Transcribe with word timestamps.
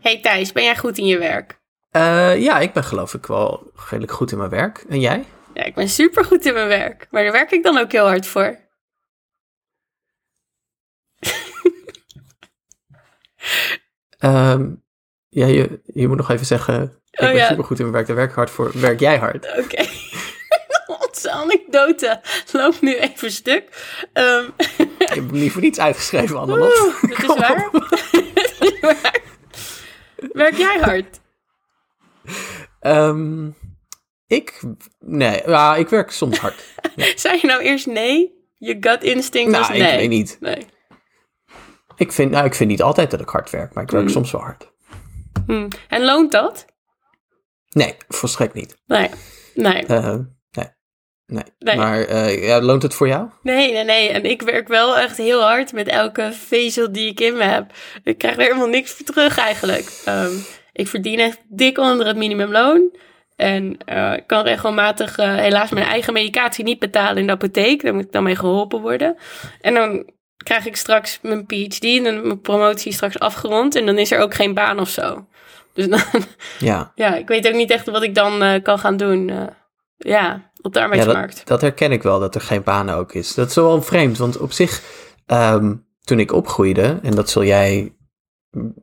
Hey 0.00 0.20
Thijs, 0.20 0.52
ben 0.52 0.64
jij 0.64 0.76
goed 0.76 0.98
in 0.98 1.06
je 1.06 1.18
werk? 1.18 1.58
Uh, 1.92 2.42
ja, 2.42 2.58
ik 2.58 2.72
ben 2.72 2.84
geloof 2.84 3.14
ik 3.14 3.26
wel 3.26 3.72
redelijk 3.88 4.12
goed 4.12 4.32
in 4.32 4.38
mijn 4.38 4.50
werk. 4.50 4.84
En 4.88 5.00
jij? 5.00 5.24
Ja, 5.54 5.64
ik 5.64 5.74
ben 5.74 5.88
super 5.88 6.24
goed 6.24 6.46
in 6.46 6.54
mijn 6.54 6.68
werk. 6.68 7.06
Maar 7.10 7.22
daar 7.22 7.32
werk 7.32 7.50
ik 7.50 7.62
dan 7.62 7.78
ook 7.78 7.92
heel 7.92 8.06
hard 8.06 8.26
voor. 8.26 8.58
um, 14.24 14.84
ja, 15.28 15.46
je, 15.46 15.80
je 15.84 16.08
moet 16.08 16.16
nog 16.16 16.30
even 16.30 16.46
zeggen, 16.46 17.00
ik 17.10 17.20
oh, 17.20 17.32
ben 17.32 17.46
super 17.46 17.64
goed 17.64 17.78
in 17.78 17.82
mijn 17.82 17.94
werk, 17.94 18.06
daar 18.06 18.16
werk 18.16 18.30
ik 18.30 18.36
hard 18.36 18.50
voor. 18.50 18.80
Werk 18.80 19.00
jij 19.00 19.18
hard? 19.18 19.48
Oké. 19.48 19.60
Okay. 19.60 19.88
Onze 21.06 21.30
anekdote 21.30 22.20
loopt 22.52 22.80
nu 22.80 22.96
even 22.96 23.30
stuk. 23.30 23.64
Um. 24.12 24.52
Ik 24.76 25.08
heb 25.08 25.16
hem 25.16 25.30
niet 25.30 25.52
voor 25.52 25.62
niets 25.62 25.80
uitgeschreven, 25.80 26.38
Annelot. 26.38 26.92
Dat 27.08 27.18
is 27.18 27.34
waar. 28.80 29.26
Werk 30.32 30.54
jij 30.54 30.78
hard? 30.78 31.20
Um, 32.80 33.54
ik? 34.26 34.62
Nee, 34.98 35.42
ja, 35.46 35.76
ik 35.76 35.88
werk 35.88 36.10
soms 36.10 36.38
hard. 36.38 36.64
Ja. 36.96 37.06
Zei 37.16 37.38
je 37.40 37.46
nou 37.46 37.62
eerst 37.62 37.86
nee? 37.86 38.36
Je 38.58 38.76
gut 38.80 39.02
instinct 39.02 39.50
nou, 39.50 39.66
was 39.66 39.76
nee? 39.76 39.92
ik 39.92 39.98
weet 39.98 40.08
niet. 40.08 40.36
Nee. 40.40 40.66
Ik 41.96 42.12
vind, 42.12 42.30
nou, 42.30 42.44
ik 42.44 42.54
vind 42.54 42.70
niet 42.70 42.82
altijd 42.82 43.10
dat 43.10 43.20
ik 43.20 43.28
hard 43.28 43.50
werk, 43.50 43.74
maar 43.74 43.84
ik 43.84 43.90
werk 43.90 44.04
hmm. 44.04 44.12
soms 44.12 44.30
wel 44.30 44.40
hard. 44.40 44.72
Hmm. 45.46 45.68
En 45.88 46.04
loont 46.04 46.32
dat? 46.32 46.66
Nee, 47.68 47.96
volstrekt 48.08 48.54
niet. 48.54 48.76
Nee, 48.86 49.10
nee. 49.54 49.84
Uh, 49.88 50.18
Nee. 51.30 51.44
nee. 51.58 51.76
Maar 51.76 52.08
uh, 52.08 52.46
ja, 52.46 52.60
loont 52.60 52.82
het 52.82 52.94
voor 52.94 53.08
jou? 53.08 53.28
Nee, 53.42 53.72
nee, 53.72 53.84
nee. 53.84 54.08
En 54.08 54.24
ik 54.24 54.42
werk 54.42 54.68
wel 54.68 54.98
echt 54.98 55.16
heel 55.16 55.42
hard 55.42 55.72
met 55.72 55.88
elke 55.88 56.32
vezel 56.32 56.92
die 56.92 57.10
ik 57.10 57.20
in 57.20 57.36
me 57.36 57.42
heb. 57.42 57.72
Ik 58.04 58.18
krijg 58.18 58.36
er 58.36 58.42
helemaal 58.42 58.68
niks 58.68 58.92
voor 58.92 59.06
terug 59.06 59.38
eigenlijk. 59.38 60.02
Um, 60.08 60.44
ik 60.72 60.88
verdien 60.88 61.18
echt 61.18 61.38
dik 61.48 61.78
onder 61.78 62.06
het 62.06 62.16
minimumloon. 62.16 62.96
En 63.36 63.76
uh, 63.86 64.12
ik 64.12 64.26
kan 64.26 64.44
regelmatig 64.44 65.18
uh, 65.18 65.34
helaas 65.34 65.70
mijn 65.70 65.86
eigen 65.86 66.12
medicatie 66.12 66.64
niet 66.64 66.78
betalen 66.78 67.16
in 67.16 67.26
de 67.26 67.32
apotheek. 67.32 67.82
Daar 67.82 67.94
moet 67.94 68.04
ik 68.04 68.12
dan 68.12 68.22
mee 68.22 68.36
geholpen 68.36 68.80
worden. 68.80 69.16
En 69.60 69.74
dan 69.74 70.10
krijg 70.36 70.66
ik 70.66 70.76
straks 70.76 71.18
mijn 71.22 71.46
PhD 71.46 71.84
en 71.84 72.02
mijn 72.02 72.40
promotie 72.40 72.92
straks 72.92 73.18
afgerond. 73.18 73.74
En 73.74 73.86
dan 73.86 73.98
is 73.98 74.10
er 74.10 74.20
ook 74.20 74.34
geen 74.34 74.54
baan 74.54 74.78
of 74.78 74.88
zo. 74.88 75.26
Dus 75.74 75.88
dan, 75.88 76.00
ja. 76.58 76.92
ja, 76.94 77.14
ik 77.14 77.28
weet 77.28 77.48
ook 77.48 77.54
niet 77.54 77.70
echt 77.70 77.86
wat 77.86 78.02
ik 78.02 78.14
dan 78.14 78.62
kan 78.62 78.78
gaan 78.78 78.96
doen. 78.96 79.50
ja, 79.96 80.47
op 80.60 80.72
de 80.72 80.80
arbeidsmarkt. 80.80 81.32
Ja, 81.32 81.38
dat, 81.38 81.48
dat, 81.48 81.60
herken 81.60 81.92
ik 81.92 82.02
wel, 82.02 82.20
dat 82.20 82.34
er 82.34 82.40
geen 82.40 82.62
banen 82.62 82.94
ook 82.94 83.12
is. 83.12 83.34
Dat 83.34 83.48
is 83.48 83.54
wel 83.54 83.82
vreemd, 83.82 84.18
want 84.18 84.38
op 84.38 84.52
zich, 84.52 84.82
um, 85.26 85.86
toen 86.00 86.18
ik 86.18 86.32
opgroeide, 86.32 86.98
en 87.02 87.14
dat 87.14 87.30
zul 87.30 87.44
jij 87.44 87.96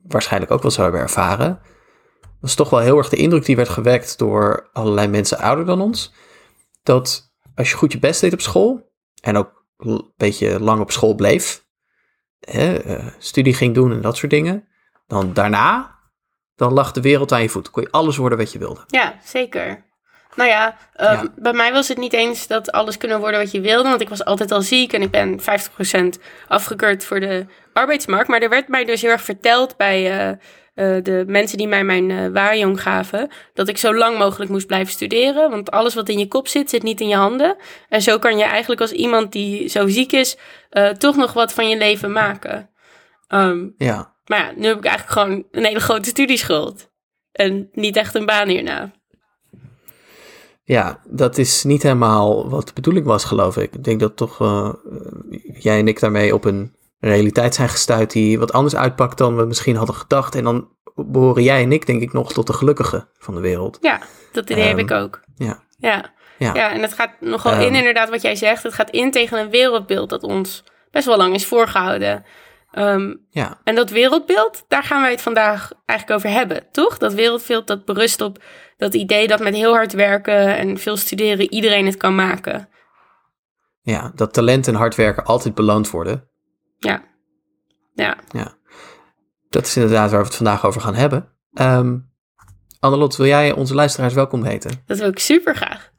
waarschijnlijk 0.07 0.51
ook 0.51 0.61
wel 0.61 0.71
zo 0.71 0.81
hebben 0.81 1.01
ervaren, 1.01 1.59
was 2.41 2.55
toch 2.55 2.69
wel 2.69 2.79
heel 2.79 2.97
erg 2.97 3.09
de 3.09 3.15
indruk 3.15 3.45
die 3.45 3.55
werd 3.55 3.69
gewekt 3.69 4.17
door 4.17 4.69
allerlei 4.73 5.07
mensen 5.07 5.37
ouder 5.37 5.65
dan 5.65 5.81
ons. 5.81 6.13
Dat 6.83 7.33
als 7.55 7.69
je 7.69 7.75
goed 7.75 7.91
je 7.91 7.99
best 7.99 8.21
deed 8.21 8.33
op 8.33 8.41
school 8.41 8.93
en 9.21 9.37
ook 9.37 9.65
een 9.77 10.13
beetje 10.17 10.59
lang 10.59 10.81
op 10.81 10.91
school 10.91 11.15
bleef, 11.15 11.65
hè, 12.39 12.85
uh, 12.85 13.07
studie 13.17 13.53
ging 13.53 13.73
doen 13.73 13.91
en 13.91 14.01
dat 14.01 14.17
soort 14.17 14.31
dingen, 14.31 14.67
dan 15.07 15.33
daarna, 15.33 15.99
dan 16.55 16.73
lag 16.73 16.91
de 16.91 17.01
wereld 17.01 17.31
aan 17.31 17.41
je 17.41 17.49
voet. 17.49 17.69
Kon 17.69 17.83
je 17.83 17.91
alles 17.91 18.17
worden 18.17 18.37
wat 18.37 18.51
je 18.51 18.59
wilde. 18.59 18.83
Ja, 18.87 19.19
zeker. 19.23 19.85
Nou 20.35 20.49
ja, 20.49 20.77
um, 21.01 21.33
bij 21.35 21.53
mij 21.53 21.71
was 21.71 21.87
het 21.87 21.97
niet 21.97 22.13
eens 22.13 22.47
dat 22.47 22.71
alles 22.71 22.97
kunnen 22.97 23.19
worden 23.19 23.39
wat 23.39 23.51
je 23.51 23.61
wilde. 23.61 23.89
Want 23.89 24.01
ik 24.01 24.09
was 24.09 24.25
altijd 24.25 24.51
al 24.51 24.61
ziek 24.61 24.93
en 24.93 25.01
ik 25.01 25.11
ben 25.11 25.39
50% 26.17 26.21
afgekeurd 26.47 27.05
voor 27.05 27.19
de 27.19 27.45
arbeidsmarkt. 27.73 28.27
Maar 28.27 28.41
er 28.41 28.49
werd 28.49 28.67
mij 28.67 28.85
dus 28.85 29.01
heel 29.01 29.11
erg 29.11 29.21
verteld 29.21 29.77
bij 29.77 30.27
uh, 30.27 30.27
uh, 30.27 31.03
de 31.03 31.23
mensen 31.27 31.57
die 31.57 31.67
mij 31.67 31.83
mijn 31.83 32.09
uh, 32.09 32.27
waarjong 32.27 32.81
gaven. 32.81 33.31
Dat 33.53 33.67
ik 33.67 33.77
zo 33.77 33.95
lang 33.95 34.17
mogelijk 34.17 34.51
moest 34.51 34.67
blijven 34.67 34.93
studeren. 34.93 35.49
Want 35.49 35.71
alles 35.71 35.93
wat 35.93 36.09
in 36.09 36.19
je 36.19 36.27
kop 36.27 36.47
zit, 36.47 36.69
zit 36.69 36.83
niet 36.83 37.01
in 37.01 37.07
je 37.07 37.15
handen. 37.15 37.55
En 37.89 38.01
zo 38.01 38.19
kan 38.19 38.37
je 38.37 38.43
eigenlijk 38.43 38.81
als 38.81 38.91
iemand 38.91 39.31
die 39.31 39.67
zo 39.67 39.87
ziek 39.87 40.11
is, 40.11 40.37
toch 40.97 41.15
nog 41.15 41.33
wat 41.33 41.53
van 41.53 41.69
je 41.69 41.77
leven 41.77 42.11
maken. 42.11 42.69
Um, 43.27 43.73
ja. 43.77 44.13
Maar 44.25 44.39
ja, 44.39 44.51
nu 44.55 44.67
heb 44.67 44.77
ik 44.77 44.85
eigenlijk 44.85 45.19
gewoon 45.19 45.45
een 45.51 45.65
hele 45.65 45.79
grote 45.79 46.09
studieschuld. 46.09 46.91
En 47.31 47.69
niet 47.71 47.95
echt 47.95 48.15
een 48.15 48.25
baan 48.25 48.47
hierna. 48.47 48.91
Ja, 50.67 50.99
dat 51.07 51.37
is 51.37 51.63
niet 51.63 51.83
helemaal 51.83 52.49
wat 52.49 52.67
de 52.67 52.73
bedoeling 52.73 53.05
was, 53.05 53.23
geloof 53.23 53.57
ik. 53.57 53.73
Ik 53.73 53.83
denk 53.83 53.99
dat 53.99 54.15
toch 54.15 54.39
uh, 54.41 54.69
jij 55.53 55.79
en 55.79 55.87
ik 55.87 55.99
daarmee 55.99 56.33
op 56.33 56.45
een 56.45 56.75
realiteit 56.99 57.55
zijn 57.55 57.69
gestuurd 57.69 58.11
die 58.11 58.39
wat 58.39 58.53
anders 58.53 58.75
uitpakt 58.75 59.17
dan 59.17 59.35
we 59.35 59.45
misschien 59.45 59.75
hadden 59.75 59.95
gedacht. 59.95 60.35
En 60.35 60.43
dan 60.43 60.69
behoren 60.95 61.43
jij 61.43 61.63
en 61.63 61.71
ik, 61.71 61.85
denk 61.85 62.01
ik, 62.01 62.13
nog 62.13 62.33
tot 62.33 62.47
de 62.47 62.53
gelukkigen 62.53 63.07
van 63.17 63.35
de 63.35 63.41
wereld. 63.41 63.77
Ja, 63.81 64.01
dat 64.31 64.49
idee 64.49 64.63
heb 64.63 64.77
ik 64.77 64.89
ehm, 64.89 65.01
ook. 65.01 65.21
Ja. 65.35 65.63
ja. 65.77 66.13
Ja. 66.37 66.53
ja, 66.53 66.71
en 66.71 66.81
het 66.81 66.93
gaat 66.93 67.11
nogal 67.19 67.53
um, 67.53 67.59
in, 67.59 67.75
inderdaad, 67.75 68.09
wat 68.09 68.21
jij 68.21 68.35
zegt. 68.35 68.63
Het 68.63 68.73
gaat 68.73 68.89
in 68.89 69.11
tegen 69.11 69.39
een 69.39 69.49
wereldbeeld 69.49 70.09
dat 70.09 70.23
ons 70.23 70.63
best 70.91 71.05
wel 71.05 71.17
lang 71.17 71.33
is 71.33 71.45
voorgehouden. 71.45 72.25
Um, 72.77 73.25
ja. 73.29 73.59
En 73.63 73.75
dat 73.75 73.89
wereldbeeld, 73.89 74.65
daar 74.67 74.83
gaan 74.83 75.01
wij 75.01 75.11
het 75.11 75.21
vandaag 75.21 75.71
eigenlijk 75.85 76.19
over 76.19 76.37
hebben, 76.37 76.67
toch? 76.71 76.97
Dat 76.97 77.13
wereldbeeld 77.13 77.67
dat 77.67 77.85
berust 77.85 78.21
op 78.21 78.43
dat 78.77 78.93
idee 78.93 79.27
dat 79.27 79.39
met 79.39 79.53
heel 79.53 79.73
hard 79.73 79.93
werken 79.93 80.57
en 80.57 80.77
veel 80.77 80.97
studeren 80.97 81.53
iedereen 81.53 81.85
het 81.85 81.97
kan 81.97 82.15
maken. 82.15 82.69
Ja, 83.81 84.11
dat 84.15 84.33
talent 84.33 84.67
en 84.67 84.75
hard 84.75 84.95
werken 84.95 85.23
altijd 85.23 85.55
beloond 85.55 85.89
worden. 85.89 86.29
Ja. 86.77 87.03
Ja. 87.93 88.17
ja. 88.31 88.53
Dat 89.49 89.65
is 89.65 89.75
inderdaad 89.75 90.09
waar 90.11 90.19
we 90.19 90.25
het 90.25 90.35
vandaag 90.35 90.65
over 90.65 90.81
gaan 90.81 90.95
hebben. 90.95 91.29
Um, 91.53 92.13
Annelot, 92.79 93.15
wil 93.15 93.25
jij 93.25 93.51
onze 93.51 93.75
luisteraars 93.75 94.13
welkom 94.13 94.43
heten? 94.43 94.83
Dat 94.85 94.97
wil 94.97 95.07
ik 95.07 95.19
super 95.19 95.55
graag. 95.55 95.91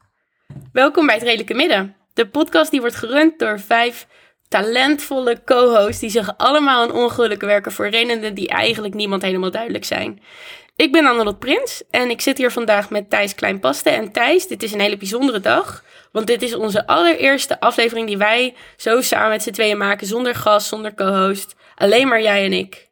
Welkom 0.72 1.06
bij 1.06 1.14
het 1.14 1.24
Redelijke 1.24 1.54
Midden. 1.54 1.96
De 2.14 2.28
podcast 2.28 2.70
die 2.70 2.80
wordt 2.80 2.96
gerund 2.96 3.38
door 3.38 3.60
vijf 3.60 4.06
talentvolle 4.48 5.42
co-hosts 5.44 6.00
die 6.00 6.10
zich 6.10 6.36
allemaal 6.36 6.82
een 6.82 6.94
ongelukken 6.94 7.48
werken 7.48 7.72
voor 7.72 7.88
redenen 7.88 8.34
die 8.34 8.48
eigenlijk 8.48 8.94
niemand 8.94 9.22
helemaal 9.22 9.50
duidelijk 9.50 9.84
zijn. 9.84 10.20
Ik 10.76 10.92
ben 10.92 11.06
Annelot 11.06 11.38
Prins 11.38 11.82
en 11.90 12.10
ik 12.10 12.20
zit 12.20 12.38
hier 12.38 12.50
vandaag 12.50 12.90
met 12.90 13.10
Thijs 13.10 13.34
Kleinpaste. 13.34 13.90
En 13.90 14.12
Thijs, 14.12 14.46
dit 14.46 14.62
is 14.62 14.72
een 14.72 14.80
hele 14.80 14.96
bijzondere 14.96 15.40
dag, 15.40 15.84
want 16.12 16.26
dit 16.26 16.42
is 16.42 16.54
onze 16.54 16.86
allereerste 16.86 17.60
aflevering 17.60 18.06
die 18.06 18.18
wij 18.18 18.54
zo 18.76 19.00
samen 19.00 19.30
met 19.30 19.42
z'n 19.42 19.50
tweeën 19.50 19.78
maken, 19.78 20.06
zonder 20.06 20.34
gast, 20.34 20.68
zonder 20.68 20.94
co-host. 20.94 21.54
Alleen 21.74 22.08
maar 22.08 22.22
jij 22.22 22.44
en 22.44 22.52
ik. 22.52 22.85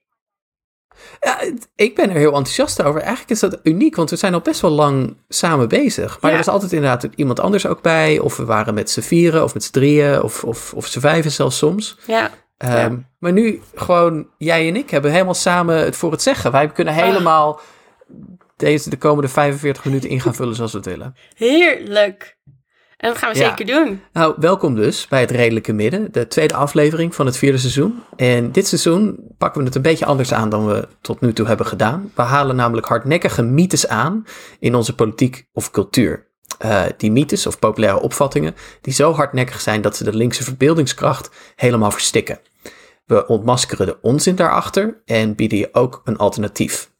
Ja, 1.20 1.38
ik 1.76 1.94
ben 1.94 2.10
er 2.10 2.16
heel 2.16 2.32
enthousiast 2.32 2.82
over. 2.82 3.00
Eigenlijk 3.00 3.30
is 3.30 3.40
dat 3.40 3.58
uniek, 3.62 3.96
want 3.96 4.10
we 4.10 4.16
zijn 4.16 4.34
al 4.34 4.40
best 4.40 4.60
wel 4.60 4.70
lang 4.70 5.16
samen 5.28 5.68
bezig. 5.68 6.20
Maar 6.20 6.30
er 6.30 6.36
was 6.36 6.48
altijd 6.48 6.72
inderdaad 6.72 7.08
iemand 7.14 7.40
anders 7.40 7.66
ook 7.66 7.82
bij. 7.82 8.18
Of 8.18 8.36
we 8.36 8.44
waren 8.44 8.74
met 8.74 8.90
z'n 8.90 9.00
vieren, 9.00 9.44
of 9.44 9.54
met 9.54 9.64
z'n 9.64 9.72
drieën, 9.72 10.22
of, 10.22 10.44
of, 10.44 10.72
of 10.74 10.86
z'n 10.86 11.00
vijven 11.00 11.30
zelfs 11.30 11.58
soms. 11.58 11.98
Ja. 12.06 12.30
Um, 12.58 13.06
Maar 13.18 13.32
nu 13.32 13.62
gewoon 13.74 14.26
jij 14.38 14.68
en 14.68 14.76
ik 14.76 14.90
hebben 14.90 15.10
helemaal 15.10 15.34
samen 15.34 15.76
het 15.76 15.96
voor 15.96 16.10
het 16.10 16.22
zeggen. 16.22 16.52
Wij 16.52 16.68
kunnen 16.68 16.94
helemaal 16.94 17.60
deze 18.56 18.90
de 18.90 18.98
komende 18.98 19.28
45 19.28 19.84
minuten 19.84 20.10
in 20.10 20.20
gaan 20.20 20.34
vullen 20.34 20.54
zoals 20.54 20.72
we 20.72 20.78
het 20.78 20.86
willen. 20.86 21.16
Heerlijk. 21.34 22.33
En 22.96 23.08
dat 23.08 23.18
gaan 23.18 23.32
we 23.32 23.38
zeker 23.38 23.66
doen. 23.66 24.00
Nou, 24.12 24.34
welkom 24.36 24.74
dus 24.74 25.08
bij 25.08 25.20
het 25.20 25.30
Redelijke 25.30 25.72
Midden, 25.72 26.12
de 26.12 26.28
tweede 26.28 26.54
aflevering 26.54 27.14
van 27.14 27.26
het 27.26 27.36
vierde 27.36 27.58
seizoen. 27.58 28.02
En 28.16 28.52
dit 28.52 28.66
seizoen 28.66 29.18
pakken 29.38 29.60
we 29.60 29.66
het 29.66 29.76
een 29.76 29.82
beetje 29.82 30.04
anders 30.04 30.32
aan 30.32 30.48
dan 30.48 30.66
we 30.66 30.88
tot 31.00 31.20
nu 31.20 31.32
toe 31.32 31.46
hebben 31.46 31.66
gedaan. 31.66 32.12
We 32.14 32.22
halen 32.22 32.56
namelijk 32.56 32.86
hardnekkige 32.86 33.42
mythes 33.42 33.88
aan 33.88 34.24
in 34.58 34.74
onze 34.74 34.94
politiek 34.94 35.46
of 35.52 35.70
cultuur. 35.70 36.32
Uh, 36.64 36.82
die 36.96 37.12
mythes 37.12 37.46
of 37.46 37.58
populaire 37.58 38.00
opvattingen 38.00 38.54
die 38.80 38.92
zo 38.92 39.12
hardnekkig 39.12 39.60
zijn 39.60 39.80
dat 39.80 39.96
ze 39.96 40.04
de 40.04 40.16
linkse 40.16 40.44
verbeeldingskracht 40.44 41.30
helemaal 41.56 41.90
verstikken. 41.90 42.38
We 43.06 43.26
ontmaskeren 43.26 43.86
de 43.86 43.98
onzin 44.00 44.34
daarachter 44.34 45.02
en 45.04 45.34
bieden 45.34 45.58
je 45.58 45.68
ook 45.72 46.00
een 46.04 46.16
alternatief. 46.16 46.92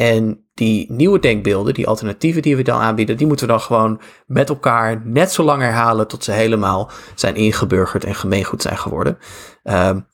En 0.00 0.48
die 0.54 0.92
nieuwe 0.92 1.18
denkbeelden, 1.18 1.74
die 1.74 1.86
alternatieven 1.86 2.42
die 2.42 2.56
we 2.56 2.62
dan 2.62 2.80
aanbieden, 2.80 3.16
die 3.16 3.26
moeten 3.26 3.46
we 3.46 3.52
dan 3.52 3.60
gewoon 3.60 4.00
met 4.26 4.48
elkaar 4.48 5.02
net 5.04 5.32
zo 5.32 5.42
lang 5.42 5.62
herhalen 5.62 6.08
tot 6.08 6.24
ze 6.24 6.32
helemaal 6.32 6.90
zijn 7.14 7.34
ingeburgerd 7.34 8.04
en 8.04 8.14
gemeengoed 8.14 8.62
zijn 8.62 8.78
geworden. 8.78 9.18
Um, 9.64 10.06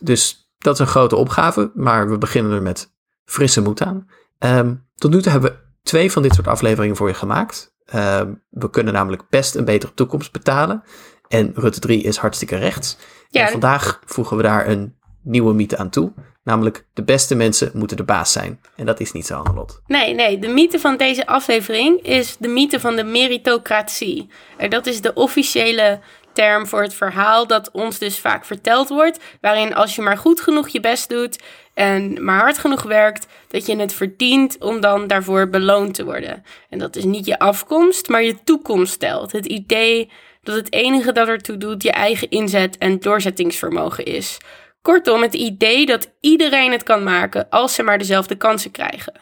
dus 0.00 0.52
dat 0.58 0.74
is 0.74 0.80
een 0.80 0.86
grote 0.86 1.16
opgave, 1.16 1.70
maar 1.74 2.10
we 2.10 2.18
beginnen 2.18 2.52
er 2.52 2.62
met 2.62 2.92
frisse 3.24 3.60
moed 3.60 3.82
aan. 3.82 4.08
Um, 4.38 4.86
tot 4.94 5.10
nu 5.10 5.22
toe 5.22 5.32
hebben 5.32 5.50
we 5.50 5.58
twee 5.82 6.12
van 6.12 6.22
dit 6.22 6.34
soort 6.34 6.48
afleveringen 6.48 6.96
voor 6.96 7.08
je 7.08 7.14
gemaakt. 7.14 7.74
Um, 7.94 8.42
we 8.50 8.70
kunnen 8.70 8.92
namelijk 8.92 9.28
best 9.28 9.54
een 9.54 9.64
betere 9.64 9.94
toekomst 9.94 10.32
betalen. 10.32 10.82
En 11.28 11.52
Rutte 11.54 11.80
3 11.80 12.02
is 12.02 12.16
hartstikke 12.16 12.56
rechts. 12.56 12.96
Ja, 13.28 13.44
en 13.44 13.50
vandaag 13.50 14.00
voegen 14.04 14.36
we 14.36 14.42
daar 14.42 14.68
een 14.68 14.98
nieuwe 15.22 15.54
mythe 15.54 15.76
aan 15.76 15.90
toe. 15.90 16.12
Namelijk, 16.44 16.84
de 16.94 17.02
beste 17.02 17.34
mensen 17.34 17.70
moeten 17.74 17.96
de 17.96 18.04
baas 18.04 18.32
zijn. 18.32 18.60
En 18.76 18.86
dat 18.86 19.00
is 19.00 19.12
niet 19.12 19.26
zo, 19.26 19.34
Annelot. 19.34 19.80
Nee, 19.86 20.14
nee. 20.14 20.38
De 20.38 20.48
mythe 20.48 20.78
van 20.78 20.96
deze 20.96 21.26
aflevering 21.26 22.02
is 22.02 22.36
de 22.36 22.48
mythe 22.48 22.80
van 22.80 22.96
de 22.96 23.04
meritocratie. 23.04 24.28
En 24.56 24.70
dat 24.70 24.86
is 24.86 25.00
de 25.00 25.14
officiële 25.14 26.00
term 26.32 26.66
voor 26.66 26.82
het 26.82 26.94
verhaal 26.94 27.46
dat 27.46 27.70
ons 27.70 27.98
dus 27.98 28.18
vaak 28.18 28.44
verteld 28.44 28.88
wordt. 28.88 29.18
Waarin 29.40 29.74
als 29.74 29.94
je 29.94 30.02
maar 30.02 30.18
goed 30.18 30.40
genoeg 30.40 30.68
je 30.68 30.80
best 30.80 31.08
doet 31.08 31.42
en 31.74 32.24
maar 32.24 32.40
hard 32.40 32.58
genoeg 32.58 32.82
werkt, 32.82 33.26
dat 33.48 33.66
je 33.66 33.76
het 33.76 33.92
verdient 33.92 34.56
om 34.58 34.80
dan 34.80 35.06
daarvoor 35.06 35.48
beloond 35.48 35.94
te 35.94 36.04
worden. 36.04 36.44
En 36.68 36.78
dat 36.78 36.96
is 36.96 37.04
niet 37.04 37.26
je 37.26 37.38
afkomst, 37.38 38.08
maar 38.08 38.22
je 38.22 38.36
toekomst 38.44 38.92
stelt. 38.92 39.32
Het 39.32 39.46
idee 39.46 40.10
dat 40.42 40.54
het 40.54 40.72
enige 40.72 41.12
dat 41.12 41.28
ertoe 41.28 41.56
doet 41.56 41.82
je 41.82 41.92
eigen 41.92 42.30
inzet 42.30 42.78
en 42.78 42.98
doorzettingsvermogen 42.98 44.04
is. 44.04 44.38
Kortom, 44.82 45.22
het 45.22 45.34
idee 45.34 45.86
dat 45.86 46.10
iedereen 46.20 46.72
het 46.72 46.82
kan 46.82 47.02
maken 47.02 47.48
als 47.48 47.74
ze 47.74 47.82
maar 47.82 47.98
dezelfde 47.98 48.36
kansen 48.36 48.70
krijgen. 48.70 49.12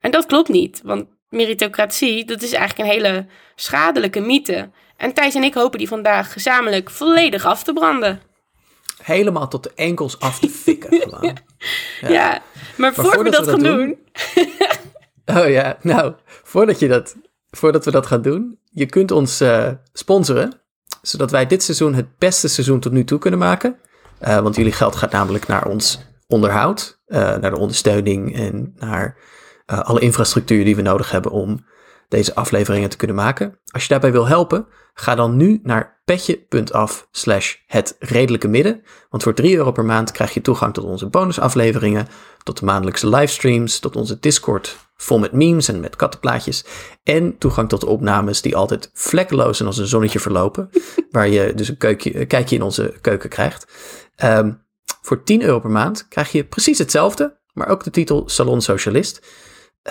En 0.00 0.10
dat 0.10 0.26
klopt 0.26 0.48
niet, 0.48 0.80
want 0.84 1.06
meritocratie, 1.28 2.24
dat 2.24 2.42
is 2.42 2.52
eigenlijk 2.52 2.88
een 2.88 2.94
hele 2.94 3.26
schadelijke 3.54 4.20
mythe. 4.20 4.70
En 4.96 5.12
Thijs 5.12 5.34
en 5.34 5.42
ik 5.42 5.54
hopen 5.54 5.78
die 5.78 5.88
vandaag 5.88 6.32
gezamenlijk 6.32 6.90
volledig 6.90 7.44
af 7.44 7.62
te 7.62 7.72
branden. 7.72 8.20
Helemaal 9.02 9.48
tot 9.48 9.62
de 9.62 9.72
enkels 9.74 10.20
af 10.20 10.38
te 10.38 10.48
fikken. 10.48 11.00
Gewoon. 11.00 11.38
Ja. 12.00 12.08
ja. 12.08 12.42
maar, 12.76 12.94
voordat, 12.94 13.22
we 13.22 13.30
dat, 13.30 13.48
gaan 13.48 13.62
doen. 13.62 13.98
oh 15.38 15.48
ja, 15.48 15.78
nou, 15.82 16.14
voordat, 16.26 16.78
je 16.78 16.88
dat, 16.88 17.16
voordat 17.50 17.84
we 17.84 17.90
dat 17.90 18.06
gaan 18.06 18.22
doen, 18.22 18.58
je 18.70 18.86
kunt 18.86 19.10
ons 19.10 19.40
uh, 19.40 19.70
sponsoren, 19.92 20.60
zodat 21.02 21.30
wij 21.30 21.46
dit 21.46 21.62
seizoen 21.62 21.94
het 21.94 22.18
beste 22.18 22.48
seizoen 22.48 22.80
tot 22.80 22.92
nu 22.92 23.04
toe 23.04 23.18
kunnen 23.18 23.38
maken. 23.38 23.78
Uh, 24.20 24.38
want 24.38 24.56
jullie 24.56 24.72
geld 24.72 24.96
gaat 24.96 25.10
namelijk 25.10 25.46
naar 25.46 25.66
ons 25.66 26.00
onderhoud, 26.26 27.00
uh, 27.06 27.18
naar 27.18 27.50
de 27.50 27.58
ondersteuning 27.58 28.36
en 28.36 28.74
naar 28.76 29.16
alle 29.66 30.00
infrastructuur 30.00 30.64
die 30.64 30.76
we 30.76 30.82
nodig 30.82 31.10
hebben 31.10 31.30
om 31.30 31.64
deze 32.08 32.34
afleveringen 32.34 32.90
te 32.90 32.96
kunnen 32.96 33.16
maken. 33.16 33.58
Als 33.70 33.82
je 33.82 33.88
daarbij 33.88 34.12
wil 34.12 34.26
helpen, 34.26 34.66
ga 34.94 35.14
dan 35.14 35.36
nu 35.36 35.60
naar 35.62 36.00
petje.af 36.04 37.08
slash 37.10 37.54
het 37.66 37.96
redelijke 37.98 38.48
midden. 38.48 38.82
Want 39.10 39.22
voor 39.22 39.34
3 39.34 39.56
euro 39.56 39.72
per 39.72 39.84
maand 39.84 40.12
krijg 40.12 40.34
je 40.34 40.40
toegang 40.40 40.74
tot 40.74 40.84
onze 40.84 41.06
bonusafleveringen, 41.06 42.08
tot 42.42 42.58
de 42.58 42.64
maandelijkse 42.64 43.08
livestreams, 43.08 43.78
tot 43.78 43.96
onze 43.96 44.20
Discord 44.20 44.76
vol 44.96 45.18
met 45.18 45.32
memes 45.32 45.68
en 45.68 45.80
met 45.80 45.96
kattenplaatjes. 45.96 46.64
En 47.02 47.38
toegang 47.38 47.68
tot 47.68 47.80
de 47.80 47.86
opnames 47.86 48.42
die 48.42 48.56
altijd 48.56 48.90
vlekkeloos 48.94 49.60
en 49.60 49.66
als 49.66 49.78
een 49.78 49.86
zonnetje 49.86 50.20
verlopen. 50.20 50.70
waar 51.10 51.28
je 51.28 51.54
dus 51.54 51.68
een, 51.68 51.76
keukje, 51.76 52.20
een 52.20 52.26
kijkje 52.26 52.56
in 52.56 52.62
onze 52.62 52.94
keuken 53.00 53.28
krijgt. 53.28 53.66
Um, 54.24 54.64
voor 55.02 55.22
10 55.22 55.42
euro 55.42 55.60
per 55.60 55.70
maand 55.70 56.08
krijg 56.08 56.32
je 56.32 56.44
precies 56.44 56.78
hetzelfde, 56.78 57.38
maar 57.52 57.68
ook 57.68 57.84
de 57.84 57.90
titel 57.90 58.28
Salon 58.28 58.60
Socialist. 58.60 59.26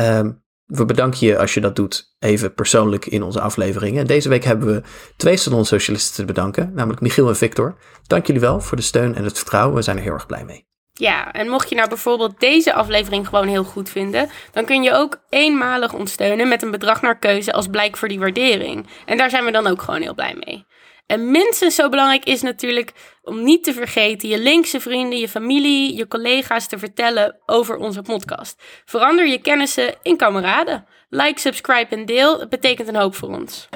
Um, 0.01 0.43
we 0.65 0.85
bedanken 0.85 1.27
je 1.27 1.37
als 1.39 1.53
je 1.53 1.61
dat 1.61 1.75
doet, 1.75 2.15
even 2.19 2.53
persoonlijk 2.53 3.05
in 3.05 3.23
onze 3.23 3.41
afleveringen. 3.41 4.07
Deze 4.07 4.29
week 4.29 4.43
hebben 4.43 4.67
we 4.67 4.81
twee 5.17 5.37
salonsocialisten 5.37 6.15
te 6.15 6.25
bedanken, 6.25 6.71
namelijk 6.73 7.01
Michiel 7.01 7.27
en 7.27 7.35
Victor. 7.35 7.77
Dank 8.07 8.25
jullie 8.25 8.41
wel 8.41 8.61
voor 8.61 8.77
de 8.77 8.83
steun 8.83 9.15
en 9.15 9.23
het 9.23 9.37
vertrouwen. 9.37 9.75
We 9.75 9.81
zijn 9.81 9.97
er 9.97 10.03
heel 10.03 10.13
erg 10.13 10.25
blij 10.25 10.45
mee. 10.45 10.67
Ja, 10.93 11.31
en 11.31 11.49
mocht 11.49 11.69
je 11.69 11.75
nou 11.75 11.89
bijvoorbeeld 11.89 12.39
deze 12.39 12.73
aflevering 12.73 13.27
gewoon 13.27 13.47
heel 13.47 13.63
goed 13.63 13.89
vinden, 13.89 14.29
dan 14.51 14.65
kun 14.65 14.83
je 14.83 14.93
ook 14.93 15.21
eenmalig 15.29 15.93
ontsteunen 15.93 16.47
met 16.47 16.61
een 16.61 16.71
bedrag 16.71 17.01
naar 17.01 17.19
keuze 17.19 17.53
als 17.53 17.67
blijk 17.67 17.97
voor 17.97 18.07
die 18.07 18.19
waardering. 18.19 18.87
En 19.05 19.17
daar 19.17 19.29
zijn 19.29 19.45
we 19.45 19.51
dan 19.51 19.67
ook 19.67 19.81
gewoon 19.81 20.01
heel 20.01 20.13
blij 20.13 20.35
mee. 20.45 20.65
En 21.05 21.31
minstens 21.31 21.75
zo 21.75 21.89
belangrijk 21.89 22.25
is 22.25 22.41
natuurlijk 22.41 23.17
om 23.21 23.43
niet 23.43 23.63
te 23.63 23.73
vergeten 23.73 24.29
je 24.29 24.39
linkse 24.39 24.79
vrienden, 24.79 25.19
je 25.19 25.29
familie, 25.29 25.95
je 25.95 26.07
collega's 26.07 26.67
te 26.67 26.79
vertellen 26.79 27.41
over 27.45 27.77
onze 27.77 28.01
podcast. 28.01 28.61
Verander 28.85 29.27
je 29.27 29.41
kennissen 29.41 29.95
in 30.01 30.17
kameraden. 30.17 30.85
Like, 31.09 31.39
subscribe 31.39 31.95
en 31.95 32.05
deel. 32.05 32.39
Het 32.39 32.49
betekent 32.49 32.87
een 32.87 32.95
hoop 32.95 33.15
voor 33.15 33.29
ons. 33.29 33.69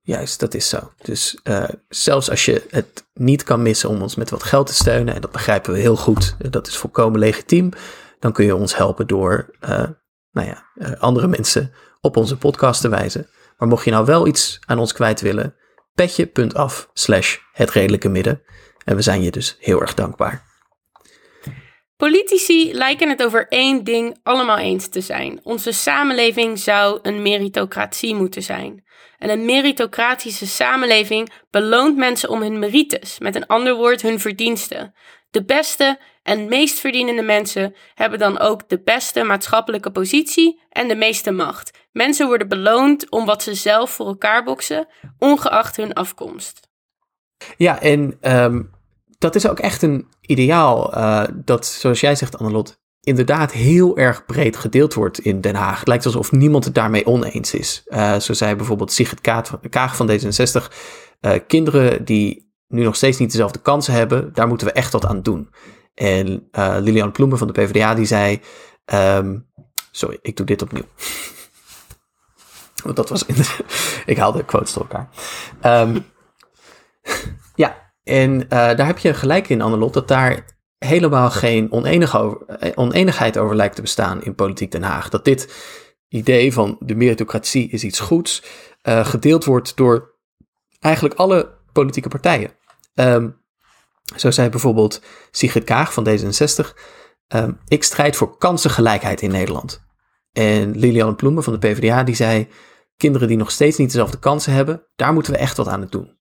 Juist, 0.00 0.40
dat 0.40 0.54
is 0.54 0.68
zo. 0.68 0.92
Dus 1.02 1.38
uh, 1.44 1.68
zelfs 1.88 2.30
als 2.30 2.44
je 2.44 2.66
het 2.70 3.06
niet 3.14 3.42
kan 3.42 3.62
missen 3.62 3.88
om 3.88 4.02
ons 4.02 4.14
met 4.14 4.30
wat 4.30 4.42
geld 4.42 4.66
te 4.66 4.74
steunen, 4.74 5.14
en 5.14 5.20
dat 5.20 5.32
begrijpen 5.32 5.72
we 5.72 5.78
heel 5.78 5.96
goed, 5.96 6.36
dat 6.50 6.66
is 6.66 6.76
volkomen 6.76 7.18
legitiem, 7.18 7.70
dan 8.18 8.32
kun 8.32 8.44
je 8.44 8.56
ons 8.56 8.76
helpen 8.76 9.06
door 9.06 9.54
uh, 9.60 9.84
nou 10.30 10.46
ja, 10.46 10.64
andere 10.98 11.26
mensen 11.26 11.72
op 12.00 12.16
onze 12.16 12.36
podcast 12.36 12.80
te 12.80 12.88
wijzen. 12.88 13.28
Maar 13.58 13.68
mocht 13.68 13.84
je 13.84 13.90
nou 13.90 14.04
wel 14.04 14.26
iets 14.26 14.58
aan 14.66 14.78
ons 14.78 14.92
kwijt 14.92 15.20
willen, 15.20 15.54
petje.af 15.98 16.90
slash 16.92 17.36
het 17.52 17.70
redelijke 17.70 18.08
midden. 18.08 18.42
En 18.84 18.96
we 18.96 19.02
zijn 19.02 19.22
je 19.22 19.30
dus 19.30 19.56
heel 19.60 19.80
erg 19.80 19.94
dankbaar. 19.94 20.46
Politici 21.96 22.74
lijken 22.74 23.08
het 23.08 23.22
over 23.22 23.46
één 23.48 23.84
ding 23.84 24.18
allemaal 24.22 24.58
eens 24.58 24.88
te 24.88 25.00
zijn. 25.00 25.40
Onze 25.42 25.72
samenleving 25.72 26.58
zou 26.58 26.98
een 27.02 27.22
meritocratie 27.22 28.14
moeten 28.14 28.42
zijn. 28.42 28.84
En 29.18 29.30
een 29.30 29.44
meritocratische 29.44 30.46
samenleving 30.46 31.32
beloont 31.50 31.96
mensen 31.96 32.28
om 32.28 32.42
hun 32.42 32.58
merites, 32.58 33.18
met 33.18 33.34
een 33.34 33.46
ander 33.46 33.74
woord 33.74 34.02
hun 34.02 34.20
verdiensten. 34.20 34.94
De 35.30 35.44
beste 35.44 35.98
en 36.22 36.48
meest 36.48 36.78
verdienende 36.78 37.22
mensen 37.22 37.74
hebben 37.94 38.18
dan 38.18 38.38
ook 38.38 38.68
de 38.68 38.82
beste 38.82 39.22
maatschappelijke 39.22 39.90
positie 39.90 40.62
en 40.70 40.88
de 40.88 40.96
meeste 40.96 41.30
macht. 41.30 41.78
Mensen 41.98 42.26
worden 42.26 42.48
beloond 42.48 43.10
om 43.10 43.26
wat 43.26 43.42
ze 43.42 43.54
zelf 43.54 43.90
voor 43.90 44.06
elkaar 44.06 44.44
boksen, 44.44 44.86
ongeacht 45.18 45.76
hun 45.76 45.92
afkomst. 45.92 46.68
Ja, 47.56 47.80
en 47.80 48.16
ehm, 48.20 48.62
dat 49.18 49.34
is 49.34 49.48
ook 49.48 49.58
echt 49.58 49.82
een 49.82 50.06
ideaal 50.20 50.94
uh, 50.94 51.24
dat, 51.34 51.66
zoals 51.66 52.00
jij 52.00 52.14
zegt, 52.14 52.38
Annelot, 52.38 52.80
inderdaad 53.00 53.52
heel 53.52 53.96
erg 53.96 54.24
breed 54.26 54.56
gedeeld 54.56 54.94
wordt 54.94 55.18
in 55.18 55.40
Den 55.40 55.54
Haag. 55.54 55.78
Het 55.78 55.88
lijkt 55.88 56.06
alsof 56.06 56.32
niemand 56.32 56.64
het 56.64 56.74
daarmee 56.74 57.06
oneens 57.06 57.54
is. 57.54 57.82
Uh, 57.86 58.18
zo 58.18 58.32
zei 58.32 58.54
bijvoorbeeld 58.54 58.92
Sigrid 58.92 59.20
Kaag 59.70 59.96
van 59.96 60.10
D66, 60.10 60.72
uh, 61.20 61.32
kinderen 61.46 62.04
die 62.04 62.52
nu 62.68 62.82
nog 62.82 62.96
steeds 62.96 63.18
niet 63.18 63.30
dezelfde 63.30 63.62
kansen 63.62 63.94
hebben, 63.94 64.32
daar 64.32 64.48
moeten 64.48 64.66
we 64.66 64.72
echt 64.72 64.92
wat 64.92 65.06
aan 65.06 65.22
doen. 65.22 65.50
En 65.94 66.48
Lilian 66.80 67.12
Ploemen 67.12 67.38
van 67.38 67.46
de 67.46 67.52
PvdA 67.52 67.94
die 67.94 68.06
zei, 68.06 68.40
um, 68.92 69.46
sorry, 69.90 70.18
ik 70.22 70.36
doe 70.36 70.46
dit 70.46 70.62
opnieuw. 70.62 70.86
Want 72.84 72.96
dat 72.96 73.08
was, 73.08 73.26
in 73.26 73.34
de, 73.34 73.56
ik 74.12 74.16
haalde 74.16 74.44
quotes 74.44 74.72
door 74.72 74.86
elkaar. 74.88 75.08
Um, 75.88 76.06
ja, 77.54 77.92
en 78.02 78.34
uh, 78.40 78.48
daar 78.48 78.86
heb 78.86 78.98
je 78.98 79.14
gelijk 79.14 79.48
in, 79.48 79.60
Annelot, 79.60 79.94
dat 79.94 80.08
daar 80.08 80.44
helemaal 80.78 81.30
geen 81.30 81.72
over, 81.72 82.46
eh, 82.46 82.72
oneenigheid 82.74 83.38
over 83.38 83.56
lijkt 83.56 83.74
te 83.74 83.82
bestaan 83.82 84.22
in 84.22 84.34
politiek 84.34 84.72
Den 84.72 84.82
Haag. 84.82 85.08
Dat 85.08 85.24
dit 85.24 85.54
idee 86.08 86.52
van 86.52 86.76
de 86.80 86.94
meritocratie 86.94 87.70
is 87.70 87.84
iets 87.84 88.00
goeds, 88.00 88.42
uh, 88.82 89.06
gedeeld 89.06 89.44
wordt 89.44 89.76
door 89.76 90.14
eigenlijk 90.80 91.14
alle 91.14 91.56
politieke 91.72 92.08
partijen. 92.08 92.50
Um, 92.94 93.40
zo 94.16 94.30
zei 94.30 94.48
bijvoorbeeld 94.48 95.02
Sigrid 95.30 95.64
Kaag 95.64 95.92
van 95.92 96.08
D66, 96.08 96.58
um, 96.58 96.74
ehm, 97.26 97.52
ik 97.68 97.84
strijd 97.84 98.16
voor 98.16 98.38
kansengelijkheid 98.38 99.22
in 99.22 99.30
Nederland. 99.30 99.86
En 100.32 100.78
Liliane 100.78 101.14
Ploemen 101.14 101.42
van 101.42 101.52
de 101.52 101.58
PvdA 101.58 102.02
die 102.02 102.14
zei, 102.14 102.48
kinderen 102.98 103.28
die 103.28 103.36
nog 103.36 103.50
steeds 103.50 103.76
niet 103.76 103.90
dezelfde 103.90 104.18
kansen 104.18 104.52
hebben, 104.52 104.86
daar 104.96 105.12
moeten 105.12 105.32
we 105.32 105.38
echt 105.38 105.56
wat 105.56 105.68
aan 105.68 105.80
het 105.80 105.92
doen. 105.92 106.16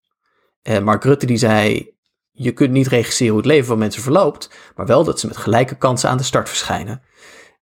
En 0.62 0.84
Mark 0.84 1.04
Rutte 1.04 1.26
die 1.26 1.38
zei, 1.38 1.92
je 2.32 2.52
kunt 2.52 2.72
niet 2.72 2.88
regisseren 2.88 3.32
hoe 3.34 3.42
het 3.42 3.52
leven 3.52 3.66
van 3.68 3.78
mensen 3.78 4.02
verloopt, 4.02 4.50
maar 4.76 4.86
wel 4.86 5.04
dat 5.04 5.20
ze 5.20 5.28
met 5.28 5.38
gelijke 5.38 5.76
kansen 5.76 6.10
aan 6.10 6.18
de 6.18 6.24
start 6.24 6.48
verschijnen. 6.48 7.02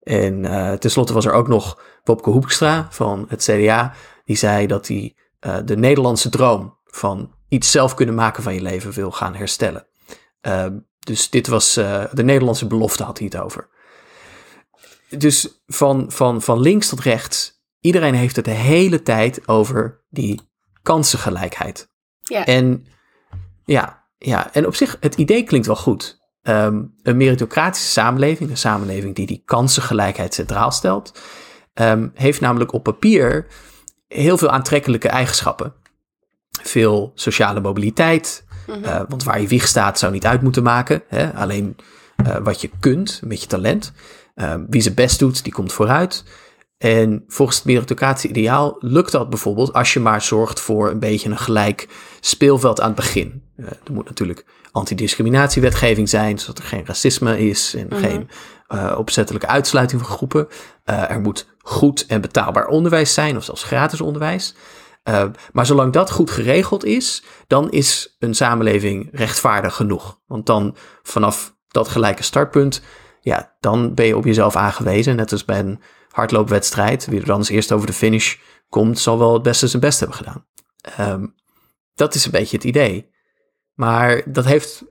En 0.00 0.44
uh, 0.44 0.72
tenslotte 0.72 1.12
was 1.12 1.24
er 1.24 1.32
ook 1.32 1.48
nog 1.48 1.82
Bobke 2.02 2.30
Hoekstra 2.30 2.86
van 2.90 3.26
het 3.28 3.42
CDA, 3.42 3.94
die 4.24 4.36
zei 4.36 4.66
dat 4.66 4.88
hij 4.88 5.16
uh, 5.40 5.56
de 5.64 5.76
Nederlandse 5.76 6.28
droom 6.28 6.78
van 6.84 7.34
iets 7.48 7.70
zelf 7.70 7.94
kunnen 7.94 8.14
maken 8.14 8.42
van 8.42 8.54
je 8.54 8.62
leven 8.62 8.92
wil 8.92 9.10
gaan 9.10 9.34
herstellen. 9.34 9.86
Dus 10.98 11.30
dit 11.30 11.46
was 11.46 11.74
de 11.74 12.22
Nederlandse 12.22 12.66
belofte, 12.66 13.02
had 13.02 13.18
hij 13.18 13.26
het 13.32 13.40
over. 13.40 13.68
Dus 15.08 15.62
van, 15.66 16.12
van, 16.12 16.42
van 16.42 16.60
links 16.60 16.88
tot 16.88 17.00
rechts, 17.00 17.53
iedereen 17.84 18.14
heeft 18.14 18.36
het 18.36 18.44
de 18.44 18.50
hele 18.50 19.02
tijd 19.02 19.48
over 19.48 20.04
die 20.10 20.40
kansengelijkheid. 20.82 21.88
Ja. 22.20 22.46
En 22.46 22.86
ja, 23.64 24.06
ja, 24.18 24.52
en 24.52 24.66
op 24.66 24.74
zich, 24.74 24.96
het 25.00 25.14
idee 25.14 25.42
klinkt 25.44 25.66
wel 25.66 25.76
goed. 25.76 26.22
Um, 26.42 26.94
een 27.02 27.16
meritocratische 27.16 27.88
samenleving, 27.88 28.50
een 28.50 28.56
samenleving 28.56 29.14
die 29.14 29.26
die 29.26 29.42
kansengelijkheid 29.44 30.34
centraal 30.34 30.70
stelt, 30.70 31.20
um, 31.74 32.10
heeft 32.14 32.40
namelijk 32.40 32.72
op 32.72 32.82
papier 32.82 33.46
heel 34.08 34.38
veel 34.38 34.50
aantrekkelijke 34.50 35.08
eigenschappen 35.08 35.74
veel 36.62 37.12
sociale 37.14 37.60
mobiliteit. 37.60 38.44
Mhm. 38.66 38.84
Eh, 38.84 39.00
want 39.08 39.24
waar 39.24 39.40
je 39.40 39.46
wieg 39.46 39.66
staat 39.66 39.98
zou 39.98 40.12
niet 40.12 40.26
uit 40.26 40.42
moeten 40.42 40.62
maken. 40.62 41.02
Hè? 41.08 41.34
Alleen 41.34 41.76
uh, 42.26 42.36
wat 42.36 42.60
je 42.60 42.70
kunt, 42.80 43.20
met 43.24 43.40
je 43.40 43.46
talent. 43.46 43.92
Uh, 44.34 44.54
wie 44.68 44.80
zijn 44.80 44.94
best 44.94 45.18
doet, 45.18 45.44
die 45.44 45.52
komt 45.52 45.72
vooruit. 45.72 46.24
En 46.78 47.24
volgens 47.26 47.56
het 47.56 47.66
meritocratie-ideaal 47.66 48.76
lukt 48.80 49.12
dat 49.12 49.30
bijvoorbeeld 49.30 49.72
als 49.72 49.92
je 49.92 50.00
maar 50.00 50.22
zorgt 50.22 50.60
voor 50.60 50.90
een 50.90 50.98
beetje 50.98 51.30
een 51.30 51.38
gelijk 51.38 51.88
speelveld 52.20 52.80
aan 52.80 52.86
het 52.86 52.96
begin. 52.96 53.42
er 53.56 53.92
moet 53.92 54.04
natuurlijk 54.04 54.44
antidiscriminatiewetgeving 54.72 56.08
zijn, 56.08 56.38
zodat 56.38 56.58
er 56.58 56.64
geen 56.64 56.86
racisme 56.86 57.48
is 57.48 57.74
en 57.74 57.86
mhm. 57.86 57.98
geen 57.98 58.28
opzettelijke 58.96 59.46
uitsluiting 59.46 60.00
van 60.00 60.10
groepen. 60.10 60.48
er 60.84 61.20
moet 61.20 61.46
goed 61.58 62.06
en 62.06 62.20
betaalbaar 62.20 62.66
onderwijs 62.66 63.14
zijn, 63.14 63.36
of 63.36 63.44
zelfs 63.44 63.62
gratis 63.62 64.00
onderwijs. 64.00 64.54
Uh, 65.08 65.24
maar 65.52 65.66
zolang 65.66 65.92
dat 65.92 66.10
goed 66.10 66.30
geregeld 66.30 66.84
is, 66.84 67.24
dan 67.46 67.70
is 67.70 68.16
een 68.18 68.34
samenleving 68.34 69.08
rechtvaardig 69.12 69.74
genoeg. 69.74 70.20
Want 70.26 70.46
dan 70.46 70.76
vanaf 71.02 71.56
dat 71.68 71.88
gelijke 71.88 72.22
startpunt 72.22 72.82
ja, 73.20 73.56
dan 73.60 73.94
ben 73.94 74.06
je 74.06 74.16
op 74.16 74.24
jezelf 74.24 74.56
aangewezen. 74.56 75.16
Net 75.16 75.32
als 75.32 75.44
bij 75.44 75.58
een 75.58 75.80
hardloopwedstrijd. 76.14 77.06
Wie 77.06 77.20
er 77.20 77.26
dan 77.26 77.38
als 77.38 77.48
eerste 77.48 77.74
over 77.74 77.86
de 77.86 77.92
finish 77.92 78.36
komt, 78.68 78.98
zal 78.98 79.18
wel 79.18 79.32
het 79.32 79.42
beste 79.42 79.68
zijn 79.68 79.82
best 79.82 79.98
hebben 79.98 80.16
gedaan. 80.16 80.46
Ehm, 80.96 81.26
dat 81.94 82.14
is 82.14 82.24
een 82.24 82.30
beetje 82.30 82.56
het 82.56 82.64
idee. 82.64 83.12
Maar 83.74 84.22
dat 84.24 84.44
heeft, 84.44 84.84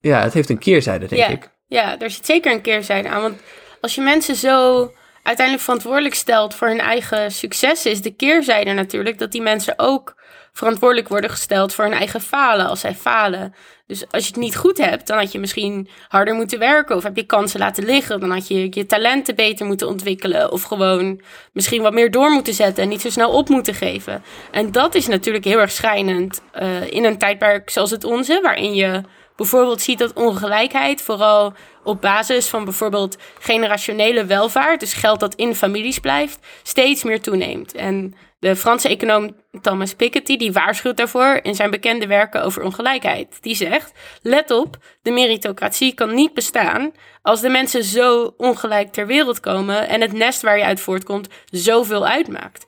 ja, 0.00 0.22
het 0.22 0.32
heeft 0.32 0.48
een 0.48 0.58
keerzijde, 0.58 1.06
denk 1.06 1.28
ik. 1.28 1.50
Ja, 1.66 1.98
er 1.98 2.10
zit 2.10 2.26
zeker 2.26 2.52
een 2.52 2.60
keerzijde 2.60 3.08
aan. 3.08 3.22
Want 3.22 3.40
als 3.80 3.94
je 3.94 4.00
mensen 4.00 4.34
zo 4.36 4.92
uiteindelijk 5.22 5.66
verantwoordelijk 5.66 6.14
stelt 6.14 6.54
voor 6.54 6.68
hun 6.68 6.80
eigen 6.80 7.30
succes, 7.30 7.86
is 7.86 8.02
de 8.02 8.14
keerzijde 8.14 8.72
natuurlijk 8.72 9.18
dat 9.18 9.32
die 9.32 9.42
mensen 9.42 9.74
ook 9.76 10.14
verantwoordelijk 10.52 11.08
worden 11.08 11.30
gesteld 11.30 11.74
voor 11.74 11.84
hun 11.84 11.94
eigen 11.94 12.20
falen 12.20 12.66
als 12.66 12.80
zij 12.80 12.94
falen. 12.94 13.54
Dus 13.90 14.04
als 14.10 14.22
je 14.22 14.32
het 14.32 14.40
niet 14.40 14.56
goed 14.56 14.78
hebt, 14.78 15.06
dan 15.06 15.18
had 15.18 15.32
je 15.32 15.38
misschien 15.38 15.88
harder 16.08 16.34
moeten 16.34 16.58
werken 16.58 16.96
of 16.96 17.02
heb 17.02 17.16
je 17.16 17.22
kansen 17.22 17.60
laten 17.60 17.84
liggen. 17.84 18.20
Dan 18.20 18.30
had 18.30 18.48
je 18.48 18.66
je 18.70 18.86
talenten 18.86 19.34
beter 19.34 19.66
moeten 19.66 19.88
ontwikkelen 19.88 20.52
of 20.52 20.62
gewoon 20.62 21.20
misschien 21.52 21.82
wat 21.82 21.92
meer 21.92 22.10
door 22.10 22.30
moeten 22.30 22.54
zetten 22.54 22.82
en 22.82 22.88
niet 22.88 23.00
zo 23.00 23.10
snel 23.10 23.30
op 23.30 23.48
moeten 23.48 23.74
geven. 23.74 24.22
En 24.50 24.72
dat 24.72 24.94
is 24.94 25.06
natuurlijk 25.06 25.44
heel 25.44 25.58
erg 25.58 25.70
schrijnend 25.70 26.42
uh, 26.62 26.90
in 26.90 27.04
een 27.04 27.18
tijdperk 27.18 27.70
zoals 27.70 27.90
het 27.90 28.04
onze, 28.04 28.40
waarin 28.42 28.74
je 28.74 29.02
bijvoorbeeld 29.36 29.80
ziet 29.80 29.98
dat 29.98 30.12
ongelijkheid 30.12 31.02
vooral 31.02 31.52
op 31.84 32.00
basis 32.00 32.46
van 32.46 32.64
bijvoorbeeld 32.64 33.16
generationele 33.38 34.24
welvaart, 34.24 34.80
dus 34.80 34.92
geld 34.92 35.20
dat 35.20 35.34
in 35.34 35.54
families 35.54 35.98
blijft, 35.98 36.38
steeds 36.62 37.02
meer 37.02 37.20
toeneemt. 37.20 37.74
En 37.74 38.14
de 38.40 38.56
Franse 38.56 38.88
econoom 38.88 39.36
Thomas 39.60 39.94
Piketty 39.94 40.36
die 40.36 40.52
waarschuwt 40.52 40.96
daarvoor 40.96 41.38
in 41.42 41.54
zijn 41.54 41.70
bekende 41.70 42.06
werken 42.06 42.42
over 42.42 42.62
ongelijkheid. 42.62 43.38
Die 43.40 43.54
zegt: 43.54 43.92
Let 44.22 44.50
op, 44.50 44.76
de 45.02 45.10
meritocratie 45.10 45.94
kan 45.94 46.14
niet 46.14 46.34
bestaan 46.34 46.92
als 47.22 47.40
de 47.40 47.48
mensen 47.48 47.84
zo 47.84 48.34
ongelijk 48.36 48.92
ter 48.92 49.06
wereld 49.06 49.40
komen 49.40 49.88
en 49.88 50.00
het 50.00 50.12
nest 50.12 50.42
waar 50.42 50.58
je 50.58 50.64
uit 50.64 50.80
voortkomt 50.80 51.28
zoveel 51.44 52.06
uitmaakt. 52.06 52.66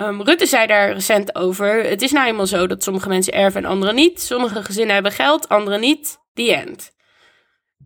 Um, 0.00 0.22
Rutte 0.22 0.46
zei 0.46 0.66
daar 0.66 0.92
recent 0.92 1.34
over: 1.34 1.84
Het 1.84 2.02
is 2.02 2.12
nou 2.12 2.26
eenmaal 2.26 2.46
zo 2.46 2.66
dat 2.66 2.82
sommige 2.82 3.08
mensen 3.08 3.32
erven 3.32 3.64
en 3.64 3.70
anderen 3.70 3.94
niet. 3.94 4.20
Sommige 4.20 4.64
gezinnen 4.64 4.94
hebben 4.94 5.12
geld, 5.12 5.48
anderen 5.48 5.80
niet. 5.80 6.18
The 6.34 6.54
end. 6.54 6.94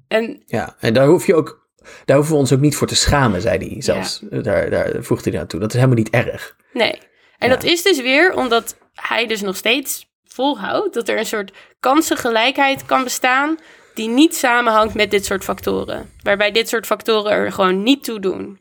En, 0.08 0.42
ja, 0.46 0.76
en 0.80 0.94
daar 0.94 1.06
hoef 1.06 1.26
je 1.26 1.34
ook. 1.34 1.68
Daar 2.04 2.16
hoeven 2.16 2.34
we 2.34 2.40
ons 2.40 2.52
ook 2.52 2.60
niet 2.60 2.76
voor 2.76 2.86
te 2.86 2.94
schamen, 2.94 3.40
zei 3.40 3.68
hij 3.68 3.82
zelfs. 3.82 4.20
Daar, 4.30 4.70
daar 4.70 5.02
voegde 5.02 5.30
hij 5.30 5.40
aan 5.40 5.46
toe. 5.46 5.60
Dat 5.60 5.68
is 5.68 5.74
helemaal 5.74 5.96
niet 5.96 6.10
erg. 6.10 6.56
Nee. 6.72 6.98
En 7.40 7.48
dat 7.48 7.64
is 7.64 7.82
dus 7.82 8.00
weer 8.00 8.34
omdat 8.34 8.76
hij 8.94 9.26
dus 9.26 9.40
nog 9.40 9.56
steeds 9.56 10.06
volhoudt 10.24 10.94
dat 10.94 11.08
er 11.08 11.18
een 11.18 11.26
soort 11.26 11.52
kansengelijkheid 11.80 12.86
kan 12.86 13.04
bestaan 13.04 13.58
die 13.94 14.08
niet 14.08 14.36
samenhangt 14.36 14.94
met 14.94 15.10
dit 15.10 15.24
soort 15.24 15.44
factoren. 15.44 16.10
Waarbij 16.22 16.50
dit 16.50 16.68
soort 16.68 16.86
factoren 16.86 17.32
er 17.32 17.52
gewoon 17.52 17.82
niet 17.82 18.04
toe 18.04 18.20
doen. 18.20 18.60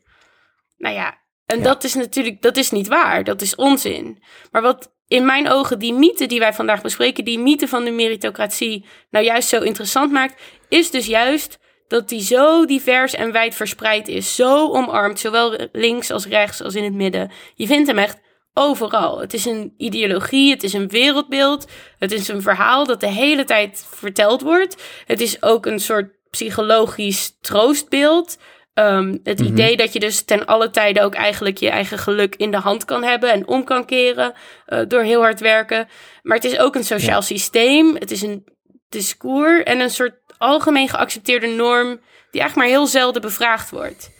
Nou 0.77 0.95
ja, 0.95 1.17
en 1.45 1.63
dat 1.63 1.83
is 1.83 1.93
natuurlijk, 1.93 2.41
dat 2.41 2.57
is 2.57 2.71
niet 2.71 2.87
waar. 2.87 3.23
Dat 3.23 3.41
is 3.41 3.55
onzin. 3.55 4.23
Maar 4.51 4.61
wat 4.61 4.93
in 5.07 5.25
mijn 5.25 5.49
ogen 5.49 5.79
die 5.79 5.93
mythe 5.93 6.25
die 6.25 6.39
wij 6.39 6.53
vandaag 6.53 6.81
bespreken, 6.81 7.25
die 7.25 7.39
mythe 7.39 7.67
van 7.67 7.83
de 7.83 7.91
meritocratie, 7.91 8.85
nou 9.09 9.25
juist 9.25 9.49
zo 9.49 9.61
interessant 9.61 10.11
maakt, 10.11 10.41
is 10.69 10.91
dus 10.91 11.05
juist 11.05 11.59
dat 11.87 12.09
die 12.09 12.21
zo 12.21 12.65
divers 12.65 13.13
en 13.13 13.31
wijd 13.31 13.55
verspreid 13.55 14.07
is. 14.07 14.35
Zo 14.35 14.71
omarmd, 14.71 15.19
zowel 15.19 15.57
links 15.71 16.11
als 16.11 16.25
rechts 16.25 16.61
als 16.61 16.75
in 16.75 16.83
het 16.83 16.93
midden. 16.93 17.31
Je 17.55 17.67
vindt 17.67 17.87
hem 17.87 17.97
echt 17.97 18.19
overal. 18.59 19.19
Het 19.19 19.33
is 19.33 19.45
een 19.45 19.73
ideologie, 19.77 20.51
het 20.51 20.63
is 20.63 20.73
een 20.73 20.87
wereldbeeld, 20.87 21.67
het 21.99 22.11
is 22.11 22.27
een 22.27 22.41
verhaal 22.41 22.85
dat 22.85 22.99
de 22.99 23.07
hele 23.07 23.43
tijd 23.43 23.85
verteld 23.89 24.41
wordt. 24.41 24.83
Het 25.05 25.21
is 25.21 25.43
ook 25.43 25.65
een 25.65 25.79
soort 25.79 26.11
psychologisch 26.29 27.37
troostbeeld. 27.41 28.37
Ehm, 28.73 29.17
het 29.23 29.39
mhm. 29.39 29.47
idee 29.47 29.77
dat 29.77 29.93
je 29.93 29.99
dus 29.99 30.23
ten 30.23 30.45
alle 30.45 30.69
tijde 30.69 31.01
ook 31.01 31.13
eigenlijk 31.13 31.57
je 31.57 31.69
eigen 31.69 31.97
geluk 31.97 32.35
in 32.35 32.51
de 32.51 32.57
hand 32.57 32.85
kan 32.85 33.03
hebben 33.03 33.31
en 33.31 33.47
om 33.47 33.63
kan 33.63 33.85
keren 33.85 34.33
uh, 34.67 34.79
door 34.87 35.01
heel 35.01 35.21
hard 35.21 35.39
werken. 35.39 35.87
Maar 36.21 36.35
het 36.35 36.45
is 36.45 36.57
ook 36.57 36.75
een 36.75 36.83
sociaal 36.83 37.21
systeem. 37.21 37.95
Het 37.95 38.11
is 38.11 38.21
een 38.21 38.45
discours 38.89 39.63
en 39.63 39.79
een 39.79 39.89
soort 39.89 40.15
algemeen 40.37 40.89
geaccepteerde 40.89 41.47
norm 41.47 41.99
die 42.31 42.41
eigenlijk 42.41 42.55
maar 42.55 42.77
heel 42.79 42.87
zelden 42.87 43.21
bevraagd 43.21 43.69
wordt. 43.69 44.11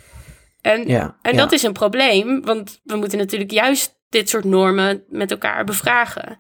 En, 0.62 0.88
ja, 0.88 1.16
en 1.22 1.38
dat 1.38 1.52
is 1.52 1.64
een 1.64 1.74
probleem, 1.74 2.42
want 2.42 2.80
we 2.84 2.96
moeten 2.96 3.18
natuurlijk 3.18 3.52
juist 3.52 3.99
dit 4.10 4.30
soort 4.30 4.44
normen 4.44 5.04
met 5.08 5.32
elkaar 5.32 5.64
bevragen. 5.64 6.40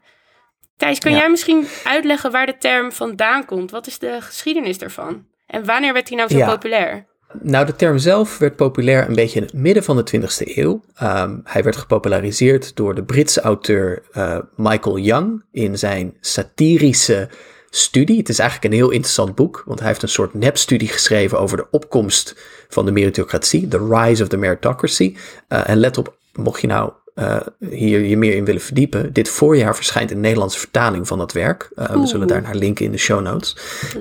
Thijs, 0.78 1.00
kan 1.00 1.12
jij 1.12 1.30
misschien 1.30 1.68
uitleggen 1.84 2.32
waar 2.32 2.46
de 2.46 2.58
term 2.58 2.92
vandaan 2.92 3.46
komt? 3.46 3.72
Wat 3.72 3.88
is 3.88 4.00
de 4.00 4.18
geschiedenis 4.20 4.78
daarvan? 4.78 5.26
En 5.48 5.66
wanneer 5.66 5.94
werd 5.94 6.10
hij 6.10 6.18
nou 6.18 6.30
zo 6.30 6.46
populair? 6.46 7.08
Nou, 7.42 7.66
de 7.66 7.76
term 7.76 7.98
zelf 7.98 8.38
werd 8.38 8.56
populair 8.56 9.08
een 9.08 9.16
beetje 9.16 9.40
in 9.40 9.46
het 9.46 9.54
midden 9.54 9.84
van 9.84 9.96
de 9.96 10.20
20e 10.20 10.56
eeuw. 10.56 10.84
Um, 11.04 11.42
hij 11.44 11.64
werd 11.64 11.76
gepopulariseerd 11.76 12.76
door 12.76 12.96
de 12.96 13.04
Britse 13.04 13.42
auteur 13.42 14.04
uh, 14.14 14.40
Michael 14.56 14.98
Young 14.98 15.44
in 15.52 15.78
zijn 15.78 16.18
satirische 16.20 17.30
studie. 17.70 18.18
Het 18.18 18.30
is 18.30 18.40
eigenlijk 18.40 18.74
een 18.74 18.80
heel 18.80 18.90
interessant 18.90 19.36
boek, 19.36 19.64
want 19.66 19.80
hij 19.80 19.88
heeft 19.88 20.02
een 20.02 20.10
soort 20.10 20.34
nepstudie 20.34 20.88
geschreven 20.88 21.40
over 21.40 21.58
de 21.58 21.68
opkomst 21.72 22.36
van 22.70 22.86
de 22.86 22.92
meritocratie, 22.92 23.68
The 23.68 23.88
Rise 23.90 24.24
of 24.24 24.30
the 24.30 24.38
Meritocracy. 24.38 25.16
Uh, 25.50 25.70
en 25.70 25.78
let 25.78 25.98
op, 25.98 26.18
mocht 26.34 26.62
je 26.62 26.68
nou 26.68 26.92
uh, 27.20 27.40
hier 27.70 28.00
je 28.00 28.18
meer 28.18 28.36
in 28.36 28.46
willen 28.46 28.62
verdiepen, 28.62 29.14
dit 29.14 29.30
voorjaar 29.30 29.76
verschijnt 29.76 30.12
een 30.12 30.20
Nederlandse 30.20 30.60
vertaling 30.60 31.08
van 31.08 31.18
dat 31.18 31.32
werk. 31.32 31.70
Uh, 31.76 31.86
we 31.86 32.08
zullen 32.08 32.28
daar 32.28 32.42
naar 32.42 32.56
linken 32.56 32.86
in 32.86 32.92
de 32.92 32.98
show 32.98 33.22
notes. 33.22 33.58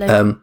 Um, 0.09 0.41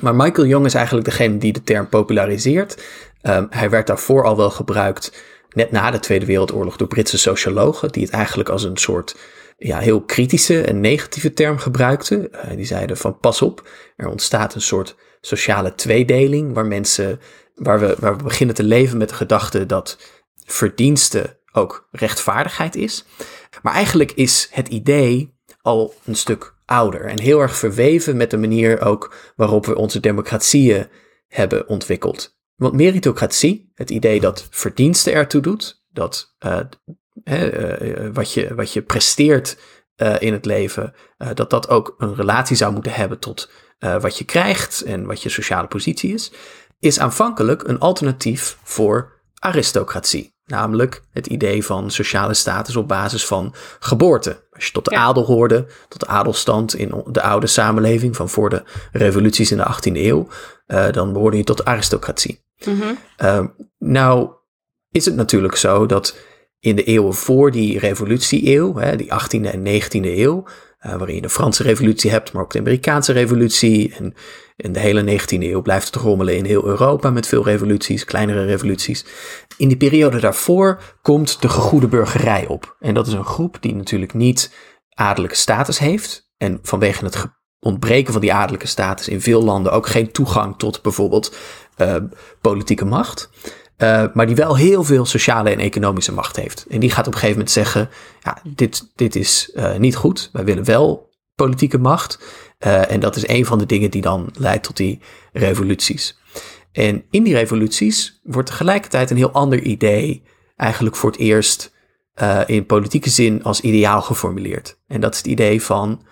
maar 0.00 0.14
Michael 0.14 0.46
Young 0.46 0.64
is 0.64 0.74
eigenlijk 0.74 1.06
degene 1.06 1.38
die 1.38 1.52
de 1.52 1.62
term 1.62 1.88
populariseert. 1.88 2.82
Um, 3.22 3.46
hij 3.50 3.70
werd 3.70 3.86
daarvoor 3.86 4.24
al 4.24 4.36
wel 4.36 4.50
gebruikt, 4.50 5.24
net 5.48 5.70
na 5.70 5.90
de 5.90 5.98
Tweede 5.98 6.26
Wereldoorlog, 6.26 6.76
door 6.76 6.88
Britse 6.88 7.18
sociologen, 7.18 7.92
die 7.92 8.02
het 8.02 8.12
eigenlijk 8.12 8.48
als 8.48 8.62
een 8.62 8.76
soort 8.76 9.16
ja, 9.56 9.78
heel 9.78 10.00
kritische 10.00 10.62
en 10.62 10.80
negatieve 10.80 11.32
term 11.32 11.58
gebruikten. 11.58 12.28
Uh, 12.32 12.56
die 12.56 12.66
zeiden 12.66 12.96
van 12.96 13.18
pas 13.18 13.42
op, 13.42 13.68
er 13.96 14.08
ontstaat 14.08 14.54
een 14.54 14.60
soort 14.60 14.96
sociale 15.20 15.74
tweedeling, 15.74 16.54
waar 16.54 16.66
mensen, 16.66 17.20
waar 17.54 17.80
we, 17.80 17.96
waar 17.98 18.16
we 18.16 18.22
beginnen 18.22 18.54
te 18.54 18.64
leven 18.64 18.98
met 18.98 19.08
de 19.08 19.14
gedachte 19.14 19.66
dat 19.66 19.98
verdiensten 20.44 21.35
ook 21.56 21.88
rechtvaardigheid 21.90 22.76
is. 22.76 23.04
Maar 23.62 23.74
eigenlijk 23.74 24.12
is 24.12 24.48
het 24.50 24.68
idee 24.68 25.34
al 25.62 25.94
een 26.04 26.14
stuk 26.14 26.54
ouder 26.64 27.04
en 27.04 27.20
heel 27.20 27.40
erg 27.40 27.56
verweven 27.56 28.16
met 28.16 28.30
de 28.30 28.36
manier 28.36 28.80
ook 28.80 29.14
waarop 29.36 29.66
we 29.66 29.76
onze 29.76 30.00
democratieën 30.00 30.88
hebben 31.28 31.68
ontwikkeld. 31.68 32.38
Want 32.56 32.74
meritocratie, 32.74 33.72
het 33.74 33.90
idee 33.90 34.20
dat 34.20 34.46
verdienste 34.50 35.10
ertoe 35.10 35.40
doet, 35.40 35.84
dat 35.88 36.36
uh, 36.46 36.60
uh, 37.24 38.08
wat, 38.12 38.32
je, 38.32 38.54
wat 38.54 38.72
je 38.72 38.82
presteert 38.82 39.58
uh, 39.96 40.14
in 40.18 40.32
het 40.32 40.44
leven, 40.44 40.94
dat 41.34 41.50
dat 41.50 41.68
ook 41.68 41.94
een 41.98 42.14
relatie 42.14 42.56
zou 42.56 42.72
moeten 42.72 42.92
hebben 42.92 43.18
tot 43.18 43.50
wat 44.00 44.18
je 44.18 44.24
krijgt 44.24 44.82
en 44.82 45.06
wat 45.06 45.22
je 45.22 45.28
sociale 45.28 45.66
positie 45.66 46.14
is, 46.14 46.32
is 46.78 46.98
aanvankelijk 46.98 47.62
een 47.68 47.78
alternatief 47.78 48.58
voor 48.62 49.22
aristocratie. 49.34 50.35
Namelijk 50.46 51.02
het 51.12 51.26
idee 51.26 51.64
van 51.64 51.90
sociale 51.90 52.34
status 52.34 52.76
op 52.76 52.88
basis 52.88 53.26
van 53.26 53.54
geboorte. 53.78 54.44
Als 54.52 54.66
je 54.66 54.72
tot 54.72 54.84
de 54.84 54.96
adel 54.96 55.24
hoorde, 55.24 55.66
tot 55.88 56.00
de 56.00 56.06
adelstand 56.06 56.74
in 56.74 57.04
de 57.06 57.22
oude 57.22 57.46
samenleving 57.46 58.16
van 58.16 58.28
voor 58.28 58.50
de 58.50 58.62
revoluties 58.92 59.50
in 59.50 59.56
de 59.56 59.74
18e 59.74 59.92
eeuw, 59.92 60.28
uh, 60.66 60.90
dan 60.90 61.12
behoorde 61.12 61.36
je 61.36 61.44
tot 61.44 61.56
de 61.56 61.64
aristocratie. 61.64 62.44
Mm 62.64 62.98
nou 63.78 64.30
is 64.90 65.04
het 65.04 65.14
natuurlijk 65.14 65.56
zo 65.56 65.86
dat 65.86 66.16
in 66.60 66.76
de 66.76 66.84
eeuwen 66.84 67.14
voor 67.14 67.50
die 67.50 67.78
revolutie-eeuw, 67.78 68.96
die 68.96 69.12
18e 69.12 69.52
en 69.52 69.82
19e 69.82 70.18
eeuw, 70.18 70.44
waarin 70.94 71.14
je 71.14 71.22
de 71.22 71.28
Franse 71.28 71.62
revolutie 71.62 72.10
hebt, 72.10 72.32
maar 72.32 72.42
ook 72.42 72.52
de 72.52 72.58
Amerikaanse 72.58 73.12
revolutie. 73.12 73.94
En 73.94 74.14
in 74.56 74.72
de 74.72 74.80
hele 74.80 75.18
19e 75.18 75.26
eeuw 75.26 75.62
blijft 75.62 75.86
het 75.86 76.02
rommelen 76.02 76.36
in 76.36 76.44
heel 76.44 76.66
Europa 76.66 77.10
met 77.10 77.26
veel 77.26 77.44
revoluties, 77.44 78.04
kleinere 78.04 78.44
revoluties. 78.44 79.04
In 79.56 79.68
die 79.68 79.76
periode 79.76 80.20
daarvoor 80.20 80.80
komt 81.02 81.42
de 81.42 81.48
gegoede 81.48 81.88
burgerij 81.88 82.46
op. 82.46 82.76
En 82.80 82.94
dat 82.94 83.06
is 83.06 83.12
een 83.12 83.24
groep 83.24 83.56
die 83.60 83.74
natuurlijk 83.74 84.14
niet 84.14 84.54
adellijke 84.94 85.36
status 85.36 85.78
heeft. 85.78 86.30
En 86.36 86.58
vanwege 86.62 87.04
het 87.04 87.24
ontbreken 87.60 88.12
van 88.12 88.20
die 88.20 88.32
adellijke 88.32 88.66
status 88.66 89.08
in 89.08 89.20
veel 89.20 89.42
landen 89.42 89.72
ook 89.72 89.86
geen 89.86 90.12
toegang 90.12 90.58
tot 90.58 90.82
bijvoorbeeld 90.82 91.36
uh, 91.76 91.96
politieke 92.40 92.84
macht. 92.84 93.30
Uh, 93.78 94.04
maar 94.14 94.26
die 94.26 94.36
wel 94.36 94.56
heel 94.56 94.84
veel 94.84 95.04
sociale 95.04 95.50
en 95.50 95.58
economische 95.58 96.12
macht 96.12 96.36
heeft. 96.36 96.66
En 96.68 96.80
die 96.80 96.90
gaat 96.90 97.06
op 97.06 97.12
een 97.12 97.18
gegeven 97.18 97.38
moment 97.38 97.50
zeggen: 97.50 97.88
ja, 98.22 98.38
dit, 98.44 98.90
dit 98.94 99.16
is 99.16 99.50
uh, 99.54 99.76
niet 99.76 99.96
goed. 99.96 100.30
Wij 100.32 100.44
willen 100.44 100.64
wel 100.64 101.10
politieke 101.34 101.78
macht. 101.78 102.18
Uh, 102.66 102.90
en 102.90 103.00
dat 103.00 103.16
is 103.16 103.28
een 103.28 103.46
van 103.46 103.58
de 103.58 103.66
dingen 103.66 103.90
die 103.90 104.02
dan 104.02 104.30
leidt 104.38 104.64
tot 104.64 104.76
die 104.76 105.00
revoluties. 105.32 106.18
En 106.72 107.04
in 107.10 107.22
die 107.22 107.34
revoluties 107.34 108.20
wordt 108.22 108.48
tegelijkertijd 108.48 109.10
een 109.10 109.16
heel 109.16 109.32
ander 109.32 109.62
idee 109.62 110.22
eigenlijk 110.56 110.96
voor 110.96 111.10
het 111.10 111.18
eerst 111.18 111.74
in 112.46 112.66
politieke 112.66 113.10
zin 113.10 113.42
als 113.42 113.60
ideaal 113.60 114.02
geformuleerd. 114.02 114.78
En 114.86 115.00
dat 115.00 115.12
is 115.12 115.18
het 115.18 115.26
idee 115.26 115.62
van 115.62 116.02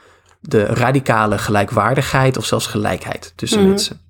de 0.48 0.64
radicale 0.64 1.38
gelijkwaardigheid 1.38 2.36
of 2.36 2.44
zelfs 2.44 2.66
gelijkheid 2.66 3.32
tussen 3.36 3.60
mm. 3.60 3.68
mensen. 3.68 4.00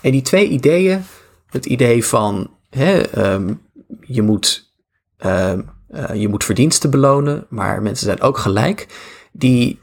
En 0.00 0.10
die 0.10 0.22
twee 0.22 0.48
ideeën, 0.48 1.04
het 1.50 1.66
idee 1.66 2.04
van 2.04 2.50
hè, 2.70 3.00
ehm, 3.00 3.54
je, 4.00 4.22
moet, 4.22 4.72
ehm, 5.16 5.62
eh, 5.88 6.14
je 6.14 6.28
moet 6.28 6.44
verdiensten 6.44 6.90
belonen, 6.90 7.46
maar 7.48 7.82
mensen 7.82 8.06
zijn 8.06 8.20
ook 8.20 8.38
gelijk, 8.38 8.86
die, 9.32 9.80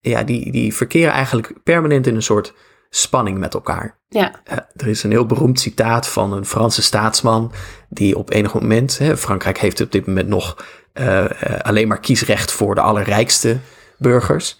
ja, 0.00 0.22
die, 0.22 0.52
die 0.52 0.74
verkeren 0.74 1.12
eigenlijk 1.12 1.52
permanent 1.62 2.06
in 2.06 2.14
een 2.14 2.22
soort 2.22 2.54
spanning 2.94 3.38
met 3.38 3.54
elkaar. 3.54 3.98
Ja. 4.08 4.32
Uh, 4.50 4.58
er 4.76 4.86
is 4.86 5.02
een 5.02 5.10
heel 5.10 5.26
beroemd 5.26 5.60
citaat 5.60 6.08
van 6.08 6.32
een 6.32 6.46
Franse 6.46 6.82
staatsman 6.82 7.52
die 7.88 8.18
op 8.18 8.30
enig 8.30 8.54
moment, 8.54 8.98
hè, 8.98 9.16
Frankrijk 9.16 9.58
heeft 9.58 9.80
op 9.80 9.92
dit 9.92 10.06
moment 10.06 10.28
nog 10.28 10.64
uh, 10.94 11.24
alleen 11.62 11.88
maar 11.88 12.00
kiesrecht 12.00 12.52
voor 12.52 12.74
de 12.74 12.80
allerrijkste 12.80 13.58
burgers. 13.98 14.58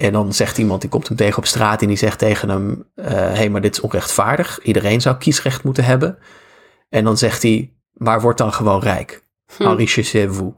En 0.00 0.12
dan 0.12 0.32
zegt 0.32 0.58
iemand, 0.58 0.80
die 0.80 0.90
komt 0.90 1.08
hem 1.08 1.16
tegen 1.16 1.38
op 1.38 1.46
straat 1.46 1.82
en 1.82 1.88
die 1.88 1.96
zegt 1.96 2.18
tegen 2.18 2.48
hem, 2.48 2.84
hé, 2.94 3.14
hey, 3.14 3.50
maar 3.50 3.60
dit 3.60 3.76
is 3.76 3.80
onrechtvaardig. 3.80 4.62
Iedereen 4.62 5.00
zou 5.00 5.16
kiesrecht 5.16 5.64
moeten 5.64 5.84
hebben. 5.84 6.18
En 6.88 7.04
dan 7.04 7.18
zegt 7.18 7.42
hij, 7.42 7.74
maar 7.92 8.20
word 8.20 8.38
dan 8.38 8.52
gewoon 8.52 8.80
rijk. 8.80 9.24
Hm. 9.56 9.62
Enrichissez-vous. 9.62 10.52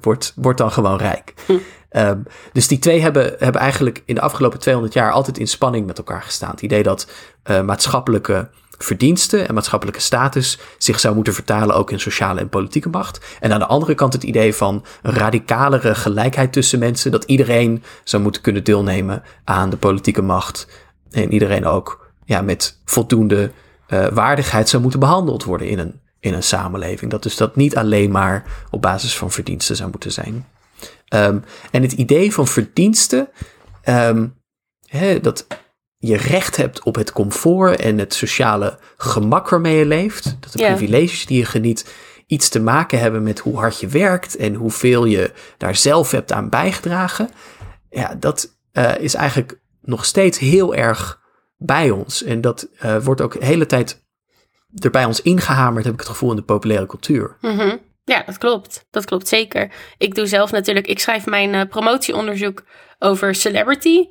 Word, 0.00 0.32
word 0.36 0.58
dan 0.58 0.70
gewoon 0.72 0.96
rijk. 0.96 1.34
Hm. 1.46 1.52
Um, 1.90 2.22
dus 2.52 2.68
die 2.68 2.78
twee 2.78 3.00
hebben, 3.00 3.34
hebben 3.38 3.60
eigenlijk 3.60 4.02
in 4.04 4.14
de 4.14 4.20
afgelopen 4.20 4.58
200 4.58 4.94
jaar 4.94 5.12
altijd 5.12 5.38
in 5.38 5.48
spanning 5.48 5.86
met 5.86 5.98
elkaar 5.98 6.22
gestaan. 6.22 6.50
Het 6.50 6.62
idee 6.62 6.82
dat 6.82 7.10
uh, 7.50 7.62
maatschappelijke 7.62 8.50
verdiensten 8.84 9.48
en 9.48 9.54
maatschappelijke 9.54 10.00
status 10.00 10.58
zich 10.78 11.00
zou 11.00 11.14
moeten 11.14 11.34
vertalen 11.34 11.74
ook 11.74 11.90
in 11.90 12.00
sociale 12.00 12.40
en 12.40 12.48
politieke 12.48 12.88
macht. 12.88 13.36
En 13.40 13.52
aan 13.52 13.58
de 13.58 13.66
andere 13.66 13.94
kant 13.94 14.12
het 14.12 14.22
idee 14.22 14.54
van 14.54 14.84
een 15.02 15.12
radicalere 15.12 15.94
gelijkheid 15.94 16.52
tussen 16.52 16.78
mensen, 16.78 17.10
dat 17.10 17.24
iedereen 17.24 17.82
zou 18.04 18.22
moeten 18.22 18.42
kunnen 18.42 18.64
deelnemen 18.64 19.22
aan 19.44 19.70
de 19.70 19.76
politieke 19.76 20.22
macht 20.22 20.68
en 21.10 21.32
iedereen 21.32 21.66
ook 21.66 22.12
ja, 22.24 22.42
met 22.42 22.80
voldoende 22.84 23.50
uh, 23.88 24.06
waardigheid 24.06 24.68
zou 24.68 24.82
moeten 24.82 25.00
behandeld 25.00 25.44
worden 25.44 25.68
in 25.68 25.78
een, 25.78 26.00
in 26.20 26.34
een 26.34 26.42
samenleving. 26.42 27.10
Dat 27.10 27.22
dus 27.22 27.36
dat 27.36 27.56
niet 27.56 27.76
alleen 27.76 28.10
maar 28.10 28.44
op 28.70 28.82
basis 28.82 29.16
van 29.16 29.30
verdiensten 29.30 29.76
zou 29.76 29.90
moeten 29.90 30.12
zijn. 30.12 30.46
Um, 31.14 31.44
en 31.70 31.82
het 31.82 31.92
idee 31.92 32.32
van 32.32 32.46
verdiensten, 32.46 33.28
um, 33.84 34.34
hè, 34.86 35.20
dat 35.20 35.46
je 36.04 36.16
recht 36.16 36.56
hebt 36.56 36.82
op 36.82 36.94
het 36.94 37.12
comfort 37.12 37.80
en 37.80 37.98
het 37.98 38.14
sociale 38.14 38.78
gemak 38.96 39.48
waarmee 39.48 39.76
je 39.76 39.86
leeft, 39.86 40.36
dat 40.40 40.52
de 40.52 40.58
privileges 40.58 41.26
die 41.26 41.38
je 41.38 41.44
geniet 41.44 41.94
iets 42.26 42.48
te 42.48 42.60
maken 42.60 42.98
hebben 42.98 43.22
met 43.22 43.38
hoe 43.38 43.58
hard 43.58 43.80
je 43.80 43.86
werkt 43.86 44.36
en 44.36 44.54
hoeveel 44.54 45.04
je 45.04 45.32
daar 45.58 45.76
zelf 45.76 46.10
hebt 46.10 46.32
aan 46.32 46.48
bijgedragen, 46.48 47.30
ja, 47.90 48.14
dat 48.14 48.58
uh, 48.72 48.98
is 48.98 49.14
eigenlijk 49.14 49.60
nog 49.80 50.04
steeds 50.04 50.38
heel 50.38 50.74
erg 50.74 51.20
bij 51.56 51.90
ons. 51.90 52.22
En 52.22 52.40
dat 52.40 52.68
uh, 52.84 52.96
wordt 52.96 53.20
ook 53.20 53.40
de 53.40 53.44
hele 53.44 53.66
tijd 53.66 54.04
er 54.74 54.90
bij 54.90 55.04
ons 55.04 55.22
ingehamerd, 55.22 55.84
heb 55.84 55.94
ik 55.94 56.00
het 56.00 56.08
gevoel, 56.08 56.30
in 56.30 56.36
de 56.36 56.42
populaire 56.42 56.86
cultuur. 56.86 57.36
Mm 57.40 57.58
-hmm. 57.58 57.78
Ja, 58.04 58.22
dat 58.26 58.38
klopt. 58.38 58.86
Dat 58.90 59.04
klopt 59.04 59.28
zeker. 59.28 59.72
Ik 59.98 60.14
doe 60.14 60.26
zelf 60.26 60.50
natuurlijk, 60.50 60.86
ik 60.86 60.98
schrijf 60.98 61.26
mijn 61.26 61.54
uh, 61.54 61.62
promotieonderzoek 61.68 62.64
over 62.98 63.34
celebrity. 63.34 64.06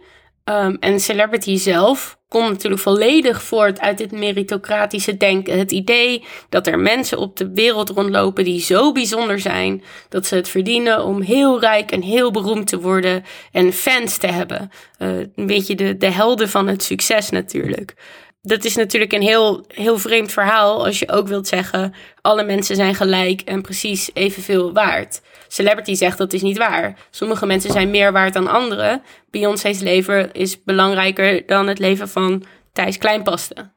Um, 0.46 0.78
en 0.80 1.00
celebrity 1.00 1.58
zelf 1.58 2.20
komt 2.28 2.50
natuurlijk 2.50 2.82
volledig 2.82 3.44
voort 3.44 3.80
uit 3.80 3.98
dit 3.98 4.12
meritocratische 4.12 5.18
denken. 5.18 5.58
Het 5.58 5.72
idee 5.72 6.24
dat 6.50 6.68
er 6.68 6.80
mensen 6.80 7.18
op 7.18 7.38
de 7.38 7.52
wereld 7.54 7.90
rondlopen 7.90 8.44
die 8.44 8.62
zo 8.62 8.92
bijzonder 8.92 9.40
zijn 9.40 9.84
dat 10.10 10.26
ze 10.26 10.36
het 10.36 10.50
verdienen 10.50 11.06
om 11.06 11.22
heel 11.22 11.60
rijk 11.60 11.92
en 11.92 12.02
heel 12.02 12.32
beroemd 12.32 12.68
te 12.68 12.80
worden 12.80 13.24
en 13.52 13.74
fans 13.74 14.18
te 14.18 14.28
hebben. 14.28 14.72
Uh, 15.00 15.18
een 15.36 15.48
beetje 15.48 15.76
de, 15.76 15.98
de 15.98 16.12
helden 16.12 16.50
van 16.50 16.68
het 16.68 16.84
succes 16.84 17.30
natuurlijk 17.30 17.96
dat 18.42 18.64
is 18.64 18.76
natuurlijk 18.76 19.14
een 19.14 19.22
heel, 19.22 19.66
heel 19.68 19.98
vreemd 19.98 20.32
verhaal 20.32 20.86
als 20.86 21.00
je 21.00 21.12
ook 21.12 21.28
wilt 21.28 21.48
zeggen: 21.48 21.94
alle 22.22 22.44
mensen 22.44 22.76
zijn 22.76 22.96
gelijk 22.96 23.42
en 23.42 23.62
precies 23.62 24.10
evenveel 24.14 24.74
waard. 24.74 25.22
Celebrity 25.48 25.94
zegt 25.94 26.18
dat 26.18 26.34
is 26.34 26.42
niet 26.42 26.58
waar. 26.58 26.98
Sommige 27.10 27.46
mensen 27.46 27.72
zijn 27.72 27.90
meer 27.90 28.12
waard 28.12 28.34
dan 28.34 28.48
anderen. 28.48 29.02
Beyoncé's 29.30 29.80
leven 29.80 30.32
is 30.34 30.64
belangrijker 30.64 31.46
dan 31.46 31.68
het 31.68 31.80
leven 31.80 32.10
van 32.10 32.44
Thijs 32.74 32.98
Kleinpaste. 32.98 33.72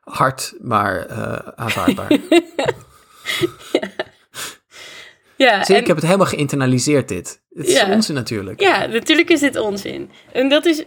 Hard, 0.00 0.54
maar 0.60 1.10
uh, 1.10 1.38
aanvaardbaar. 1.54 2.10
ja. 3.72 3.88
Ja, 5.36 5.64
Zie, 5.64 5.74
en, 5.74 5.80
ik 5.80 5.86
heb 5.86 5.96
het 5.96 6.04
helemaal 6.04 6.26
geïnternaliseerd 6.26 7.08
dit. 7.08 7.42
Het 7.52 7.66
is 7.66 7.74
ja, 7.74 7.92
onzin 7.92 8.14
natuurlijk. 8.14 8.60
Ja, 8.60 8.86
natuurlijk 8.86 9.30
is 9.30 9.40
dit 9.40 9.56
onzin. 9.56 10.10
En 10.32 10.48
dat 10.48 10.66
is 10.66 10.84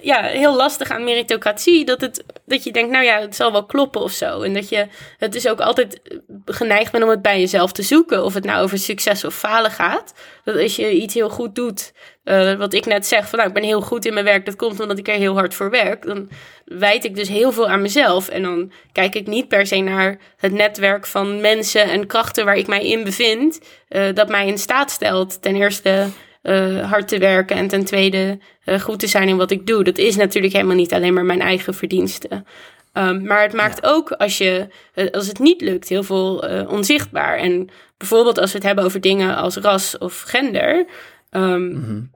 ja, 0.00 0.22
heel 0.22 0.56
lastig 0.56 0.90
aan 0.90 1.04
meritocratie. 1.04 1.84
Dat, 1.84 2.00
het, 2.00 2.24
dat 2.46 2.64
je 2.64 2.72
denkt, 2.72 2.90
nou 2.90 3.04
ja, 3.04 3.20
het 3.20 3.36
zal 3.36 3.52
wel 3.52 3.66
kloppen 3.66 4.00
of 4.00 4.12
zo. 4.12 4.42
En 4.42 4.54
dat 4.54 4.68
je 4.68 4.86
het 5.18 5.32
dus 5.32 5.48
ook 5.48 5.60
altijd 5.60 6.00
geneigd 6.44 6.92
bent 6.92 7.04
om 7.04 7.10
het 7.10 7.22
bij 7.22 7.40
jezelf 7.40 7.72
te 7.72 7.82
zoeken. 7.82 8.24
Of 8.24 8.34
het 8.34 8.44
nou 8.44 8.62
over 8.62 8.78
succes 8.78 9.24
of 9.24 9.34
falen 9.34 9.70
gaat. 9.70 10.14
Dat 10.44 10.56
als 10.56 10.76
je 10.76 10.90
iets 10.90 11.14
heel 11.14 11.28
goed 11.28 11.54
doet, 11.54 11.92
uh, 12.24 12.54
wat 12.54 12.74
ik 12.74 12.86
net 12.86 13.06
zeg, 13.06 13.28
van 13.28 13.38
nou, 13.38 13.50
ik 13.50 13.54
ben 13.54 13.64
heel 13.64 13.80
goed 13.80 14.04
in 14.04 14.12
mijn 14.12 14.24
werk. 14.24 14.46
Dat 14.46 14.56
komt 14.56 14.80
omdat 14.80 14.98
ik 14.98 15.08
er 15.08 15.14
heel 15.14 15.34
hard 15.34 15.54
voor 15.54 15.70
werk. 15.70 16.06
Dan 16.06 16.28
wijd 16.64 17.04
ik 17.04 17.16
dus 17.16 17.28
heel 17.28 17.52
veel 17.52 17.68
aan 17.68 17.82
mezelf. 17.82 18.28
En 18.28 18.42
dan 18.42 18.72
kijk 18.92 19.14
ik 19.14 19.26
niet 19.26 19.48
per 19.48 19.66
se 19.66 19.76
naar 19.76 20.18
het 20.36 20.52
netwerk 20.52 21.06
van 21.06 21.40
mensen 21.40 21.82
en 21.82 22.06
krachten 22.06 22.44
waar 22.44 22.56
ik 22.56 22.66
mij 22.66 22.86
in 22.86 23.04
bevind. 23.04 23.60
Uh, 23.88 24.14
dat 24.14 24.28
mij 24.28 24.46
in 24.46 24.58
staat 24.58 24.90
stelt 24.90 25.42
ten 25.42 25.56
eerste 25.56 26.06
uh, 26.46 26.90
hard 26.90 27.08
te 27.08 27.18
werken 27.18 27.56
en 27.56 27.68
ten 27.68 27.84
tweede 27.84 28.38
uh, 28.64 28.80
goed 28.80 28.98
te 29.00 29.06
zijn 29.06 29.28
in 29.28 29.36
wat 29.36 29.50
ik 29.50 29.66
doe. 29.66 29.84
Dat 29.84 29.98
is 29.98 30.16
natuurlijk 30.16 30.52
helemaal 30.52 30.76
niet 30.76 30.92
alleen 30.92 31.14
maar 31.14 31.24
mijn 31.24 31.40
eigen 31.40 31.74
verdiensten. 31.74 32.46
Um, 32.92 33.26
maar 33.26 33.42
het 33.42 33.52
maakt 33.52 33.86
ook 33.86 34.10
als, 34.10 34.38
je, 34.38 34.68
uh, 34.94 35.10
als 35.10 35.26
het 35.26 35.38
niet 35.38 35.60
lukt 35.60 35.88
heel 35.88 36.02
veel 36.02 36.36
onzichtbaar. 36.68 37.36
En 37.36 37.68
bijvoorbeeld 37.96 38.38
als 38.38 38.50
we 38.50 38.56
het 38.56 38.66
hebben 38.66 38.84
over 38.84 39.00
dingen 39.00 39.36
als 39.36 39.56
ras 39.56 39.98
of 39.98 40.20
gender. 40.20 40.86
Um, 41.30 41.62
mm 41.62 41.84
-hmm. 41.84 42.14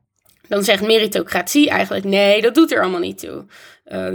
Dan 0.49 0.65
zegt 0.65 0.87
meritocratie 0.87 1.69
eigenlijk: 1.69 2.05
nee, 2.05 2.41
dat 2.41 2.55
doet 2.55 2.73
er 2.73 2.81
allemaal 2.81 3.01
niet 3.01 3.19
toe. 3.19 3.45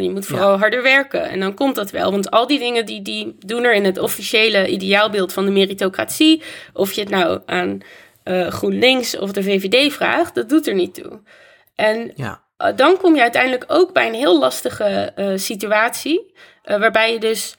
je 0.01 0.10
moet 0.13 0.25
vooral 0.25 0.51
ja. 0.51 0.58
harder 0.58 0.84
werken. 0.84 1.30
En 1.30 1.39
dan 1.39 1.54
komt 1.54 1.75
dat 1.75 1.91
wel. 1.91 2.12
Want 2.12 2.32
al 2.32 2.47
die 2.47 2.60
dingen 2.60 2.86
die, 2.86 3.01
die 3.01 3.36
doen 3.39 3.63
er 3.63 3.73
in 3.73 3.86
het 3.86 3.99
officiële 3.99 4.67
ideaalbeeld 4.67 5.34
van 5.34 5.45
de 5.45 5.51
meritocratie. 5.51 6.41
Of 6.73 6.91
je 6.91 7.01
het 7.01 7.10
nou 7.10 7.41
aan 7.45 7.82
uh, 8.25 8.47
GroenLinks 8.47 9.17
of 9.17 9.31
de 9.31 9.43
VVD 9.43 9.93
vraagt, 9.93 10.35
dat 10.35 10.49
doet 10.49 10.67
er 10.67 10.73
niet 10.73 10.93
toe. 10.93 11.21
En 11.75 12.11
ja. 12.15 12.43
uh, 12.57 12.67
dan 12.75 12.97
kom 12.97 13.15
je 13.15 13.21
uiteindelijk 13.21 13.65
ook 13.67 13.93
bij 13.93 14.07
een 14.07 14.13
heel 14.13 14.39
lastige 14.39 15.13
uh, 15.15 15.31
situatie, 15.35 16.33
waarbij 16.63 17.13
je 17.13 17.19
dus 17.19 17.55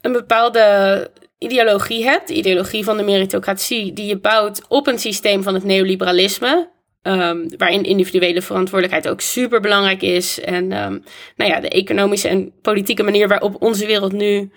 een 0.00 0.12
bepaalde 0.12 1.10
ideologie 1.38 2.04
hebt, 2.04 2.28
de 2.28 2.34
ideologie 2.34 2.84
van 2.84 2.96
de 2.96 3.02
meritocratie, 3.02 3.92
die 3.92 4.06
je 4.06 4.18
bouwt 4.18 4.68
op 4.68 4.86
een 4.86 4.98
systeem 4.98 5.42
van 5.42 5.54
het 5.54 5.64
neoliberalisme. 5.64 6.70
Um, 7.04 7.48
waarin 7.56 7.84
individuele 7.84 8.42
verantwoordelijkheid 8.42 9.08
ook 9.14 9.20
super 9.20 9.60
belangrijk 9.60 10.02
is. 10.02 10.40
En 10.40 10.62
um, 10.62 11.04
nou 11.36 11.50
ja, 11.50 11.60
de 11.60 11.68
economische 11.68 12.28
en 12.28 12.52
politieke 12.60 13.02
manier 13.02 13.28
waarop 13.28 13.62
onze 13.62 13.86
wereld 13.86 14.12
nu 14.12 14.50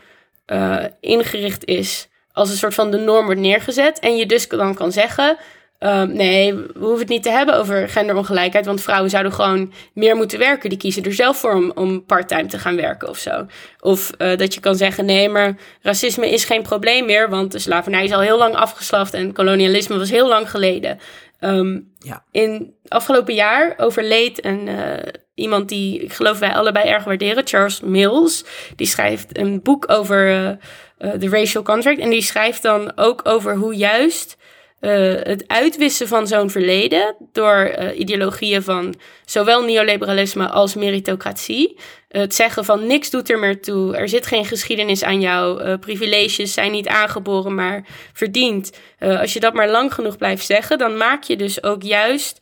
ingericht 1.00 1.66
is, 1.66 2.08
als 2.36 2.50
een 2.50 2.58
soort 2.58 2.74
van 2.74 2.92
de 2.92 2.98
norm 2.98 3.26
wordt 3.26 3.40
neergezet. 3.40 4.00
En 4.00 4.18
je 4.18 4.26
dus 4.26 4.48
dan 4.48 4.76
kan 4.76 4.92
zeggen. 4.92 5.38
Um, 5.80 6.14
nee, 6.14 6.54
we 6.54 6.74
hoeven 6.74 7.00
het 7.00 7.10
niet 7.10 7.24
te 7.24 7.30
hebben 7.30 7.58
over 7.58 7.90
genderongelijkheid. 7.90 8.66
Want 8.66 8.82
vrouwen 8.82 9.10
zouden 9.10 9.34
gewoon 9.34 9.74
meer 9.94 10.16
moeten 10.16 10.40
werken. 10.40 10.70
Die 10.70 10.78
kiezen 10.78 11.04
er 11.04 11.14
zelf 11.14 11.38
voor 11.38 11.54
om, 11.54 11.72
om 11.76 12.06
part-time 12.06 12.46
te 12.46 12.60
gaan 12.60 12.76
werken 12.76 13.10
of 13.10 13.18
zo. 13.18 13.46
Of 13.80 14.12
uh, 14.18 14.38
dat 14.38 14.54
je 14.54 14.60
kan 14.60 14.76
zeggen: 14.76 15.06
nee, 15.06 15.30
maar 15.30 15.56
racisme 15.82 16.30
is 16.30 16.46
geen 16.46 16.62
probleem 16.62 17.06
meer. 17.06 17.30
Want 17.30 17.52
de 17.52 17.60
slavernij 17.60 18.04
is 18.04 18.12
al 18.12 18.20
heel 18.20 18.38
lang 18.38 18.56
afgeschaft. 18.56 19.14
En 19.14 19.34
kolonialisme 19.34 19.98
was 19.98 20.10
heel 20.10 20.28
lang 20.28 20.50
geleden. 20.50 21.00
Um, 21.46 21.94
ja. 22.00 22.24
In 22.32 22.74
afgelopen 22.88 23.34
jaar 23.34 23.74
overleed 23.78 24.46
een, 24.46 24.68
uh, 24.68 24.94
iemand 25.34 25.70
die 25.70 26.00
ik 26.00 26.14
geloof 26.14 26.40
wij 26.40 26.56
allebei 26.56 26.88
erg 26.88 27.04
waarderen, 27.04 27.48
Charles 27.48 27.82
Mills. 27.82 28.46
Die 28.76 28.88
schrijft 28.88 29.38
een 29.38 29.62
boek 29.62 29.92
over. 29.92 30.30
Uh, 30.30 30.52
uh, 31.00 31.12
de 31.20 31.30
racial 31.30 31.64
contract. 31.64 32.00
En 32.00 32.10
die 32.10 32.22
schrijft 32.22 32.62
dan 32.62 32.98
ook 32.98 33.22
over 33.24 33.56
hoe 33.56 33.76
juist 33.76 34.38
uh, 34.86 34.92
het 35.24 35.44
uitwissen 35.48 36.08
van 36.08 36.28
zo'n 36.28 36.50
verleden 36.50 37.16
door 37.32 37.76
uh, 37.80 38.00
ideologieën 38.00 38.64
van 38.64 38.96
zowel 39.26 39.64
neoliberalisme 39.64 40.48
als 40.50 40.76
meritocratie. 40.76 41.80
het 42.08 42.36
zeggen 42.36 42.66
van 42.66 42.88
niks 42.88 43.10
doet 43.10 43.30
er 43.30 43.40
meer 43.40 43.62
toe, 43.62 43.96
er 43.96 44.10
zit 44.10 44.26
geen 44.26 44.46
geschiedenis 44.46 45.04
aan 45.04 45.22
jou, 45.22 45.78
privileges 45.78 46.54
zijn 46.54 46.72
niet 46.72 46.88
aangeboren 46.88 47.56
maar 47.56 47.86
verdiend. 48.14 48.72
als 49.00 49.34
je 49.34 49.40
dat 49.40 49.54
maar 49.54 49.70
lang 49.70 49.94
genoeg 49.94 50.18
blijft 50.18 50.46
zeggen, 50.46 50.78
dan 50.78 50.98
maak 50.98 51.24
je 51.24 51.36
dus 51.36 51.64
ook 51.64 51.84
juist 51.84 52.40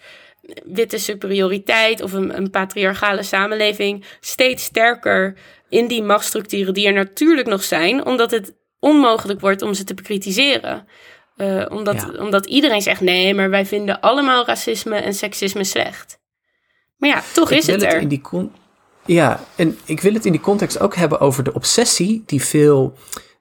witte 0.63 0.97
superioriteit 0.97 2.01
of 2.01 2.13
een, 2.13 2.37
een 2.37 2.49
patriarchale 2.49 3.23
samenleving 3.23 4.05
steeds 4.19 4.63
sterker 4.63 5.37
in 5.69 5.87
die 5.87 6.03
machtsstructuren 6.03 6.73
die 6.73 6.87
er 6.87 6.93
natuurlijk 6.93 7.47
nog 7.47 7.63
zijn, 7.63 8.05
omdat 8.05 8.31
het 8.31 8.53
onmogelijk 8.79 9.39
wordt 9.39 9.61
om 9.61 9.73
ze 9.73 9.83
te 9.83 9.93
bekritiseren. 9.93 10.87
Uh, 11.43 11.65
omdat, 11.69 11.95
ja. 11.95 12.23
omdat 12.23 12.45
iedereen 12.45 12.81
zegt 12.81 13.01
nee, 13.01 13.33
maar 13.33 13.49
wij 13.49 13.65
vinden 13.65 13.99
allemaal 13.99 14.45
racisme 14.45 14.95
en 14.95 15.13
seksisme 15.13 15.63
slecht. 15.63 16.19
Maar 16.97 17.09
ja, 17.09 17.23
toch 17.33 17.51
ik 17.51 17.57
is 17.57 17.67
het 17.67 17.83
er. 17.83 18.01
in 18.01 18.07
die 18.07 18.21
Ja, 19.05 19.43
en 19.55 19.77
ik 19.85 19.99
wil 19.99 20.13
het 20.13 20.25
in 20.25 20.31
die 20.31 20.41
context 20.41 20.79
ook 20.79 20.95
hebben 20.95 21.19
over 21.19 21.43
de 21.43 21.53
obsessie 21.53 22.23
die 22.25 22.43
veel 22.43 22.97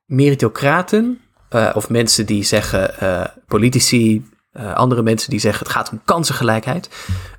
meritocraten 0.07 1.21
uh, 1.51 1.71
of 1.75 1.89
mensen 1.91 2.27
die 2.27 2.43
zeggen, 2.43 2.95
uh, 3.03 3.25
politici, 3.47 4.31
andere 4.75 5.03
mensen 5.03 5.31
die 5.31 5.41
zeggen 5.41 5.65
het 5.65 5.75
gaat 5.75 5.91
om 5.91 6.01
kansengelijkheid, 6.05 6.89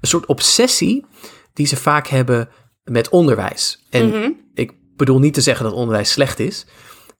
een 0.02 0.08
soort 0.08 0.26
obsessie 0.26 1.06
die 1.54 1.68
ze 1.68 1.76
vaak 1.76 2.08
hebben 2.08 2.50
met 2.84 3.10
onderwijs. 3.10 3.86
En 3.90 4.06
mm 4.06 4.12
-hmm. 4.12 4.36
ik 4.54 4.74
bedoel 4.96 5.20
niet 5.20 5.34
te 5.34 5.42
zeggen 5.42 5.66
dat 5.66 5.74
onderwijs 5.74 6.12
slecht 6.12 6.40
is, 6.40 6.66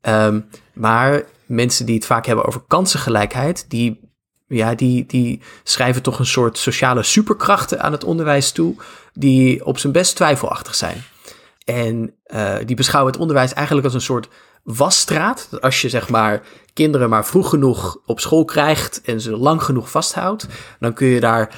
um, 0.02 0.50
maar 0.74 1.24
mensen 1.46 1.86
die 1.86 1.96
het 1.96 2.06
vaak 2.06 2.26
hebben 2.26 2.46
over 2.46 2.64
kansengelijkheid, 2.68 3.66
die 3.68 4.12
ja, 4.48 4.76
die, 4.76 5.06
die 5.06 5.42
schrijven 5.64 6.02
toch 6.02 6.20
een 6.20 6.26
soort 6.26 6.58
sociale 6.58 7.04
superkrachten 7.04 7.82
aan 7.82 7.92
het 7.92 8.04
onderwijs 8.04 8.52
toe, 8.52 8.76
die 9.14 9.66
op 9.66 9.78
zijn 9.78 9.94
best 9.94 10.16
twijfelachtig 10.16 10.76
zijn. 10.76 11.04
En 11.66 12.16
uh, 12.28 12.56
die 12.66 12.76
beschouwen 12.76 13.12
het 13.12 13.22
onderwijs 13.22 13.54
eigenlijk 13.54 13.86
als 13.86 13.96
een 13.96 14.02
soort 14.02 14.28
wasstraat. 14.64 15.50
Als 15.62 15.82
je 15.82 15.90
zeg 15.90 16.10
maar 16.10 16.42
kinderen 16.74 17.10
maar 17.10 17.26
vroeg 17.26 17.50
genoeg 17.50 17.98
op 18.06 18.20
school 18.20 18.46
krijgt 18.46 19.02
en 19.02 19.22
ze 19.22 19.38
lang 19.38 19.64
genoeg 19.64 19.90
vasthoudt, 19.90 20.48
dan 20.80 20.94
kun 20.94 21.08
je 21.08 21.20
daar 21.20 21.56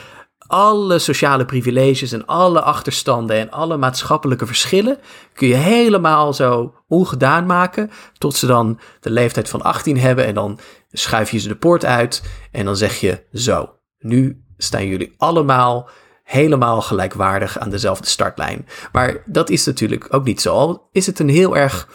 alle 0.47 0.99
sociale 0.99 1.45
privileges 1.45 2.11
en 2.11 2.25
alle 2.25 2.61
achterstanden 2.61 3.37
en 3.37 3.51
alle 3.51 3.77
maatschappelijke 3.77 4.45
verschillen 4.45 4.97
kun 5.33 5.47
je 5.47 5.55
helemaal 5.55 6.33
zo 6.33 6.73
ongedaan 6.87 7.45
maken 7.45 7.91
tot 8.17 8.35
ze 8.35 8.45
dan 8.45 8.79
de 8.99 9.09
leeftijd 9.09 9.49
van 9.49 9.61
18 9.61 9.97
hebben 9.99 10.25
en 10.25 10.33
dan 10.33 10.59
schuif 10.91 11.31
je 11.31 11.39
ze 11.39 11.47
de 11.47 11.55
poort 11.55 11.85
uit 11.85 12.23
en 12.51 12.65
dan 12.65 12.77
zeg 12.77 12.95
je 12.99 13.23
zo, 13.33 13.69
nu 13.99 14.43
staan 14.57 14.87
jullie 14.87 15.13
allemaal 15.17 15.89
helemaal 16.23 16.81
gelijkwaardig 16.81 17.59
aan 17.59 17.69
dezelfde 17.69 18.07
startlijn. 18.07 18.67
Maar 18.91 19.23
dat 19.25 19.49
is 19.49 19.65
natuurlijk 19.65 20.07
ook 20.09 20.23
niet 20.23 20.41
zo. 20.41 20.53
Al 20.53 20.89
is 20.91 21.05
het 21.05 21.19
een 21.19 21.29
heel 21.29 21.57
erg 21.57 21.87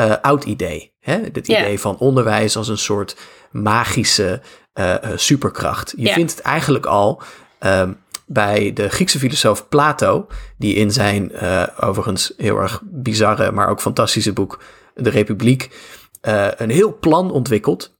uh, 0.00 0.14
oud 0.22 0.44
idee. 0.44 0.94
Hè? 1.00 1.20
Het 1.20 1.48
idee 1.48 1.80
van 1.80 1.98
onderwijs 1.98 2.56
als 2.56 2.68
een 2.68 2.78
soort 2.78 3.16
magische 3.50 4.42
uh, 4.74 4.94
superkracht. 5.14 5.92
Je 5.96 6.02
yeah. 6.02 6.14
vindt 6.14 6.30
het 6.30 6.40
eigenlijk 6.40 6.86
al 6.86 7.22
um, 7.64 7.96
bij 8.26 8.72
de 8.72 8.88
Griekse 8.88 9.18
filosoof 9.18 9.68
Plato, 9.68 10.26
die 10.58 10.74
in 10.74 10.90
zijn 10.90 11.32
uh, 11.32 11.66
overigens 11.80 12.32
heel 12.36 12.58
erg 12.58 12.82
bizarre, 12.84 13.52
maar 13.52 13.68
ook 13.68 13.80
fantastische 13.80 14.32
boek 14.32 14.62
De 14.94 15.10
Republiek 15.10 15.92
een 16.56 16.70
heel 16.70 16.98
plan 16.98 17.30
ontwikkelt 17.30 17.96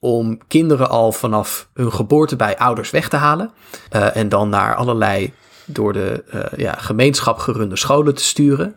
om 0.00 0.38
kinderen 0.46 0.88
al 0.88 1.12
vanaf 1.12 1.68
hun 1.74 1.92
geboorte 1.92 2.36
bij 2.36 2.58
ouders 2.58 2.90
weg 2.90 3.08
te 3.08 3.16
halen 3.16 3.50
en 3.90 4.28
dan 4.28 4.48
naar 4.48 4.74
allerlei 4.74 5.32
door 5.64 5.92
de 5.92 6.24
ja, 6.56 6.72
gemeenschap 6.72 7.38
gerunde 7.38 7.76
scholen 7.76 8.14
te 8.14 8.24
sturen. 8.24 8.74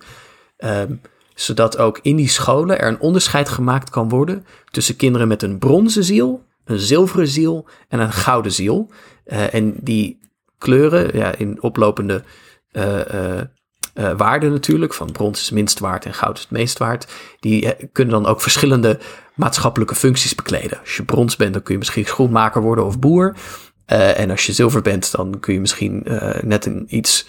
Um, 0.57 1.01
zodat 1.35 1.77
ook 1.77 1.99
in 2.01 2.15
die 2.15 2.29
scholen 2.29 2.79
er 2.79 2.87
een 2.87 2.99
onderscheid 2.99 3.49
gemaakt 3.49 3.89
kan 3.89 4.09
worden 4.09 4.45
tussen 4.71 4.95
kinderen 4.95 5.27
met 5.27 5.43
een 5.43 5.57
bronzen 5.59 6.03
ziel, 6.03 6.43
een 6.65 6.79
zilveren 6.79 7.27
ziel 7.27 7.67
en 7.89 7.99
een 7.99 8.11
gouden 8.11 8.51
ziel. 8.51 8.91
Uh, 9.31 9.53
en 9.53 9.75
die 9.81 10.19
kleuren, 10.57 11.17
ja, 11.17 11.35
in 11.35 11.61
oplopende 11.61 12.23
uh, 12.71 12.99
uh, 13.93 14.11
waarden 14.17 14.51
natuurlijk, 14.51 14.93
van 14.93 15.11
brons 15.11 15.41
is 15.41 15.51
minst 15.51 15.79
waard 15.79 16.05
en 16.05 16.13
goud 16.13 16.35
is 16.35 16.41
het 16.41 16.51
meest 16.51 16.77
waard, 16.77 17.07
die 17.39 17.75
kunnen 17.91 18.13
dan 18.13 18.25
ook 18.25 18.41
verschillende 18.41 18.99
maatschappelijke 19.35 19.95
functies 19.95 20.35
bekleden. 20.35 20.79
Als 20.79 20.95
je 20.95 21.03
brons 21.03 21.35
bent, 21.35 21.53
dan 21.53 21.63
kun 21.63 21.73
je 21.73 21.79
misschien 21.79 22.05
schoenmaker 22.05 22.61
worden 22.61 22.85
of 22.85 22.99
boer. 22.99 23.35
en 23.85 24.29
als 24.29 24.45
je 24.45 24.53
zilver 24.53 24.81
bent, 24.81 25.11
dan 25.11 25.39
kun 25.39 25.53
je 25.53 25.59
misschien 25.59 26.05
net 26.41 26.65
een 26.65 26.95
iets 26.95 27.27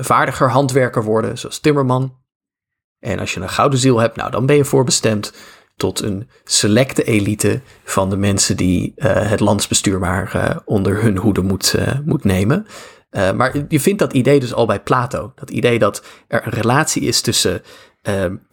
vaardiger 0.00 0.50
handwerker 0.50 1.04
worden, 1.04 1.38
zoals 1.38 1.58
timmerman. 1.58 2.16
En 2.98 3.18
als 3.18 3.34
je 3.34 3.40
een 3.40 3.48
gouden 3.48 3.78
ziel 3.78 3.98
hebt, 3.98 4.16
nou 4.16 4.30
dan 4.30 4.46
ben 4.46 4.56
je 4.56 4.64
voorbestemd 4.64 5.32
tot 5.76 6.00
een 6.00 6.28
selecte 6.44 7.04
elite 7.04 7.60
van 7.84 8.10
de 8.10 8.16
mensen 8.16 8.56
die 8.56 8.92
uh, 8.96 9.30
het 9.30 9.40
landsbestuur 9.40 9.98
maar 9.98 10.32
uh, 10.36 10.56
onder 10.64 11.02
hun 11.02 11.16
hoede 11.16 11.42
moet, 11.42 11.74
uh, 11.76 11.98
moet 12.04 12.24
nemen. 12.24 12.66
maar 13.10 13.64
je 13.68 13.80
vindt 13.80 13.98
dat 13.98 14.12
idee 14.12 14.40
dus 14.40 14.54
al 14.54 14.66
bij 14.66 14.80
Plato. 14.80 15.32
Dat 15.34 15.50
idee 15.50 15.78
dat 15.78 16.04
er 16.28 16.46
een 16.46 16.52
relatie 16.52 17.02
is 17.02 17.20
tussen 17.20 17.62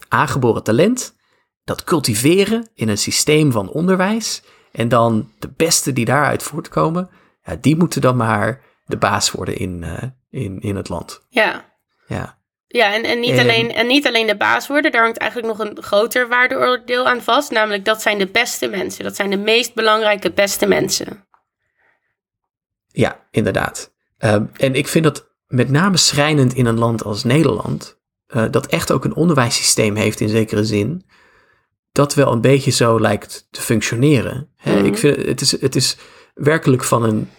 aangeboren 0.08 0.64
talent, 0.64 1.16
dat 1.64 1.84
cultiveren 1.84 2.70
in 2.74 2.90
een 2.90 2.98
systeem 2.98 3.52
van 3.52 3.70
onderwijs 3.70 4.44
en 4.72 4.88
dan 4.88 5.32
de 5.40 5.54
beste 5.56 5.94
die 5.94 6.06
daaruit 6.06 6.44
voortkomen, 6.44 7.10
ja, 7.44 7.56
die 7.62 7.76
moeten 7.76 8.02
dan 8.02 8.18
maar 8.18 8.62
de 8.86 8.98
baas 8.98 9.32
worden 9.32 9.58
in, 9.58 9.86
in, 10.30 10.60
in 10.60 10.76
het 10.76 10.90
land. 10.90 11.26
Ja. 11.30 11.66
Ja. 12.08 12.39
Ja, 12.72 12.94
en, 12.94 13.04
en, 13.04 13.20
niet 13.20 13.40
alleen, 13.40 13.72
en 13.72 13.88
niet 13.88 14.08
alleen 14.08 14.28
de 14.28 14.38
baas 14.38 14.68
worden, 14.68 14.92
daar 14.92 15.04
hangt 15.04 15.18
eigenlijk 15.18 15.58
nog 15.58 15.68
een 15.68 15.84
groter 15.84 16.28
waardeoordeel 16.28 17.08
aan 17.08 17.22
vast. 17.22 17.52
Namelijk, 17.52 17.86
dat 17.86 18.02
zijn 18.02 18.18
de 18.18 18.28
beste 18.28 18.68
mensen. 18.68 19.04
Dat 19.04 19.16
zijn 19.16 19.30
de 19.30 19.38
meest 19.38 19.74
belangrijke, 19.74 20.32
beste 20.32 20.66
mensen. 20.66 21.28
Ja, 22.88 23.28
inderdaad. 23.32 23.94
Uh, 24.20 24.36
en 24.56 24.76
ik 24.76 24.88
vind 24.88 25.04
dat 25.04 25.30
met 25.48 25.70
name 25.70 25.98
schrijnend 25.98 26.54
in 26.54 26.66
een 26.66 26.80
land 26.80 27.04
als 27.04 27.24
Nederland, 27.24 28.00
uh, 28.28 28.46
dat 28.52 28.68
echt 28.68 28.92
ook 28.92 29.06
een 29.06 29.16
onderwijssysteem 29.16 29.96
heeft 29.96 30.20
in 30.20 30.30
zekere 30.30 30.66
zin, 30.66 31.06
dat 31.92 32.14
wel 32.14 32.32
een 32.32 32.42
beetje 32.42 32.72
zo 32.72 33.00
lijkt 33.00 33.48
te 33.52 33.62
functioneren. 33.62 34.54
Mm 34.64 34.74
-hmm. 34.74 34.86
Ik 34.86 34.98
vind 34.98 35.26
het 35.26 35.42
is, 35.42 35.62
het 35.62 35.76
is 35.76 35.98
werkelijk 36.34 36.84
van 36.84 37.04
een 37.04 37.30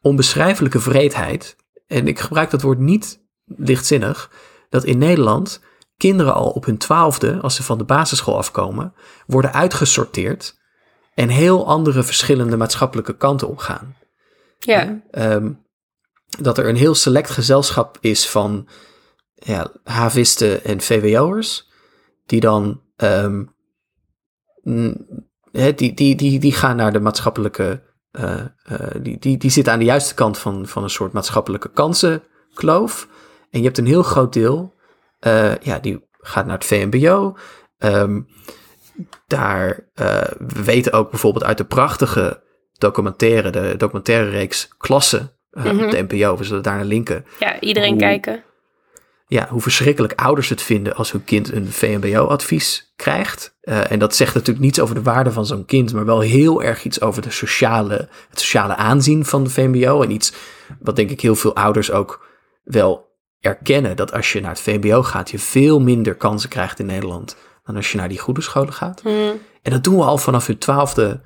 onbeschrijfelijke 0.00 0.80
vreedheid. 0.80 1.56
En 1.86 2.08
ik 2.08 2.18
gebruik 2.18 2.50
dat 2.50 2.62
woord 2.62 2.78
niet 2.78 3.20
lichtzinnig 3.44 4.30
dat 4.68 4.84
in 4.84 4.98
Nederland 4.98 5.60
kinderen 5.96 6.34
al 6.34 6.50
op 6.50 6.64
hun 6.64 6.78
twaalfde, 6.78 7.40
als 7.40 7.54
ze 7.54 7.62
van 7.62 7.78
de 7.78 7.84
basisschool 7.84 8.36
afkomen, 8.36 8.94
worden 9.26 9.52
uitgesorteerd 9.52 10.58
en 11.14 11.28
heel 11.28 11.66
andere 11.66 12.02
verschillende 12.02 12.56
maatschappelijke 12.56 13.16
kanten 13.16 13.48
opgaan. 13.48 13.96
Ja. 14.58 15.00
Um, 15.10 15.66
dat 16.38 16.58
er 16.58 16.68
een 16.68 16.76
heel 16.76 16.94
select 16.94 17.30
gezelschap 17.30 17.98
is 18.00 18.28
van 18.28 18.68
ja, 19.34 19.72
havisten 19.84 20.64
en 20.64 20.80
VWO'ers, 20.80 21.68
die 22.26 22.40
dan 22.40 22.82
um, 22.96 23.56
die, 25.52 25.94
die, 25.94 26.14
die, 26.14 26.38
die 26.38 26.52
gaan 26.52 26.76
naar 26.76 26.92
de 26.92 27.00
maatschappelijke. 27.00 27.86
Uh, 28.12 28.44
uh, 28.72 28.78
die, 29.02 29.18
die, 29.18 29.36
die 29.36 29.50
zitten 29.50 29.72
aan 29.72 29.78
de 29.78 29.84
juiste 29.84 30.14
kant 30.14 30.38
van, 30.38 30.66
van 30.66 30.82
een 30.82 30.90
soort 30.90 31.12
maatschappelijke 31.12 31.70
kansenkloof. 31.70 33.08
En 33.50 33.58
je 33.58 33.64
hebt 33.64 33.78
een 33.78 33.86
heel 33.86 34.02
groot 34.02 34.32
deel, 34.32 34.74
uh, 35.26 35.56
ja, 35.56 35.78
die 35.78 36.06
gaat 36.20 36.46
naar 36.46 36.54
het 36.54 36.64
VMBO. 36.64 37.36
Um, 37.78 38.28
daar, 39.26 39.68
uh, 39.94 40.22
we 40.38 40.62
weten 40.64 40.92
ook 40.92 41.10
bijvoorbeeld 41.10 41.44
uit 41.44 41.58
de 41.58 41.64
prachtige 41.64 42.42
documentaire, 42.72 43.50
de 43.50 43.74
documentaire 43.76 44.30
reeks 44.30 44.68
Klassen 44.78 45.32
uh, 45.52 45.64
mm 45.64 45.70
-hmm. 45.70 45.84
op 45.84 45.90
de 45.90 46.06
NPO, 46.08 46.36
we 46.36 46.44
zullen 46.44 46.62
daar 46.62 46.76
naar 46.76 46.84
linken. 46.84 47.24
Ja, 47.38 47.60
iedereen 47.60 47.90
hoe, 47.90 48.00
kijken. 48.00 48.42
Ja, 49.26 49.48
hoe 49.50 49.60
verschrikkelijk 49.60 50.20
ouders 50.20 50.48
het 50.48 50.62
vinden 50.62 50.94
als 50.94 51.12
hun 51.12 51.24
kind 51.24 51.52
een 51.52 51.72
VMBO-advies 51.72 52.92
krijgt. 52.96 53.56
Uh, 53.62 53.90
en 53.90 53.98
dat 53.98 54.16
zegt 54.16 54.34
natuurlijk 54.34 54.64
niets 54.64 54.80
over 54.80 54.94
de 54.94 55.02
waarde 55.02 55.32
van 55.32 55.46
zo'n 55.46 55.64
kind, 55.64 55.92
maar 55.92 56.04
wel 56.04 56.20
heel 56.20 56.62
erg 56.62 56.84
iets 56.84 57.00
over 57.00 57.22
de 57.22 57.30
sociale, 57.30 58.08
het 58.28 58.40
sociale 58.40 58.76
aanzien 58.76 59.24
van 59.24 59.44
de 59.44 59.50
VMBO. 59.50 60.02
En 60.02 60.10
iets 60.10 60.32
wat 60.80 60.96
denk 60.96 61.10
ik 61.10 61.20
heel 61.20 61.36
veel 61.36 61.54
ouders 61.54 61.90
ook 61.90 62.26
wel 62.64 63.07
erkennen 63.40 63.96
dat 63.96 64.12
als 64.12 64.32
je 64.32 64.40
naar 64.40 64.50
het 64.50 64.60
VMBO 64.60 65.02
gaat, 65.02 65.30
je 65.30 65.38
veel 65.38 65.80
minder 65.80 66.14
kansen 66.14 66.48
krijgt 66.48 66.78
in 66.78 66.86
Nederland 66.86 67.36
dan 67.64 67.76
als 67.76 67.92
je 67.92 67.98
naar 67.98 68.08
die 68.08 68.18
goede 68.18 68.40
scholen 68.40 68.72
gaat. 68.72 69.02
Mm. 69.02 69.40
En 69.62 69.72
dat 69.72 69.84
doen 69.84 69.96
we 69.96 70.04
al 70.04 70.18
vanaf 70.18 70.46
hun 70.46 70.58
twaalfde 70.58 71.20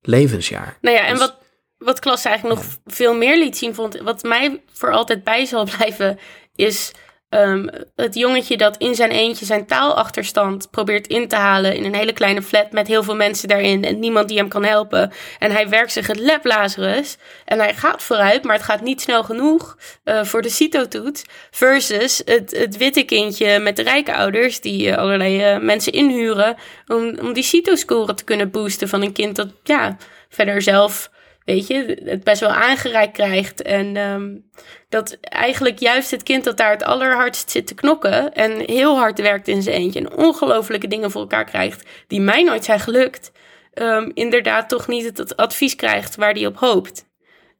levensjaar. 0.00 0.78
Nou 0.80 0.96
ja, 0.96 1.04
en 1.04 1.10
dus, 1.10 1.20
wat, 1.20 1.38
wat 1.78 1.98
Klas 1.98 2.24
eigenlijk 2.24 2.56
nog 2.56 2.66
veel 2.86 3.14
meer 3.14 3.38
liet 3.38 3.56
zien, 3.56 3.74
vond, 3.74 4.00
wat 4.00 4.22
mij 4.22 4.62
voor 4.72 4.92
altijd 4.92 5.24
bij 5.24 5.44
zal 5.44 5.64
blijven, 5.76 6.18
is 6.54 6.92
Um, 7.30 7.68
het 7.96 8.14
jongetje 8.14 8.56
dat 8.56 8.76
in 8.76 8.94
zijn 8.94 9.10
eentje 9.10 9.44
zijn 9.44 9.66
taalachterstand 9.66 10.70
probeert 10.70 11.06
in 11.06 11.28
te 11.28 11.36
halen 11.36 11.74
in 11.74 11.84
een 11.84 11.94
hele 11.94 12.12
kleine 12.12 12.42
flat 12.42 12.72
met 12.72 12.86
heel 12.86 13.02
veel 13.02 13.16
mensen 13.16 13.48
daarin 13.48 13.84
en 13.84 13.98
niemand 13.98 14.28
die 14.28 14.38
hem 14.38 14.48
kan 14.48 14.64
helpen. 14.64 15.12
En 15.38 15.50
hij 15.50 15.68
werkt 15.68 15.92
zich 15.92 16.06
het 16.06 16.20
lab 16.20 16.44
Lazarus 16.44 17.16
en 17.44 17.58
hij 17.58 17.74
gaat 17.74 18.02
vooruit, 18.02 18.44
maar 18.44 18.54
het 18.54 18.64
gaat 18.64 18.80
niet 18.80 19.00
snel 19.00 19.24
genoeg 19.24 19.76
uh, 20.04 20.24
voor 20.24 20.42
de 20.42 20.48
CITO-toets. 20.48 21.24
Versus 21.50 22.22
het, 22.24 22.56
het 22.56 22.76
witte 22.76 23.02
kindje 23.02 23.58
met 23.58 23.76
de 23.76 23.82
rijke 23.82 24.14
ouders 24.14 24.60
die 24.60 24.86
uh, 24.86 24.96
allerlei 24.96 25.54
uh, 25.54 25.60
mensen 25.60 25.92
inhuren 25.92 26.56
om, 26.86 27.18
om 27.18 27.32
die 27.32 27.42
CITO-score 27.42 28.14
te 28.14 28.24
kunnen 28.24 28.50
boosten 28.50 28.88
van 28.88 29.02
een 29.02 29.12
kind 29.12 29.36
dat 29.36 29.48
ja, 29.62 29.96
verder 30.28 30.62
zelf 30.62 31.10
weet 31.46 31.66
je, 31.66 32.02
het 32.04 32.24
best 32.24 32.40
wel 32.40 32.50
aangereikt 32.50 33.12
krijgt. 33.12 33.62
En 33.62 33.96
um, 33.96 34.50
dat 34.88 35.18
eigenlijk 35.20 35.78
juist 35.78 36.10
het 36.10 36.22
kind 36.22 36.44
dat 36.44 36.56
daar 36.56 36.70
het 36.70 36.84
allerhardst 36.84 37.50
zit 37.50 37.66
te 37.66 37.74
knokken 37.74 38.34
en 38.34 38.60
heel 38.60 38.96
hard 38.98 39.20
werkt 39.20 39.48
in 39.48 39.62
zijn 39.62 39.76
eentje 39.76 40.00
en 40.00 40.16
ongelofelijke 40.16 40.88
dingen 40.88 41.10
voor 41.10 41.20
elkaar 41.20 41.44
krijgt 41.44 41.88
die 42.06 42.20
mij 42.20 42.42
nooit 42.42 42.64
zijn 42.64 42.80
gelukt, 42.80 43.32
um, 43.74 44.10
inderdaad 44.14 44.68
toch 44.68 44.88
niet 44.88 45.18
het 45.18 45.36
advies 45.36 45.76
krijgt 45.76 46.16
waar 46.16 46.34
die 46.34 46.46
op 46.46 46.56
hoopt. 46.56 47.04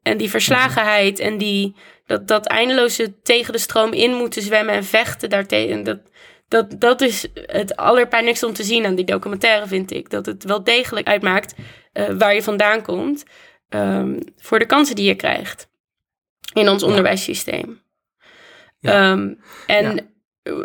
En 0.03 0.17
die 0.17 0.29
verslagenheid 0.29 1.19
en 1.19 1.37
die, 1.37 1.75
Dat, 2.05 2.27
dat 2.27 2.45
eindeloze 2.45 3.21
tegen 3.23 3.53
de 3.53 3.59
stroom 3.59 3.93
in 3.93 4.13
moeten 4.13 4.41
zwemmen 4.41 4.75
en 4.75 4.83
vechten 4.83 5.29
daartegen. 5.29 5.83
Dat, 5.83 5.99
dat, 6.47 6.79
dat 6.79 7.01
is 7.01 7.27
het 7.33 7.75
allerpijnlijkste 7.75 8.47
om 8.47 8.53
te 8.53 8.63
zien 8.63 8.85
aan 8.85 8.95
die 8.95 9.05
documentaire, 9.05 9.67
vind 9.67 9.91
ik. 9.91 10.09
Dat 10.09 10.25
het 10.25 10.43
wel 10.43 10.63
degelijk 10.63 11.07
uitmaakt 11.07 11.55
uh, 11.93 12.09
waar 12.17 12.33
je 12.33 12.43
vandaan 12.43 12.81
komt. 12.81 13.25
Um, 13.69 14.19
voor 14.37 14.59
de 14.59 14.65
kansen 14.65 14.95
die 14.95 15.05
je 15.05 15.15
krijgt 15.15 15.69
in 16.53 16.69
ons 16.69 16.83
onderwijssysteem. 16.83 17.81
Ja. 18.79 19.11
Um, 19.11 19.39
en 19.67 20.09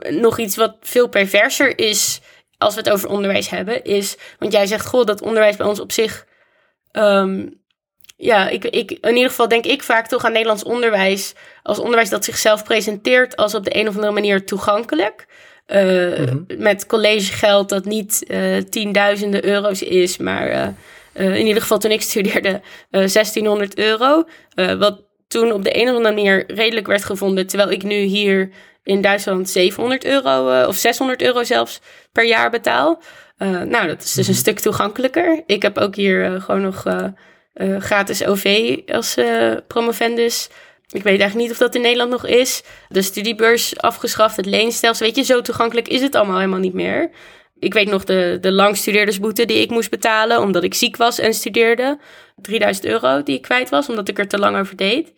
nog 0.09 0.39
iets 0.39 0.57
wat 0.57 0.77
veel 0.81 1.09
perverser 1.09 1.79
is 1.79 2.21
als 2.59 2.75
we 2.75 2.81
het 2.81 2.91
over 2.91 3.09
onderwijs 3.09 3.49
hebben, 3.49 3.85
is, 3.85 4.17
want 4.39 4.53
jij 4.53 4.67
zegt, 4.67 4.87
goh, 4.87 5.05
dat 5.05 5.23
onderwijs 5.23 5.57
bij 5.57 5.67
ons 5.67 5.81
op 5.81 5.93
zich, 5.93 6.27
um, 6.93 7.61
ja, 8.17 8.49
ik, 8.49 8.65
ik, 8.65 8.91
in 8.91 9.15
ieder 9.15 9.29
geval 9.29 9.49
denk 9.49 9.65
ik 9.65 9.83
vaak 9.83 10.09
toch 10.09 10.25
aan 10.25 10.33
Nederlands 10.33 10.65
onderwijs 10.65 11.35
als 11.63 11.79
onderwijs 11.79 12.09
dat 12.09 12.25
zichzelf 12.25 12.65
presenteert 12.65 13.37
als 13.37 13.55
op 13.55 13.65
de 13.65 13.77
een 13.77 13.89
of 13.89 13.95
andere 13.95 14.13
manier 14.13 14.47
toegankelijk. 14.47 15.27
Uh, 15.67 16.19
mm 16.19 16.47
Met 16.59 16.87
collegegeld 16.87 17.69
dat 17.69 17.85
niet 17.85 18.25
uh, 18.27 18.57
tienduizenden 18.57 19.45
euro's 19.45 19.83
is, 19.83 20.17
maar 20.17 20.51
uh, 20.51 20.69
in 21.13 21.47
ieder 21.47 21.63
geval 21.63 21.79
toen 21.79 21.91
ik 21.91 22.03
studeerde 22.03 22.61
1600 22.91 23.79
euro. 23.79 24.25
wat 24.55 25.03
toen 25.29 25.53
op 25.53 25.65
de 25.65 25.77
een 25.77 25.89
of 25.89 25.97
andere 25.97 26.15
manier 26.15 26.45
redelijk 26.55 26.87
werd 26.87 27.05
gevonden, 27.05 27.47
terwijl 27.47 27.71
ik 27.71 27.83
nu 27.83 27.95
hier 27.95 28.51
in 28.85 29.01
Duitsland 29.01 29.51
700 29.51 30.05
euro 30.05 30.65
of 30.67 30.77
600 30.77 31.23
euro 31.23 31.43
zelfs 31.45 31.81
per 32.13 32.25
jaar 32.25 32.51
betaal. 32.51 33.03
nou, 33.39 33.87
dat 33.87 34.03
is 34.03 34.13
dus 34.13 34.27
een 34.27 34.33
mhm. 34.33 34.43
stuk 34.43 34.59
toegankelijker. 34.61 35.43
Ik 35.47 35.63
heb 35.63 35.79
ook 35.79 35.95
hier 35.95 36.41
gewoon 36.41 36.61
nog 36.61 36.85
gratis 37.79 38.25
OV 38.25 38.79
als 38.87 39.17
promovendus. 39.67 40.49
Ik 40.93 41.03
weet 41.03 41.21
eigenlijk 41.21 41.35
niet 41.35 41.51
of 41.51 41.57
dat 41.57 41.75
in 41.75 41.81
Nederland 41.81 42.11
nog 42.11 42.27
is. 42.27 42.63
De 42.89 43.03
studiebeurs 43.03 43.79
afgeschaft, 43.79 44.37
het 44.37 44.47
leenstelsel. 44.47 45.07
Weet 45.07 45.17
je, 45.17 45.23
zo 45.23 45.41
toegankelijk 45.41 45.89
is 45.89 46.01
het 46.01 46.15
allemaal 46.15 46.39
helemaal 46.39 46.59
niet 46.59 46.73
meer. 46.73 47.11
Ik 47.63 47.75
weet 47.75 47.89
nog 47.89 48.05
de, 48.05 48.39
de 48.41 48.53
langstudeerdersboete 48.53 49.45
die 49.45 49.61
ik 49.61 49.71
moest 49.71 49.91
betalen 49.91 50.41
omdat 50.41 50.63
ik 50.63 50.75
ziek 50.75 50.97
was 50.97 51.19
en 51.19 51.35
studeerde. 51.35 51.99
3000 52.37 52.87
euro 52.87 53.23
die 53.23 53.37
ik 53.37 53.43
kwijt 53.43 53.69
was 53.69 53.89
omdat 53.89 54.09
ik 54.09 54.19
er 54.19 54.29
te 54.29 54.39
lang 54.39 54.57
over 54.57 54.77
deed. 54.77 55.13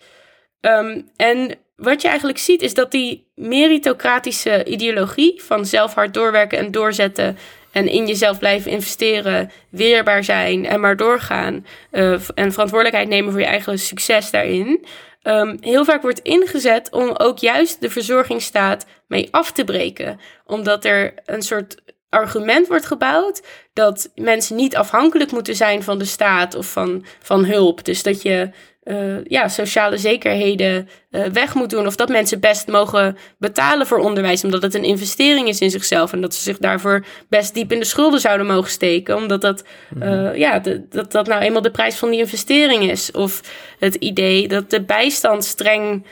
Ehm, 0.61 1.01
en 1.17 1.59
wat 1.77 2.03
je 2.03 2.09
eigenlijk 2.09 2.39
ziet 2.39 2.63
is 2.63 2.75
dat 2.75 2.91
die 2.91 3.27
meritocratische 3.35 4.65
ideologie 4.65 5.43
van 5.43 5.67
zelf 5.67 5.95
hard 5.95 6.15
doorwerken 6.15 6.59
en 6.59 6.71
doorzetten 6.71 7.39
en 7.73 7.89
in 7.89 8.07
jezelf 8.07 8.39
blijven 8.39 8.71
investeren, 8.71 9.51
weerbaar 9.71 10.25
zijn 10.25 10.67
en 10.67 10.81
maar 10.81 10.97
doorgaan 10.97 11.67
uh, 11.93 12.13
en 12.35 12.53
verantwoordelijkheid 12.53 13.09
nemen 13.09 13.31
voor 13.31 13.41
je 13.41 13.47
eigen 13.47 13.79
succes 13.79 14.31
daarin, 14.31 14.85
um, 15.23 15.57
heel 15.61 15.85
vaak 15.85 16.03
wordt 16.03 16.19
ingezet 16.19 16.91
om 16.93 17.11
ook 17.11 17.39
juist 17.39 17.81
de 17.81 17.91
verzorgingsstaat 17.91 18.87
mee 19.07 19.29
af 19.31 19.53
te 19.53 19.65
breken. 19.65 20.21
Omdat 20.47 20.85
er 20.85 21.15
een 21.25 21.43
soort 21.43 21.83
argument 22.15 22.67
wordt 22.69 22.87
gebouwd 22.87 23.43
dat 23.73 24.11
mensen 24.15 24.57
niet 24.57 24.77
afhankelijk 24.77 25.33
moeten 25.33 25.57
zijn 25.57 25.83
van 25.83 25.99
de 25.99 26.05
staat 26.05 26.55
of 26.55 26.73
van, 26.73 27.05
van 27.23 27.45
hulp. 27.45 27.85
Dus 27.85 28.03
dat 28.03 28.23
je 28.23 28.51
uh, 28.85 29.25
ja, 29.25 29.49
sociale 29.49 29.97
zekerheden 29.97 30.89
uh, 31.11 31.25
weg 31.25 31.55
moet 31.55 31.71
doen. 31.71 31.87
Of 31.87 31.97
dat 31.97 32.09
mensen 32.09 32.41
best 32.41 32.69
mogen 32.69 33.17
betalen 33.39 33.87
voor 33.87 33.99
onderwijs, 33.99 34.45
omdat 34.45 34.63
het 34.63 34.75
een 34.75 34.85
investering 34.85 35.49
is 35.49 35.61
in 35.61 35.71
zichzelf. 35.71 36.13
En 36.13 36.21
dat 36.21 36.35
ze 36.35 36.43
zich 36.43 36.59
daarvoor 36.59 37.05
best 37.29 37.55
diep 37.55 37.73
in 37.73 37.79
de 37.79 37.85
schulden 37.85 38.21
zouden 38.21 38.47
mogen 38.47 38.71
steken. 38.71 39.17
Omdat 39.17 39.41
dat, 39.41 39.65
uh, 40.03 40.37
ja, 40.37 40.63
dat 40.91 41.13
dat 41.13 41.27
nou 41.27 41.43
eenmaal 41.43 41.63
de 41.63 41.71
prijs 41.71 41.97
van 41.97 42.11
die 42.11 42.19
investering 42.19 42.91
is. 42.91 43.11
Of 43.11 43.41
het 43.79 43.95
idee 43.95 44.49
dat 44.49 44.71
de 44.71 44.83
bijstand 44.83 45.45
streng 45.45 46.07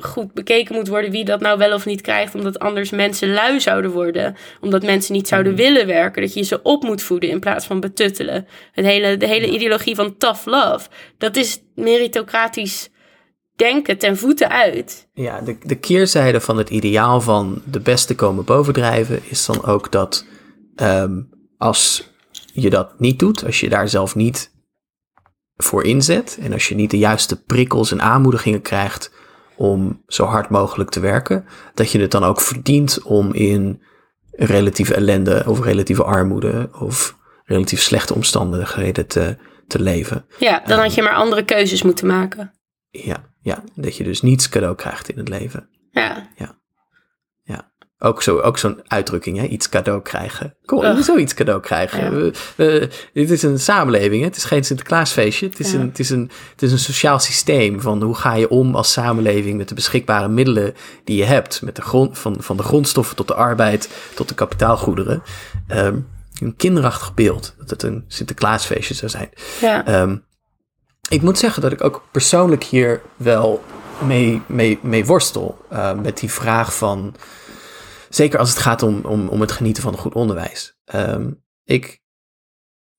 goed 0.00 0.32
bekeken 0.34 0.74
moet 0.74 0.88
worden 0.88 1.10
wie 1.10 1.24
dat 1.24 1.40
nou 1.40 1.58
wel 1.58 1.74
of 1.74 1.86
niet 1.86 2.00
krijgt. 2.00 2.34
Omdat 2.34 2.58
anders 2.58 2.90
mensen 2.90 3.32
lui 3.32 3.60
zouden 3.60 3.90
worden. 3.90 4.36
Omdat 4.60 4.82
mensen 4.82 5.14
niet 5.14 5.28
zouden 5.28 5.52
mhm. 5.52 5.62
willen 5.62 5.86
werken. 5.86 6.22
Dat 6.22 6.34
je 6.34 6.42
ze 6.42 6.62
op 6.62 6.82
moet 6.82 7.02
voeden 7.02 7.30
in 7.30 7.40
plaats 7.40 7.66
van 7.66 7.80
betuttelen. 7.80 8.46
Het 8.72 8.84
hele, 8.84 9.16
de 9.16 9.26
hele 9.26 9.50
ideologie 9.50 9.94
van 9.94 10.16
tough 10.16 10.46
love. 10.46 10.88
Dat 11.18 11.36
is 11.36 11.60
meritocratisch 11.92 12.90
denken 13.56 13.98
ten 13.98 14.16
voeten 14.16 14.48
uit. 14.48 15.08
Ja, 15.12 15.40
de, 15.40 15.56
de 15.62 15.74
keerzijde 15.74 16.40
van 16.40 16.58
het 16.58 16.70
ideaal 16.70 17.20
van 17.20 17.62
de 17.64 17.80
beste 17.80 18.14
komen 18.14 18.44
bovendrijven 18.44 19.20
is 19.24 19.46
dan 19.46 19.64
ook 19.64 19.92
dat 19.92 20.24
um, 20.76 21.28
als 21.58 22.10
je 22.52 22.70
dat 22.70 23.00
niet 23.00 23.18
doet, 23.18 23.44
als 23.44 23.60
je 23.60 23.68
daar 23.68 23.88
zelf 23.88 24.14
niet 24.14 24.50
voor 25.56 25.84
inzet 25.84 26.38
en 26.40 26.52
als 26.52 26.68
je 26.68 26.74
niet 26.74 26.90
de 26.90 26.98
juiste 26.98 27.42
prikkels 27.42 27.92
en 27.92 28.02
aanmoedigingen 28.02 28.62
krijgt 28.62 29.12
om 29.56 30.02
zo 30.06 30.24
hard 30.24 30.48
mogelijk 30.48 30.90
te 30.90 31.00
werken, 31.00 31.44
dat 31.74 31.90
je 31.90 32.00
het 32.00 32.10
dan 32.10 32.24
ook 32.24 32.40
verdient 32.40 33.02
om 33.02 33.32
in 33.34 33.82
relatieve 34.30 34.94
ellende 34.94 35.44
of 35.46 35.60
relatieve 35.60 36.04
armoede 36.04 36.70
of 36.80 37.16
relatief 37.44 37.80
slechte 37.80 38.14
omstandigheden 38.14 39.06
te, 39.06 39.36
te 39.72 39.82
leven. 39.82 40.26
Ja, 40.38 40.62
dan 40.66 40.78
had 40.78 40.94
je 40.94 41.02
maar 41.02 41.14
andere 41.14 41.44
keuzes 41.44 41.82
moeten 41.82 42.06
maken. 42.06 42.52
Ja, 42.90 43.24
ja, 43.40 43.62
dat 43.74 43.96
je 43.96 44.04
dus 44.04 44.22
niets 44.22 44.48
cadeau 44.48 44.74
krijgt 44.74 45.08
in 45.08 45.18
het 45.18 45.28
leven. 45.28 45.68
Ja. 45.90 46.28
Ja. 46.36 46.58
ja. 47.42 47.72
Ook, 47.98 48.22
zo, 48.22 48.38
ook 48.38 48.58
zo'n 48.58 48.80
uitdrukking, 48.86 49.38
hè? 49.38 49.44
iets 49.44 49.68
cadeau 49.68 50.02
krijgen. 50.02 50.56
Kom, 50.64 50.84
Ugh. 50.84 51.02
zoiets 51.02 51.34
cadeau 51.34 51.60
krijgen. 51.60 52.32
Ja. 52.56 52.88
dit 53.12 53.30
is 53.30 53.42
een 53.42 53.58
samenleving, 53.58 54.20
hè? 54.20 54.26
het 54.26 54.36
is 54.36 54.44
geen 54.44 54.64
Sinterklaasfeestje. 54.64 55.48
Het 55.48 55.60
is, 55.60 55.72
een, 55.72 55.88
het, 55.88 55.98
is 55.98 56.10
een, 56.10 56.30
het 56.50 56.62
is 56.62 56.72
een 56.72 56.78
sociaal 56.78 57.18
systeem 57.18 57.80
van 57.80 58.02
hoe 58.02 58.14
ga 58.14 58.34
je 58.34 58.48
om 58.48 58.74
als 58.74 58.92
samenleving 58.92 59.56
met 59.56 59.68
de 59.68 59.74
beschikbare 59.74 60.28
middelen 60.28 60.74
die 61.04 61.16
je 61.16 61.24
hebt. 61.24 61.62
Met 61.62 61.76
de 61.76 61.82
grond, 61.82 62.18
van, 62.18 62.36
van 62.38 62.56
de 62.56 62.62
grondstoffen 62.62 63.16
tot 63.16 63.28
de 63.28 63.34
arbeid 63.34 63.90
tot 64.14 64.28
de 64.28 64.34
kapitaalgoederen. 64.34 65.22
Um, 65.68 66.06
een 66.40 66.56
kinderachtig 66.56 67.14
beeld. 67.14 67.54
Dat 67.58 67.70
het 67.70 67.82
een 67.82 68.04
Sinterklaasfeestje 68.08 68.94
zou 68.94 69.10
zijn. 69.10 69.30
Ja. 69.60 70.00
Um, 70.02 70.24
ik 71.08 71.22
moet 71.22 71.38
zeggen 71.38 71.62
dat 71.62 71.72
ik 71.72 71.84
ook 71.84 72.02
persoonlijk 72.12 72.64
hier 72.64 73.02
wel 73.16 73.64
mee, 74.04 74.42
mee, 74.46 74.78
mee 74.82 75.04
worstel. 75.04 75.64
Uh, 75.72 75.94
met 75.94 76.18
die 76.18 76.30
vraag 76.30 76.76
van. 76.76 77.14
Zeker 78.08 78.38
als 78.38 78.48
het 78.48 78.58
gaat 78.58 78.82
om, 78.82 79.00
om, 79.04 79.28
om 79.28 79.40
het 79.40 79.52
genieten 79.52 79.82
van 79.82 79.92
een 79.92 79.98
goed 79.98 80.14
onderwijs. 80.14 80.76
Um, 80.94 81.42
ik 81.64 82.00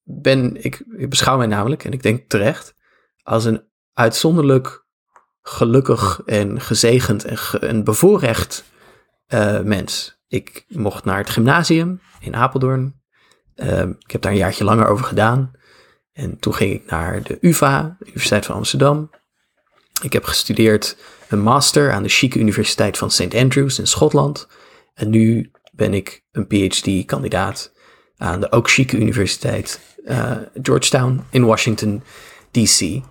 ben. 0.04 0.64
Ik, 0.64 0.84
ik 0.98 1.10
beschouw 1.10 1.38
mij 1.38 1.48
namelijk, 1.48 1.84
en 1.84 1.92
ik 1.92 2.04
denk 2.04 2.30
terecht. 2.30 2.76
als 3.24 3.46
een 3.46 3.64
uitzonderlijk 3.94 4.86
gelukkig 5.42 6.22
en 6.26 6.62
gezegend 6.62 7.26
en, 7.26 7.38
ge, 7.38 7.60
en 7.60 7.84
bevoorrecht 7.84 8.64
uh, 9.28 9.62
mens. 9.62 10.22
Ik 10.28 10.66
mocht 10.68 11.06
naar 11.06 11.18
het 11.18 11.30
gymnasium 11.30 12.02
in 12.20 12.36
Apeldoorn. 12.36 13.02
Uh, 13.56 13.80
ik 13.80 14.12
heb 14.12 14.22
daar 14.22 14.32
een 14.32 14.38
jaartje 14.38 14.64
langer 14.64 14.88
over 14.88 15.06
gedaan. 15.06 15.52
En 16.14 16.40
toen 16.40 16.54
ging 16.54 16.74
ik 16.74 16.86
naar 16.86 17.24
de 17.24 17.38
UvA, 17.42 17.98
Universiteit 18.00 18.46
van 18.46 18.56
Amsterdam. 18.56 19.10
Ik 20.02 20.14
heb 20.14 20.24
gestudeerd 20.24 20.98
een 21.28 21.42
master 21.42 21.92
aan 21.92 22.04
de 22.04 22.10
chique 22.10 22.40
Universiteit 22.40 22.98
van 22.98 23.12
St. 23.12 23.36
Andrews 23.36 23.80
in 23.80 23.88
Schotland. 23.88 24.48
En 24.94 25.10
nu 25.10 25.52
ben 25.72 25.94
ik 25.94 26.24
een 26.32 26.48
PhD-kandidaat 26.48 27.74
aan 28.18 28.40
de 28.40 28.52
ook 28.52 28.70
chique 28.70 28.98
Universiteit 28.98 29.80
uh, 30.06 30.32
Georgetown 30.62 31.24
in 31.30 31.46
Washington, 31.46 32.04
D.C. 32.52 33.02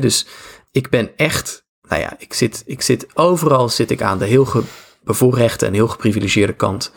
dus 0.00 0.26
ik 0.70 0.88
ben 0.88 1.10
echt, 1.16 1.64
nou 1.88 2.00
ja, 2.00 2.14
ik 2.18 2.34
zit, 2.34 2.62
ik 2.66 2.82
zit 2.82 3.16
overal 3.16 3.68
zit 3.68 3.90
ik 3.90 4.02
aan 4.02 4.18
de 4.18 4.26
heel 4.26 4.48
bevoorrechte 5.04 5.66
en 5.66 5.72
heel 5.72 5.88
geprivilegeerde 5.88 6.52
kant 6.52 6.92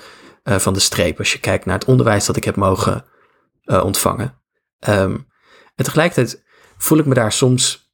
uh, 0.45 0.55
van 0.55 0.73
de 0.73 0.79
streep. 0.79 1.17
Als 1.17 1.33
je 1.33 1.39
kijkt 1.39 1.65
naar 1.65 1.79
het 1.79 1.87
onderwijs 1.87 2.25
dat 2.25 2.35
ik 2.35 2.43
heb 2.43 2.55
mogen 2.55 3.05
uh, 3.65 3.83
ontvangen. 3.83 4.41
Um, 4.87 5.27
en 5.75 5.85
tegelijkertijd 5.85 6.43
voel 6.77 6.97
ik 6.97 7.05
me 7.05 7.13
daar 7.13 7.31
soms 7.31 7.93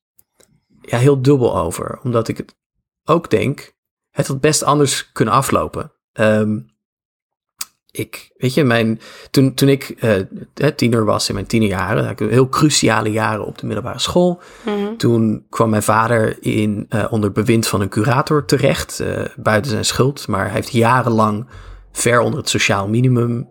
ja, 0.81 0.97
heel 0.97 1.21
dubbel 1.21 1.57
over. 1.57 1.99
Omdat 2.03 2.27
ik 2.27 2.37
het 2.37 2.55
ook 3.03 3.29
denk, 3.29 3.73
het 4.09 4.27
had 4.27 4.41
best 4.41 4.63
anders 4.63 5.11
kunnen 5.11 5.33
aflopen. 5.33 5.91
Um, 6.13 6.69
ik, 7.91 8.31
weet 8.37 8.53
je, 8.53 8.63
mijn, 8.63 9.01
toen, 9.31 9.53
toen 9.53 9.69
ik 9.69 10.03
uh, 10.03 10.69
tiener 10.75 11.05
was 11.05 11.27
in 11.27 11.33
mijn 11.33 11.47
tienerjaren, 11.47 12.05
had 12.05 12.19
ik 12.19 12.29
heel 12.29 12.49
cruciale 12.49 13.11
jaren 13.11 13.45
op 13.45 13.57
de 13.57 13.65
middelbare 13.65 13.99
school. 13.99 14.41
Mm-hmm. 14.65 14.97
Toen 14.97 15.45
kwam 15.49 15.69
mijn 15.69 15.83
vader 15.83 16.43
in, 16.43 16.85
uh, 16.89 17.05
onder 17.09 17.31
bewind 17.31 17.67
van 17.67 17.81
een 17.81 17.89
curator 17.89 18.45
terecht, 18.45 18.99
uh, 19.01 19.25
buiten 19.35 19.71
zijn 19.71 19.85
schuld. 19.85 20.27
Maar 20.27 20.45
hij 20.45 20.53
heeft 20.53 20.71
jarenlang 20.71 21.47
ver 21.91 22.19
onder 22.19 22.39
het 22.39 22.49
sociaal 22.49 22.87
minimum 22.87 23.49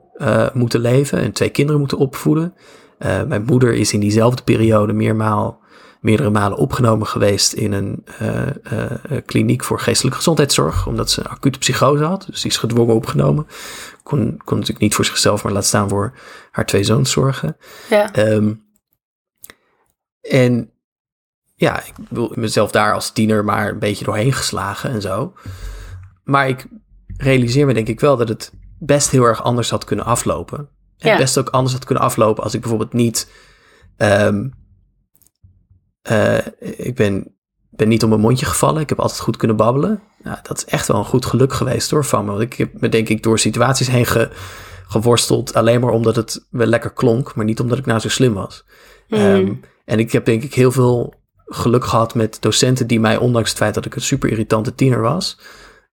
moeten 0.52 0.80
leven 0.80 1.18
en 1.18 1.32
twee 1.32 1.50
kinderen 1.50 1.80
moeten 1.80 1.98
opvoeden. 1.98 2.54
Uh, 2.98 3.22
mijn 3.22 3.44
moeder 3.44 3.74
is 3.74 3.92
in 3.92 4.00
diezelfde 4.00 4.42
periode 4.42 4.92
meermaal, 4.92 5.60
meerdere 6.00 6.30
malen 6.30 6.58
opgenomen 6.58 7.06
geweest 7.06 7.52
in 7.52 7.72
een 7.72 8.04
uh, 8.22 9.18
kliniek 9.26 9.64
voor 9.64 9.80
geestelijke 9.80 10.16
gezondheidszorg, 10.16 10.86
omdat 10.86 11.10
ze 11.10 11.20
een 11.20 11.26
acute 11.26 11.58
psychose 11.58 12.04
had. 12.04 12.26
Dus 12.30 12.40
die 12.40 12.50
is 12.50 12.56
gedwongen 12.56 12.94
opgenomen. 12.94 13.46
Kon, 14.02 14.40
kon 14.44 14.54
natuurlijk 14.54 14.78
niet 14.80 14.94
voor 14.94 15.04
zichzelf, 15.04 15.44
maar 15.44 15.52
laat 15.52 15.64
staan 15.64 15.88
voor 15.88 16.18
haar 16.50 16.66
twee 16.66 16.84
zoons 16.84 17.10
zorgen. 17.10 17.56
Ja. 17.90 18.16
Um, 18.32 18.64
en 20.20 20.70
ja, 21.54 21.84
ik 21.84 21.92
wil 22.08 22.32
mezelf 22.34 22.70
daar 22.70 22.94
als 22.94 23.12
tiener 23.12 23.44
maar 23.44 23.68
een 23.68 23.78
beetje 23.78 24.04
doorheen 24.04 24.32
geslagen 24.32 24.90
en 24.90 25.00
zo. 25.00 25.34
Maar 26.24 26.48
ik 26.48 26.66
realiseer 27.22 27.66
me 27.66 27.74
denk 27.74 27.88
ik 27.88 28.00
wel 28.00 28.16
dat 28.16 28.28
het 28.28 28.52
best 28.78 29.10
heel 29.10 29.24
erg 29.24 29.42
anders 29.42 29.70
had 29.70 29.84
kunnen 29.84 30.04
aflopen. 30.04 30.58
En 30.98 31.10
Ja. 31.10 31.16
best 31.16 31.38
ook 31.38 31.48
anders 31.48 31.74
had 31.74 31.84
kunnen 31.84 32.04
aflopen 32.04 32.42
als 32.42 32.54
ik 32.54 32.60
bijvoorbeeld 32.60 32.92
niet. 32.92 33.30
ehm, 33.96 34.48
eh, 36.02 36.38
ik 36.76 36.94
ben, 36.94 37.34
ben 37.70 37.88
niet 37.88 38.02
om 38.02 38.08
mijn 38.08 38.20
mondje 38.20 38.46
gevallen. 38.46 38.82
Ik 38.82 38.88
heb 38.88 39.00
altijd 39.00 39.20
goed 39.20 39.36
kunnen 39.36 39.56
babbelen. 39.56 40.00
Nou, 40.22 40.36
dat 40.42 40.56
is 40.56 40.64
echt 40.64 40.86
wel 40.88 40.96
een 40.96 41.04
goed 41.04 41.26
geluk 41.26 41.52
geweest 41.52 41.90
hoor 41.90 42.04
van 42.04 42.24
me. 42.24 42.30
Want 42.30 42.42
ik 42.42 42.52
heb 42.54 42.80
me 42.80 42.88
denk 42.88 43.08
ik 43.08 43.22
door 43.22 43.38
situaties 43.38 43.86
heen 43.88 44.06
ge- 44.06 44.30
geworsteld. 44.88 45.54
Alleen 45.54 45.80
maar 45.80 45.90
omdat 45.92 46.16
het 46.16 46.46
wel 46.50 46.66
lekker 46.66 46.92
klonk. 46.92 47.34
Maar 47.34 47.44
niet 47.44 47.60
omdat 47.60 47.78
ik 47.78 47.86
nou 47.86 48.00
zo 48.00 48.08
slim 48.08 48.34
was. 48.34 48.64
Mhm. 49.08 49.20
Ehm, 49.20 49.54
en 49.84 49.98
ik 49.98 50.12
heb 50.12 50.24
denk 50.24 50.42
ik 50.42 50.54
heel 50.54 50.72
veel 50.72 51.14
geluk 51.44 51.84
gehad 51.84 52.14
met 52.14 52.36
docenten 52.40 52.86
die 52.86 53.00
mij, 53.00 53.16
ondanks 53.16 53.48
het 53.48 53.58
feit 53.58 53.74
dat 53.74 53.84
ik 53.86 53.94
een 53.94 54.00
super 54.02 54.30
irritante 54.30 54.74
tiener 54.74 55.00
was, 55.00 55.40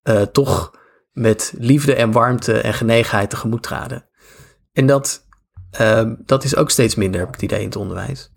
eh, 0.02 0.22
toch 0.22 0.72
met 1.18 1.54
liefde 1.58 1.96
en 1.96 2.12
warmte 2.12 2.54
en 2.54 2.74
genegenheid 2.74 3.30
tegemoet 3.30 3.64
traden. 3.64 4.06
En 4.74 4.86
dat, 4.86 5.26
ehm, 5.72 6.16
dat 6.26 6.44
is 6.44 6.56
ook 6.56 6.70
steeds 6.70 6.96
minder, 6.96 7.20
heb 7.20 7.28
ik 7.28 7.34
het 7.34 7.44
idee, 7.44 7.60
in 7.60 7.66
het 7.66 7.76
onderwijs. 7.76 8.32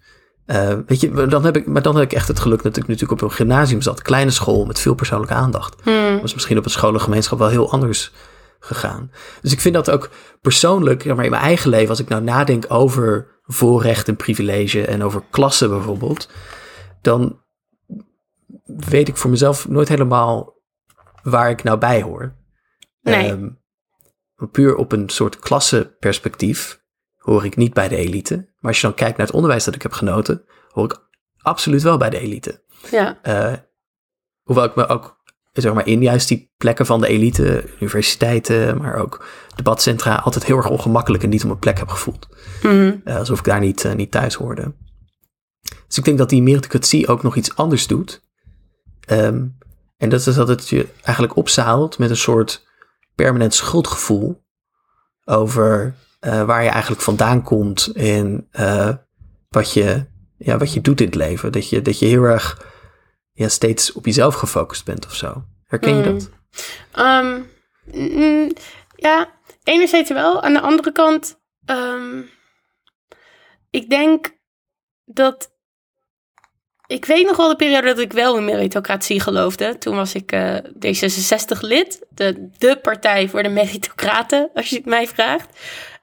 Eh, 0.47 0.79
weet 0.87 1.01
je, 1.01 1.27
dan 1.27 1.45
heb 1.45 1.57
ik, 1.57 1.67
maar 1.67 1.83
dan 1.83 1.95
heb 1.95 2.05
ik 2.05 2.13
echt 2.13 2.29
het 2.29 2.41
geluk 2.41 2.63
dat 2.63 2.77
ik 2.77 2.87
natuurlijk 2.87 3.23
op 3.23 3.29
een 3.29 3.37
gymnasium 3.37 3.83
zat, 3.83 4.03
kleine 4.03 4.31
school 4.31 4.65
met 4.65 4.79
veel 4.79 4.95
persoonlijke 4.95 5.35
aandacht. 5.35 5.81
Hmm. 5.83 6.21
was 6.21 6.35
misschien 6.35 6.59
op 6.59 6.65
een 6.65 6.71
scholengemeenschap 6.71 7.39
wel 7.39 7.49
heel 7.49 7.71
anders 7.71 8.13
gegaan. 8.61 9.11
Dus 9.43 9.53
ik 9.53 9.61
vind 9.61 9.75
dat 9.75 9.91
ook 9.91 10.11
persoonlijk, 10.41 11.05
maar 11.05 11.25
in 11.25 11.31
mijn 11.31 11.43
eigen 11.43 11.71
leven, 11.71 11.89
als 11.89 12.01
ik 12.01 12.09
nou 12.09 12.23
nadenk 12.23 12.65
over 12.69 13.41
voorrecht 13.43 14.09
en 14.09 14.17
privilege 14.17 14.87
en 14.87 15.03
over 15.03 15.23
klassen 15.31 15.69
bijvoorbeeld, 15.69 16.29
dan 17.03 17.41
weet 18.65 19.09
ik 19.09 19.17
voor 19.17 19.31
mezelf 19.31 19.69
nooit 19.69 19.89
helemaal 19.89 20.55
waar 21.23 21.51
ik 21.51 21.63
nou 21.63 21.79
bij 21.79 22.03
hoor. 22.03 22.39
Nee. 23.01 23.31
Ehm, 23.31 23.49
puur 24.51 24.77
op 24.77 24.93
een 24.93 25.09
soort 25.09 25.39
klassenperspectief 25.39 26.83
hoor 27.17 27.45
ik 27.45 27.57
niet 27.57 27.75
bij 27.75 27.89
de 27.89 27.97
elite. 27.97 28.35
Maar 28.37 28.71
als 28.71 28.81
je 28.81 28.87
dan 28.87 28.97
kijkt 28.97 29.17
naar 29.17 29.27
het 29.27 29.35
onderwijs 29.35 29.65
dat 29.65 29.75
ik 29.75 29.83
heb 29.83 29.93
genoten, 29.93 30.45
hoor 30.69 30.85
ik 30.85 31.09
absoluut 31.39 31.83
wel 31.83 31.97
bij 31.97 32.11
de 32.11 32.19
elite. 32.19 32.63
Ja. 32.91 33.19
Eh, 33.23 33.55
hoewel 34.43 34.65
ik 34.65 34.75
me 34.75 34.87
ook 34.87 35.21
zeg 35.53 35.75
maar, 35.75 35.87
in 35.87 36.03
juist 36.03 36.29
die 36.29 36.53
plekken 36.57 36.87
van 36.87 37.01
de 37.01 37.07
elite, 37.07 37.65
universiteiten, 37.81 38.79
maar 38.79 38.95
ook 38.95 39.27
debatcentra, 39.55 40.15
altijd 40.15 40.45
heel 40.45 40.57
erg 40.57 40.69
ongemakkelijk 40.69 41.23
en 41.23 41.29
niet 41.29 41.41
op 41.41 41.47
mijn 41.47 41.59
plek 41.59 41.79
heb 41.79 41.89
gevoeld. 41.89 42.29
Mhm. 42.63 42.97
Eh, 43.05 43.17
alsof 43.17 43.39
ik 43.39 43.45
daar 43.45 43.61
niet, 43.61 43.85
eh, 43.85 43.95
niet 43.95 44.11
thuis 44.11 44.35
hoorde. 44.35 44.75
Dus 45.87 45.99
ik 45.99 46.05
denk 46.05 46.19
dat 46.19 46.29
die 46.29 46.43
meritocratie 46.43 47.09
ook 47.09 47.23
nog 47.23 47.37
iets 47.37 47.57
anders 47.57 47.87
doet. 47.87 48.23
Ehm, 49.01 49.47
en 49.97 50.09
dat 50.09 50.27
is 50.27 50.35
dat 50.35 50.49
het 50.49 50.69
je 50.69 50.89
eigenlijk 51.03 51.37
opzadelt 51.37 51.99
met 51.99 52.11
een 52.11 52.17
soort 52.17 52.69
permanent 53.23 53.55
schuldgevoel 53.55 54.45
over 55.25 55.95
eh, 56.21 56.45
waar 56.45 56.63
je 56.63 56.69
eigenlijk 56.69 57.03
vandaan 57.03 57.43
komt 57.43 57.87
en 57.87 58.49
eh, 58.51 58.95
wat, 59.49 59.73
je, 59.73 60.05
ja, 60.37 60.57
wat 60.59 60.73
je 60.73 60.81
doet 60.81 61.01
in 61.01 61.07
het 61.07 61.15
leven. 61.15 61.53
Dat 61.53 61.69
je, 61.69 61.83
dat 61.83 61.99
je 61.99 62.07
heel 62.07 62.23
erg 62.23 62.69
ja, 63.33 63.49
steeds 63.49 63.93
op 63.93 64.05
jezelf 64.07 64.35
gefocust 64.35 64.85
bent 64.85 65.07
of 65.07 65.15
zo. 65.15 65.45
Herken 65.67 65.97
je 65.97 66.03
Mm. 66.05 66.19
dat? 66.19 66.31
Ehm, 66.93 67.41
mm, 67.95 68.53
ja, 68.97 69.31
enerzijds 69.65 70.11
wel. 70.11 70.43
Aan 70.43 70.53
de 70.53 70.61
andere 70.61 70.93
kant, 70.93 71.41
ehm, 71.65 72.23
ik 73.71 73.91
denk 73.91 74.39
dat. 75.05 75.59
Ik 76.91 77.05
weet 77.05 77.27
nog 77.27 77.37
wel 77.37 77.49
de 77.49 77.57
periode 77.57 77.87
dat 77.87 77.99
ik 77.99 78.13
wel 78.13 78.37
in 78.37 78.45
meritocratie 78.45 79.21
geloofde. 79.21 79.79
Toen 79.79 79.97
was 79.97 80.15
ik 80.15 80.33
eh, 80.33 80.57
D66-lid, 80.57 82.07
de, 82.09 82.49
de 82.59 82.79
partij 82.83 83.29
voor 83.29 83.43
de 83.43 83.49
meritocraten, 83.49 84.51
als 84.55 84.71
je 84.71 84.77
het 84.77 84.85
mij 84.85 85.07
vraagt. 85.07 85.59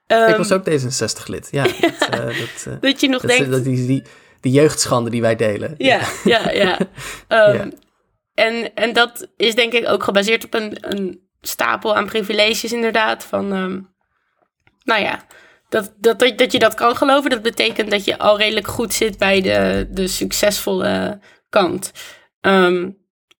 Ehm, 0.08 0.30
ik 0.30 0.36
was 0.36 0.52
ook 0.52 0.69
D66-lid. 0.69 1.47
Ja, 1.52 1.63
dat, 2.00 2.10
eh, 2.10 2.26
dat, 2.26 2.65
eh, 2.65 2.73
dat 2.80 3.02
je 3.02 3.10
nog 3.10 3.21
dat, 3.21 3.32
denkt, 3.32 3.52
dat 3.52 3.63
die, 3.63 3.86
die, 3.88 4.04
die 4.41 4.52
jeugdschande 4.52 5.10
die 5.10 5.21
wij 5.21 5.36
delen. 5.36 5.76
Ja, 5.78 6.00
ja, 6.23 6.52
ja. 6.52 6.78
Ehm, 7.28 7.56
Ja. 7.56 7.69
En, 8.34 8.76
en 8.76 8.93
dat 8.93 9.28
is 9.38 9.56
denk 9.56 9.73
ik 9.73 9.89
ook 9.89 10.04
gebaseerd 10.04 10.45
op 10.45 10.54
een, 10.54 10.78
een 10.80 11.21
stapel 11.41 11.95
aan 11.95 12.06
privileges 12.06 12.73
inderdaad. 12.73 13.23
Van, 13.23 13.54
ehm, 13.54 13.80
nou 14.84 15.02
ja, 15.02 15.26
dat, 15.69 15.93
dat, 15.97 16.19
dat, 16.19 16.51
je 16.51 16.60
dat 16.60 16.73
kan 16.73 16.95
geloven, 16.95 17.30
dat 17.30 17.41
betekent 17.41 17.91
dat 17.91 18.06
je 18.06 18.17
al 18.17 18.38
redelijk 18.38 18.67
goed 18.67 18.93
zit 18.93 19.17
bij 19.17 19.41
de, 19.41 19.88
de 19.91 20.08
succesvolle 20.08 21.19
kant. 21.49 21.91
Ehm, 22.41 22.89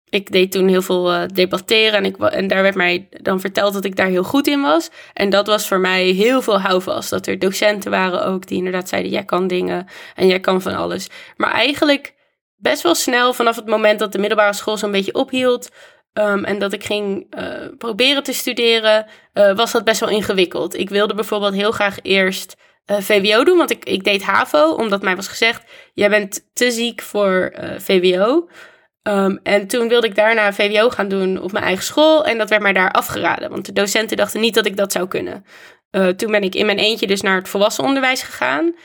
ik 0.10 0.32
deed 0.32 0.52
toen 0.52 0.68
heel 0.68 0.82
veel 0.82 1.12
eh, 1.14 1.24
debatteren 1.34 1.94
en, 1.94 2.06
ik, 2.06 2.18
en 2.18 2.48
daar 2.48 2.62
werd 2.62 2.76
mij 2.76 3.08
dan 3.10 3.40
verteld 3.40 3.74
dat 3.74 3.86
ik 3.86 3.96
daar 3.96 4.08
heel 4.08 4.24
goed 4.24 4.48
in 4.48 4.62
was. 4.62 4.90
En 5.14 5.30
dat 5.30 5.48
was 5.48 5.68
voor 5.68 5.80
mij 5.80 6.06
heel 6.06 6.42
veel 6.42 6.60
houvast. 6.60 7.10
Dat 7.10 7.28
er 7.28 7.40
docenten 7.40 7.92
waren 7.92 8.26
ook 8.26 8.48
die 8.48 8.58
inderdaad 8.58 8.90
zeiden, 8.90 9.12
jij 9.12 9.24
kan 9.24 9.48
dingen 9.48 9.88
en 10.16 10.28
jij 10.28 10.40
kan 10.40 10.62
van 10.62 10.76
alles. 10.76 11.10
Maar 11.36 11.52
eigenlijk 11.52 12.16
best 12.56 12.84
wel 12.84 12.96
snel 12.96 13.34
vanaf 13.34 13.56
het 13.56 13.68
moment 13.68 14.00
dat 14.00 14.12
de 14.12 14.20
middelbare 14.20 14.54
school 14.54 14.78
zo'n 14.78 14.92
beetje 14.92 15.14
ophield... 15.14 15.70
ehm, 16.18 16.44
en 16.44 16.60
dat 16.60 16.74
ik 16.74 16.84
ging 16.84 17.28
eh, 17.30 17.46
proberen 17.78 18.24
te 18.24 18.34
studeren, 18.34 19.06
eh, 19.34 19.56
was 19.56 19.72
dat 19.72 19.84
best 19.84 20.00
wel 20.00 20.10
ingewikkeld. 20.10 20.78
Ik 20.78 20.90
wilde 20.90 21.14
bijvoorbeeld 21.14 21.54
heel 21.54 21.72
graag 21.72 21.98
eerst 22.02 22.56
eh, 22.86 22.98
VWO 23.00 23.44
doen, 23.44 23.58
want 23.58 23.72
ik, 23.72 23.86
ik 23.86 24.04
deed 24.04 24.24
HAVO, 24.24 24.72
omdat 24.72 25.02
mij 25.02 25.16
was 25.16 25.28
gezegd: 25.28 25.64
jij 25.94 26.10
bent 26.10 26.48
te 26.54 26.72
ziek 26.72 27.02
voor 27.02 27.54
VWO. 27.78 28.50
Ehm, 29.02 29.38
en 29.44 29.68
toen 29.68 29.88
wilde 29.88 30.08
ik 30.08 30.16
daarna 30.16 30.54
VWO 30.54 30.90
gaan 30.90 31.08
doen 31.08 31.42
op 31.42 31.52
mijn 31.52 31.66
eigen 31.66 31.84
school. 31.84 32.26
En 32.26 32.38
dat 32.38 32.50
werd 32.50 32.62
mij 32.62 32.74
daar 32.74 32.92
afgeraden, 32.92 33.50
want 33.50 33.66
de 33.66 33.74
docenten 33.74 34.18
dachten 34.18 34.42
niet 34.42 34.54
dat 34.54 34.66
ik 34.66 34.78
dat 34.78 34.92
zou 34.92 35.08
kunnen. 35.08 35.46
Toen 36.16 36.32
ben 36.32 36.44
ik 36.44 36.56
in 36.56 36.66
mijn 36.66 36.78
eentje 36.78 37.08
dus 37.08 37.22
naar 37.22 37.36
het 37.36 37.50
volwassenenonderwijs 37.50 38.22
gegaan. 38.22 38.76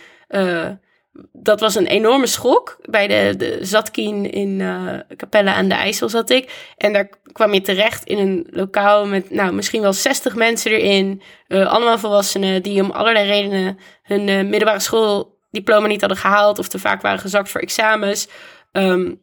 Dat 1.33 1.61
was 1.61 1.75
een 1.75 1.87
enorme 1.87 2.27
schok. 2.27 2.79
Bij 2.91 3.07
de, 3.07 3.35
de 3.37 3.59
Zatkien 3.65 4.31
in 4.31 4.61
eh 4.61 5.17
Capelle 5.17 5.53
aan 5.53 5.69
de 5.69 5.75
IJssel 5.75 6.09
zat 6.09 6.31
ik. 6.31 6.73
En 6.77 6.93
daar 6.93 7.09
kwam 7.33 7.55
je 7.55 7.61
terecht 7.61 8.05
in 8.05 8.19
een 8.19 8.47
lokaal 8.51 9.07
met 9.07 9.31
nou, 9.31 9.53
misschien 9.53 9.83
wel 9.83 9.93
60 9.93 10.35
mensen 10.35 10.71
erin. 10.71 11.23
Eh, 11.49 11.73
allemaal 11.73 11.99
volwassenen 11.99 12.63
die 12.63 12.83
om 12.83 12.91
allerlei 12.91 13.27
redenen 13.27 13.79
hun 14.03 14.29
eh, 14.29 14.37
middelbare 14.37 14.81
schooldiploma 14.81 15.87
niet 15.87 16.01
hadden 16.01 16.19
gehaald. 16.19 16.59
Of 16.59 16.69
te 16.69 16.79
vaak 16.79 17.03
waren 17.03 17.19
gezakt 17.19 17.51
voor 17.51 17.61
examens. 17.61 18.29
Ehm, 18.73 19.15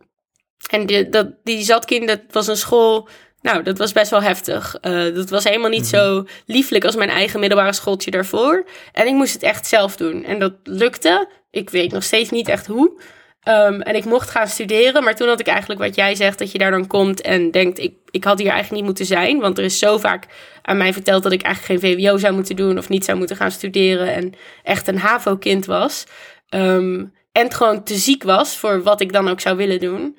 en 0.70 0.86
die, 0.86 1.10
dat, 1.10 1.28
die 1.44 1.64
Zatkin, 1.64 2.06
dat 2.06 2.22
was 2.32 2.48
een 2.48 2.58
school... 2.58 3.08
Nou, 3.42 3.64
dat 3.64 3.78
was 3.78 3.92
best 3.92 4.12
wel 4.12 4.22
heftig. 4.22 4.78
Eh, 4.82 5.16
dat 5.16 5.30
was 5.30 5.44
helemaal 5.44 5.70
niet 5.70 5.88
zo 5.88 6.26
lieflijk 6.46 6.86
als 6.86 6.96
mijn 6.96 7.10
eigen 7.10 7.40
middelbare 7.40 7.74
schooltje 7.74 8.12
daarvoor. 8.12 8.66
En 8.92 9.08
ik 9.08 9.14
moest 9.14 9.34
het 9.34 9.44
echt 9.44 9.68
zelf 9.68 9.96
doen. 9.96 10.24
En 10.24 10.40
dat 10.40 10.54
lukte. 10.64 11.30
Ik 11.52 11.70
weet 11.70 11.92
nog 11.92 12.04
steeds 12.04 12.30
niet 12.30 12.48
echt 12.48 12.68
hoe. 12.68 13.02
Ehm, 13.44 13.82
en 13.82 13.96
ik 13.96 14.06
mocht 14.06 14.30
gaan 14.30 14.48
studeren. 14.48 15.04
Maar 15.04 15.16
toen 15.16 15.28
had 15.28 15.40
ik 15.40 15.48
eigenlijk 15.48 15.80
wat 15.80 15.96
jij 15.96 16.16
zegt, 16.16 16.40
dat 16.40 16.52
je 16.52 16.58
daar 16.58 16.72
dan 16.72 16.88
komt 16.88 17.22
en 17.22 17.52
denkt... 17.52 17.80
Ik, 17.80 17.94
ik 18.10 18.24
had 18.24 18.40
hier 18.40 18.50
eigenlijk 18.50 18.76
niet 18.76 18.90
moeten 18.90 19.06
zijn. 19.06 19.40
Want 19.40 19.58
er 19.58 19.64
is 19.64 19.80
zo 19.80 19.98
vaak 19.98 20.26
aan 20.62 20.78
mij 20.78 20.94
verteld 20.94 21.24
dat 21.24 21.32
ik 21.32 21.42
eigenlijk 21.42 21.82
geen 21.82 21.98
VWO 21.98 22.18
zou 22.18 22.34
moeten 22.34 22.56
doen... 22.56 22.78
of 22.78 22.90
niet 22.90 23.06
zou 23.06 23.18
moeten 23.18 23.36
gaan 23.36 23.52
studeren 23.52 24.14
en 24.14 24.34
echt 24.64 24.88
een 24.88 24.98
HAVO-kind 24.98 25.66
was. 25.66 26.06
Ehm, 26.50 27.06
en 27.32 27.44
het 27.44 27.56
gewoon 27.56 27.84
te 27.84 27.96
ziek 27.96 28.24
was 28.24 28.58
voor 28.58 28.84
wat 28.84 29.02
ik 29.02 29.14
dan 29.14 29.28
ook 29.30 29.40
zou 29.40 29.58
willen 29.58 29.80
doen. 29.80 30.18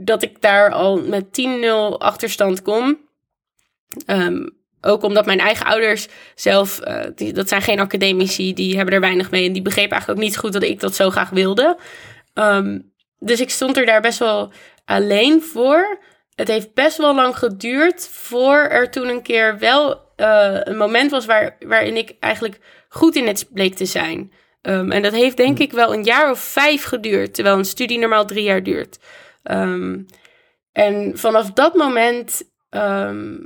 Dat 0.00 0.22
ik 0.22 0.40
daar 0.40 0.72
al 0.72 1.00
met 1.00 1.24
10-0 1.32 1.98
achterstand 1.98 2.62
kom. 2.62 2.98
Ehm, 4.06 4.46
ook 4.80 5.02
omdat 5.02 5.26
mijn 5.26 5.38
eigen 5.38 5.66
ouders 5.66 6.08
zelf, 6.34 6.80
eh, 6.80 7.04
die, 7.14 7.32
dat 7.32 7.48
zijn 7.48 7.62
geen 7.62 7.80
academici, 7.80 8.54
die 8.54 8.76
hebben 8.76 8.94
er 8.94 9.00
weinig 9.00 9.30
mee. 9.30 9.46
En 9.46 9.52
die 9.52 9.62
begrepen 9.62 9.90
eigenlijk 9.90 10.20
ook 10.20 10.26
niet 10.26 10.38
goed 10.38 10.52
dat 10.52 10.62
ik 10.62 10.80
dat 10.80 10.94
zo 10.94 11.10
graag 11.10 11.30
wilde. 11.30 11.78
Ehm, 12.34 12.78
dus 13.18 13.40
ik 13.40 13.50
stond 13.50 13.76
er 13.76 13.86
daar 13.86 14.00
best 14.00 14.18
wel 14.18 14.52
alleen 14.84 15.42
voor. 15.42 15.98
Het 16.34 16.48
heeft 16.48 16.74
best 16.74 16.96
wel 16.96 17.14
lang 17.14 17.38
geduurd 17.38 18.08
voor 18.08 18.56
er 18.56 18.90
toen 18.90 19.08
een 19.08 19.22
keer 19.22 19.58
wel 19.58 20.08
eh, 20.16 20.56
een 20.60 20.76
moment 20.76 21.10
was 21.10 21.26
waar, 21.26 21.56
waarin 21.66 21.96
ik 21.96 22.14
eigenlijk 22.20 22.58
goed 22.88 23.16
in 23.16 23.26
het 23.26 23.48
bleek 23.52 23.74
te 23.74 23.84
zijn. 23.84 24.32
Ehm, 24.62 24.90
en 24.90 25.02
dat 25.02 25.12
heeft 25.12 25.36
denk 25.36 25.58
ik 25.58 25.72
wel 25.72 25.94
een 25.94 26.04
jaar 26.04 26.30
of 26.30 26.38
vijf 26.38 26.84
geduurd, 26.84 27.34
terwijl 27.34 27.58
een 27.58 27.64
studie 27.64 27.98
normaal 27.98 28.26
drie 28.26 28.42
jaar 28.42 28.62
duurt. 28.62 28.98
Ehm, 29.42 30.02
en 30.72 31.18
vanaf 31.18 31.50
dat 31.50 31.74
moment 31.74 32.42
ehm, 32.70 33.36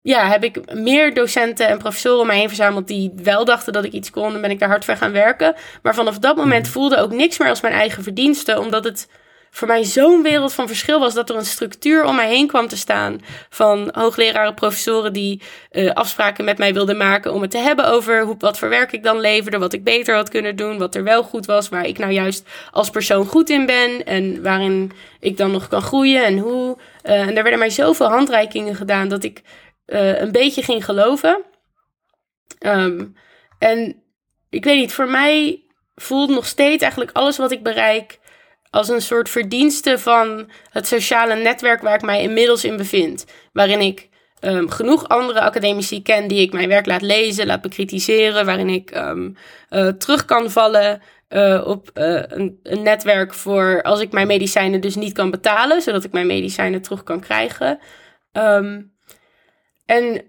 ja, 0.00 0.26
heb 0.28 0.44
ik 0.44 0.74
meer 0.74 1.14
docenten 1.14 1.68
en 1.68 1.78
professoren 1.78 2.20
om 2.20 2.26
mij 2.26 2.38
heen 2.38 2.48
verzameld 2.48 2.86
die 2.86 3.12
wel 3.22 3.44
dachten 3.44 3.72
dat 3.72 3.84
ik 3.84 3.92
iets 3.92 4.10
kon. 4.10 4.34
En 4.34 4.40
ben 4.40 4.50
ik 4.50 4.58
daar 4.58 4.68
hard 4.68 4.84
voor 4.84 4.96
gaan 4.96 5.12
werken. 5.12 5.54
Maar 5.82 5.94
vanaf 5.94 6.18
dat 6.18 6.36
moment 6.36 6.68
voelde 6.68 6.96
ook 6.96 7.12
niks 7.12 7.38
meer 7.38 7.48
als 7.48 7.60
mijn 7.60 7.74
eigen 7.74 8.02
verdienste, 8.02 8.60
omdat 8.60 8.84
het 8.84 9.08
voor 9.50 9.68
mij 9.68 9.84
zo'n 9.84 10.22
wereld 10.22 10.52
van 10.52 10.66
verschil 10.66 11.00
was 11.00 11.14
dat 11.14 11.30
er 11.30 11.36
een 11.36 11.44
structuur 11.44 12.04
om 12.04 12.14
mij 12.16 12.28
heen 12.28 12.46
kwam 12.46 12.68
te 12.68 12.76
staan 12.76 13.20
van 13.50 13.90
hoogleraren, 13.92 14.54
professoren 14.54 15.12
die 15.12 15.42
uh, 15.72 15.90
afspraken 15.92 16.44
met 16.44 16.58
mij 16.58 16.74
wilden 16.74 16.96
maken 16.96 17.32
om 17.32 17.42
het 17.42 17.50
te 17.50 17.58
hebben 17.58 17.86
over 17.86 18.22
hoe, 18.22 18.34
wat 18.38 18.58
voor 18.58 18.68
werk 18.68 18.92
ik 18.92 19.02
dan 19.02 19.20
leverde, 19.20 19.58
wat 19.58 19.72
ik 19.72 19.84
beter 19.84 20.14
had 20.14 20.28
kunnen 20.28 20.56
doen, 20.56 20.78
wat 20.78 20.94
er 20.94 21.04
wel 21.04 21.22
goed 21.22 21.46
was, 21.46 21.68
waar 21.68 21.86
ik 21.86 21.98
nou 21.98 22.12
juist 22.12 22.48
als 22.70 22.90
persoon 22.90 23.26
goed 23.26 23.50
in 23.50 23.66
ben 23.66 24.04
en 24.04 24.42
waarin 24.42 24.92
ik 25.20 25.36
dan 25.36 25.50
nog 25.50 25.68
kan 25.68 25.82
groeien 25.82 26.24
en 26.24 26.38
hoe. 26.38 26.78
Uh, 27.04 27.20
en 27.20 27.34
daar 27.34 27.42
werden 27.42 27.58
mij 27.58 27.70
zoveel 27.70 28.08
handreikingen 28.08 28.74
gedaan 28.74 29.08
dat 29.08 29.24
ik 29.24 29.42
uh, 29.86 30.20
een 30.20 30.32
beetje 30.32 30.62
ging 30.62 30.84
geloven. 30.84 31.42
Um, 32.66 33.16
en 33.58 34.02
ik 34.50 34.64
weet 34.64 34.78
niet, 34.78 34.92
voor 34.92 35.08
mij 35.08 35.62
voelt 35.94 36.30
nog 36.30 36.46
steeds 36.46 36.82
eigenlijk 36.82 37.16
alles 37.16 37.36
wat 37.36 37.52
ik 37.52 37.62
bereik 37.62 38.18
als 38.70 38.88
een 38.88 39.02
soort 39.02 39.28
verdienste 39.28 39.98
van 39.98 40.50
het 40.70 40.86
sociale 40.86 41.34
netwerk 41.34 41.80
waar 41.80 41.94
ik 41.94 42.02
mij 42.02 42.22
inmiddels 42.22 42.64
in 42.64 42.76
bevind. 42.76 43.24
Waarin 43.52 43.80
ik 43.80 44.08
um, 44.40 44.70
genoeg 44.70 45.08
andere 45.08 45.40
academici 45.40 46.02
ken 46.02 46.28
die 46.28 46.40
ik 46.40 46.52
mijn 46.52 46.68
werk 46.68 46.86
laat 46.86 47.02
lezen, 47.02 47.46
laat 47.46 47.60
bekritiseren, 47.60 48.46
waarin 48.46 48.68
ik 48.68 48.96
um, 48.96 49.36
uh, 49.70 49.88
terug 49.88 50.24
kan 50.24 50.50
vallen 50.50 51.02
uh, 51.28 51.62
op 51.66 51.90
uh, 51.94 52.22
een, 52.26 52.60
een, 52.62 52.82
netwerk 52.82 53.34
voor 53.34 53.82
als 53.82 54.00
ik 54.00 54.12
mijn 54.12 54.26
medicijnen 54.26 54.80
dus 54.80 54.94
niet 54.94 55.12
kan 55.12 55.30
betalen, 55.30 55.82
zodat 55.82 56.04
ik 56.04 56.12
mijn 56.12 56.26
medicijnen 56.26 56.82
terug 56.82 57.02
kan 57.02 57.20
krijgen. 57.20 57.78
Um, 58.32 58.92
en 59.86 60.22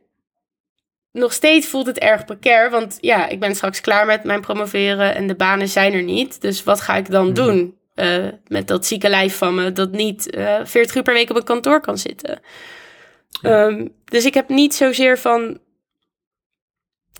nog 1.12 1.34
steeds 1.34 1.68
voelt 1.68 1.86
het 1.86 2.00
erg 2.00 2.26
precair, 2.26 2.70
want 2.70 2.98
ja, 3.02 3.28
ik 3.28 3.40
ben 3.40 3.56
straks 3.56 3.82
klaar 3.82 4.06
met 4.06 4.24
mijn 4.24 4.42
promoveren 4.42 5.16
en 5.16 5.28
de 5.28 5.36
banen 5.36 5.68
zijn 5.68 5.94
er 5.94 6.04
niet. 6.04 6.42
Dus 6.42 6.64
wat 6.64 6.82
ga 6.82 6.96
ik 6.96 7.12
dan 7.12 7.26
mhm. 7.26 7.34
doen 7.34 7.79
uh, 8.00 8.28
met 8.47 8.68
dat 8.68 8.86
zieke 8.86 9.10
lijf 9.10 9.38
van 9.38 9.56
me 9.56 9.72
dat 9.72 9.91
niet 9.91 10.36
uh, 10.36 10.60
eh, 10.60 10.66
40 10.66 10.95
uur 10.95 11.04
per 11.04 11.14
week 11.14 11.30
op 11.30 11.36
een 11.36 11.43
kantoor 11.43 11.82
kan 11.82 11.97
zitten? 11.97 12.39
Um, 13.43 13.93
dus 14.06 14.26
ik 14.26 14.34
heb 14.34 14.50
niet 14.50 14.76
zozeer 14.76 15.18
van. 15.18 15.60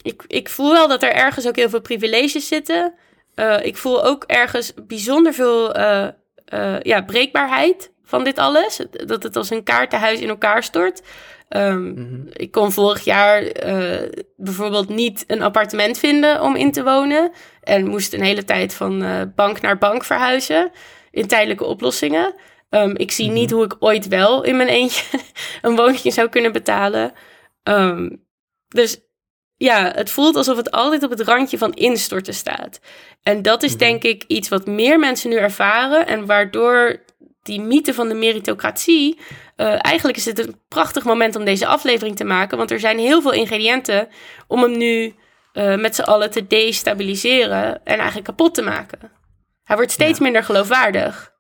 Ik, 0.02 0.24
ik 0.28 0.50
voel 0.50 0.72
wel 0.72 0.88
dat 0.88 1.04
er 1.04 1.12
ergens 1.12 1.48
ook 1.48 1.56
heel 1.56 1.70
veel 1.70 1.82
privileges 1.82 2.48
zitten. 2.48 2.94
Uh, 3.36 3.66
ik 3.66 3.78
voel 3.78 4.04
ook 4.04 4.24
ergens 4.24 4.74
bijzonder 4.88 5.34
veel 5.34 5.78
ja, 6.82 7.02
breekbaarheid 7.06 7.92
van 8.10 8.24
dit 8.24 8.38
alles. 8.38 8.80
Dat 9.06 9.24
het 9.24 9.36
als 9.36 9.50
een 9.50 9.64
kaartenhuis 9.64 10.20
in 10.20 10.30
elkaar 10.30 10.64
stort. 10.64 11.02
Um, 11.50 12.28
Ik 12.34 12.52
kon 12.52 12.72
vorig 12.72 13.04
jaar 13.04 13.68
uh, 13.68 14.10
bijvoorbeeld 14.36 14.90
niet 14.90 15.24
een 15.28 15.42
appartement 15.42 15.98
vinden 15.98 16.42
om 16.42 16.56
in 16.56 16.72
te 16.72 16.84
wonen. 16.84 17.32
En 17.64 17.88
moest 17.88 18.14
een 18.14 18.24
hele 18.24 18.44
tijd 18.44 18.74
van 18.74 19.04
uh, 19.04 19.22
bank 19.36 19.62
naar 19.62 19.78
bank 19.78 20.04
verhuizen 20.04 20.72
in 21.12 21.28
tijdelijke 21.28 21.66
oplossingen. 21.66 22.34
Um, 22.70 22.96
ik 22.96 23.12
zie 23.12 23.30
niet 23.30 23.50
mhm. 23.50 23.56
hoe 23.56 23.66
ik 23.66 23.76
ooit 23.80 24.08
wel 24.08 24.44
in 24.44 24.58
mijn 24.58 24.70
eentje 24.70 25.20
een 25.62 25.76
woontje 25.76 26.12
zou 26.12 26.30
kunnen 26.30 26.52
betalen. 26.52 27.14
Um, 27.64 28.26
dus 28.68 29.00
ja, 29.56 29.92
het 29.96 30.12
voelt 30.12 30.36
alsof 30.36 30.58
het 30.58 30.72
altijd 30.72 31.04
op 31.04 31.10
het 31.10 31.22
randje 31.22 31.58
van 31.58 31.74
instorten 31.74 32.34
staat. 32.34 32.80
En 33.24 33.42
dat 33.42 33.64
is 33.64 33.72
mhm. 33.72 33.80
denk 33.80 34.04
ik 34.04 34.24
iets 34.28 34.50
wat 34.50 34.66
meer 34.66 35.00
mensen 35.00 35.30
nu 35.30 35.36
ervaren 35.36 36.08
en 36.08 36.26
waardoor 36.26 37.08
die 37.44 37.62
mythe 37.62 37.94
van 37.94 38.08
de 38.08 38.14
meritocratie. 38.14 39.20
Uh, 39.58 39.86
eigenlijk 39.86 40.18
is 40.18 40.26
het 40.26 40.40
een 40.40 40.60
prachtig 40.68 41.04
moment 41.04 41.36
om 41.36 41.46
deze 41.46 41.68
aflevering 41.68 42.16
te 42.16 42.24
maken. 42.24 42.58
Want 42.58 42.72
er 42.72 42.80
zijn 42.80 43.00
heel 43.00 43.22
veel 43.22 43.34
ingrediënten 43.34 44.08
om 44.48 44.62
hem 44.62 44.78
nu 44.78 45.14
uh, 45.54 45.78
met 45.78 45.96
z'n 45.96 46.02
allen 46.02 46.32
te 46.32 46.48
destabiliseren 46.48 47.86
en 47.86 47.98
eigenlijk 47.98 48.26
kapot 48.26 48.56
te 48.56 48.62
maken. 48.62 49.12
Hij 49.64 49.76
wordt 49.76 49.92
steeds 49.92 50.20
minder 50.20 50.44
geloofwaardig. 50.44 51.32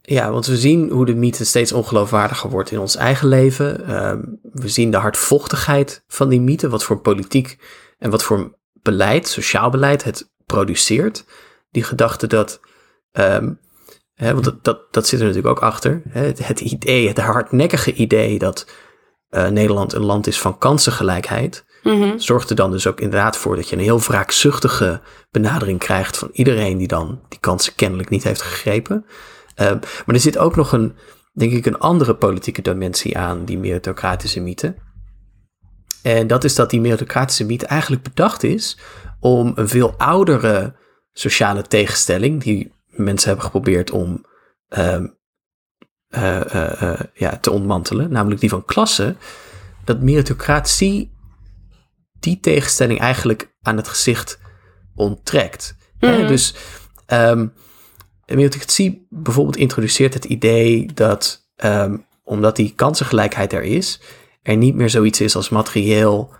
Ja, 0.00 0.30
want 0.30 0.46
we 0.46 0.56
zien 0.56 0.90
hoe 0.90 1.06
de 1.06 1.14
mythe 1.14 1.44
steeds 1.44 1.72
ongeloofwaardiger 1.72 2.50
wordt 2.50 2.70
in 2.70 2.78
ons 2.78 2.96
eigen 2.96 3.28
leven. 3.28 3.80
Uh, 3.88 4.12
we 4.52 4.68
zien 4.68 4.90
de 4.90 4.96
hardvochtigheid 4.96 6.04
van 6.06 6.28
die 6.28 6.40
mythe, 6.40 6.68
wat 6.68 6.84
voor 6.84 7.00
politiek 7.00 7.58
en 7.98 8.10
wat 8.10 8.22
voor 8.22 8.58
beleid, 8.72 9.28
sociaal 9.28 9.70
beleid, 9.70 10.04
het 10.04 10.30
produceert. 10.46 11.24
Die 11.70 11.82
gedachte 11.82 12.26
dat 12.26 12.60
um, 13.12 13.60
want 14.16 14.44
dat, 14.44 14.64
dat, 14.64 14.92
dat 14.92 15.06
zit 15.06 15.20
er 15.20 15.26
natuurlijk 15.26 15.56
ook 15.56 15.64
achter. 15.64 16.02
Het, 16.08 16.46
het 16.46 16.60
idee, 16.60 17.08
het 17.08 17.18
hardnekkige 17.18 17.92
idee 17.92 18.38
dat 18.38 18.66
uh, 19.30 19.48
Nederland 19.48 19.92
een 19.92 20.04
land 20.04 20.26
is 20.26 20.40
van 20.40 20.58
kansengelijkheid, 20.58 21.64
mm 21.82 22.18
zorgt 22.18 22.50
er 22.50 22.56
dan 22.56 22.70
dus 22.70 22.86
ook 22.86 23.00
inderdaad 23.00 23.36
voor 23.36 23.56
dat 23.56 23.68
je 23.68 23.76
een 23.76 23.82
heel 23.82 24.00
wraakzuchtige 24.00 25.00
benadering 25.30 25.78
krijgt 25.78 26.18
van 26.18 26.28
iedereen 26.32 26.78
die 26.78 26.88
dan 26.88 27.20
die 27.28 27.38
kansen 27.40 27.74
kennelijk 27.74 28.08
niet 28.08 28.24
heeft 28.24 28.42
gegrepen. 28.42 29.04
Uh, 29.60 29.70
maar 29.70 30.14
er 30.14 30.20
zit 30.20 30.38
ook 30.38 30.56
nog 30.56 30.72
een, 30.72 30.96
denk 31.32 31.52
ik, 31.52 31.66
een 31.66 31.78
andere 31.78 32.14
politieke 32.14 32.62
dimensie 32.62 33.18
aan 33.18 33.44
die 33.44 33.58
meritocratische 33.58 34.40
mythe. 34.40 34.74
En 36.02 36.26
dat 36.26 36.44
is 36.44 36.54
dat 36.54 36.70
die 36.70 36.80
meritocratische 36.80 37.44
mythe 37.44 37.66
eigenlijk 37.66 38.02
bedacht 38.02 38.42
is 38.42 38.78
om 39.20 39.52
een 39.54 39.68
veel 39.68 39.94
oudere 39.96 40.74
sociale 41.12 41.62
tegenstelling, 41.62 42.42
die 42.42 42.72
mensen 42.96 43.28
hebben 43.28 43.44
geprobeerd 43.44 43.90
om 43.90 44.24
uh, 44.68 45.00
uh, 46.10 47.00
ja, 47.14 47.36
te 47.40 47.50
ontmantelen, 47.50 48.10
namelijk 48.10 48.40
die 48.40 48.50
van 48.50 48.64
klasse, 48.64 49.16
dat 49.84 50.00
meritocratie 50.00 51.14
die 52.20 52.40
tegenstelling 52.40 53.00
eigenlijk 53.00 53.54
aan 53.62 53.76
het 53.76 53.88
gezicht 53.88 54.38
onttrekt. 54.94 55.76
Mm. 56.00 56.26
Dus 56.26 56.54
um, 57.06 57.52
meritocratie 58.26 59.06
bijvoorbeeld 59.10 59.56
introduceert 59.56 60.14
het 60.14 60.24
idee 60.24 60.92
dat 60.94 61.48
um, 61.64 62.06
omdat 62.24 62.56
die 62.56 62.72
kansengelijkheid 62.74 63.52
er 63.52 63.62
is, 63.62 64.00
er 64.42 64.56
niet 64.56 64.74
meer 64.74 64.90
zoiets 64.90 65.20
is 65.20 65.36
als 65.36 65.48
materieel 65.48 66.34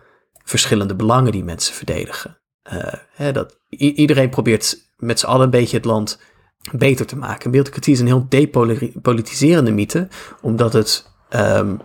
verschillende 0.44 0.94
belangen 0.94 1.32
die 1.32 1.44
mensen 1.44 1.74
verdedigen. 1.74 2.38
Uh, 2.72 2.92
hè, 3.10 3.32
dat 3.32 3.58
iedereen 3.68 4.30
probeert 4.30 4.90
met 4.96 5.18
z'n 5.18 5.26
allen 5.26 5.44
een 5.44 5.50
beetje 5.50 5.76
het 5.76 5.84
land 5.84 6.20
beter 6.72 7.06
te 7.06 7.16
maken. 7.16 7.50
Beeldcratie 7.50 7.92
is 7.92 8.00
een 8.00 8.06
heel 8.06 8.26
depolitiserende 8.28 9.70
mythe, 9.70 10.08
omdat 10.40 10.72
het, 10.72 11.10
um, 11.30 11.80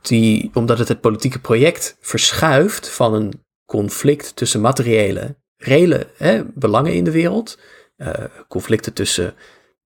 die, 0.00 0.50
omdat 0.54 0.78
het 0.78 0.88
het 0.88 1.00
politieke 1.00 1.38
project 1.38 1.96
verschuift 2.00 2.88
van 2.88 3.14
een 3.14 3.44
conflict 3.64 4.36
tussen 4.36 4.60
materiële, 4.60 5.36
reële 5.56 6.10
hè, 6.16 6.42
belangen 6.54 6.94
in 6.94 7.04
de 7.04 7.10
wereld, 7.10 7.58
uh, 7.96 8.10
conflicten 8.48 8.92
tussen 8.92 9.34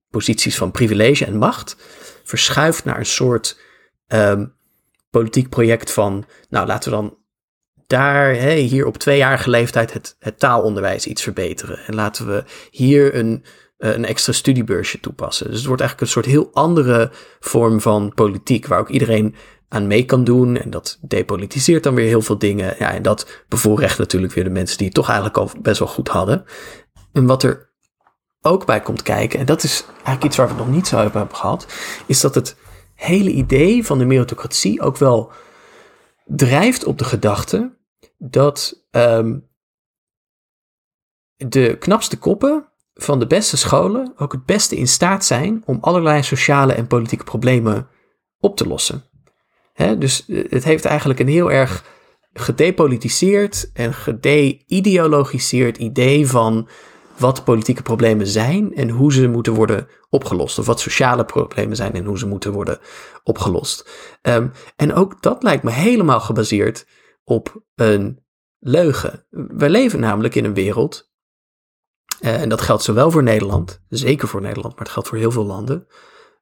posities 0.09 0.57
van 0.57 0.71
privilege 0.71 1.25
en 1.25 1.37
macht, 1.37 1.75
verschuift 2.23 2.85
naar 2.85 2.97
een 2.97 3.05
soort 3.05 3.59
um, 4.07 4.53
politiek 5.09 5.49
project 5.49 5.91
van, 5.91 6.25
nou 6.49 6.67
laten 6.67 6.91
we 6.91 6.97
dan 6.97 7.17
daar 7.87 8.33
hier 8.53 8.85
op 8.85 8.97
tweejarige 8.97 9.49
leeftijd 9.49 9.93
het, 9.93 10.15
het 10.19 10.39
taalonderwijs 10.39 11.07
iets 11.07 11.23
verbeteren. 11.23 11.79
En 11.79 11.95
laten 11.95 12.27
we 12.27 12.43
hier 12.69 13.15
een 13.15 13.43
eh, 13.43 13.51
een 13.81 14.05
extra 14.05 14.33
studiebeursje 14.33 14.99
toepassen. 14.99 15.47
Dus 15.47 15.57
het 15.57 15.65
wordt 15.65 15.81
eigenlijk 15.81 16.11
een 16.11 16.21
soort 16.21 16.33
heel 16.33 16.49
andere 16.53 17.11
vorm 17.39 17.81
van 17.81 18.13
politiek, 18.13 18.67
waar 18.67 18.79
ook 18.79 18.89
iedereen 18.89 19.35
aan 19.67 19.87
mee 19.87 20.05
kan 20.05 20.23
doen. 20.23 20.57
En 20.57 20.69
dat 20.69 20.99
depolitiseert 21.01 21.83
dan 21.83 21.95
weer 21.95 22.07
heel 22.07 22.21
veel 22.21 22.37
dingen. 22.37 22.75
Ja, 22.79 22.93
en 22.93 23.01
dat 23.01 23.43
bevoorrecht 23.47 23.97
natuurlijk 23.97 24.33
weer 24.33 24.43
de 24.43 24.49
mensen 24.49 24.77
die 24.77 24.85
het 24.85 24.95
toch 24.95 25.07
eigenlijk 25.07 25.37
al 25.37 25.49
best 25.61 25.79
wel 25.79 25.87
goed 25.87 26.07
hadden. 26.07 26.45
En 27.11 27.25
wat 27.25 27.43
er 27.43 27.69
ook 28.41 28.65
bij 28.65 28.81
komt 28.81 29.01
kijken, 29.01 29.39
en 29.39 29.45
dat 29.45 29.63
is 29.63 29.85
eigenlijk 29.93 30.23
iets 30.23 30.35
waar 30.35 30.47
we 30.47 30.53
het 30.53 30.65
nog 30.65 30.73
niet 30.73 30.87
zo 30.87 30.99
over 30.99 31.17
hebben 31.17 31.35
gehad, 31.35 31.67
is 32.05 32.21
dat 32.21 32.35
het 32.35 32.55
hele 32.95 33.29
idee 33.29 33.85
van 33.85 33.97
de 33.97 34.05
meritocratie 34.05 34.81
ook 34.81 34.97
wel 34.97 35.31
drijft 36.25 36.85
op 36.85 36.97
de 36.97 37.03
gedachte 37.03 37.77
dat 38.17 38.85
um, 38.91 39.49
de 41.35 41.75
knapste 41.79 42.17
koppen 42.17 42.70
van 43.03 43.19
de 43.19 43.27
beste 43.27 43.57
scholen 43.57 44.13
ook 44.17 44.31
het 44.31 44.45
beste 44.45 44.75
in 44.75 44.87
staat 44.87 45.25
zijn 45.25 45.63
om 45.65 45.77
allerlei 45.81 46.23
sociale 46.23 46.73
en 46.73 46.87
politieke 46.87 47.23
problemen 47.23 47.87
op 48.39 48.57
te 48.57 48.67
lossen. 48.67 49.03
dus 49.97 50.25
eh, 50.25 50.43
het 50.49 50.63
heeft 50.63 50.85
eigenlijk 50.85 51.19
een 51.19 51.27
heel 51.27 51.51
erg 51.51 51.85
gedepolitiseerd 52.33 53.69
en 53.73 53.93
gedeideologiseerd 53.93 55.77
idee 55.77 56.27
van 56.27 56.69
wat 57.17 57.43
politieke 57.43 57.81
problemen 57.81 58.27
zijn 58.27 58.75
en 58.75 58.89
hoe 58.89 59.13
ze 59.13 59.27
moeten 59.27 59.53
worden 59.53 59.87
opgelost. 60.09 60.59
Of 60.59 60.65
wat 60.65 60.79
sociale 60.79 61.25
problemen 61.25 61.75
zijn 61.75 61.93
en 61.93 62.05
hoe 62.05 62.17
ze 62.17 62.27
moeten 62.27 62.51
worden 62.51 62.79
opgelost. 63.23 63.89
Ehm, 64.21 64.47
en 64.75 64.93
ook 64.93 65.21
dat 65.21 65.43
lijkt 65.43 65.63
me 65.63 65.71
helemaal 65.71 66.19
gebaseerd 66.19 66.87
op 67.23 67.63
een 67.75 68.23
leugen. 68.59 69.25
We 69.29 69.69
leven 69.69 69.99
namelijk 69.99 70.35
in 70.35 70.45
een 70.45 70.53
wereld 70.53 71.10
en 72.21 72.49
dat 72.49 72.61
geldt 72.61 72.83
zowel 72.83 73.11
voor 73.11 73.23
Nederland, 73.23 73.81
zeker 73.89 74.27
voor 74.27 74.41
Nederland, 74.41 74.75
maar 74.75 74.83
het 74.83 74.93
geldt 74.93 75.09
voor 75.09 75.17
heel 75.17 75.31
veel 75.31 75.45
landen, 75.45 75.87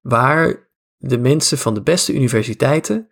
waar 0.02 0.70
de 0.98 1.18
mensen 1.18 1.58
van 1.58 1.74
de 1.74 1.82
beste 1.82 2.14
universiteiten 2.14 3.10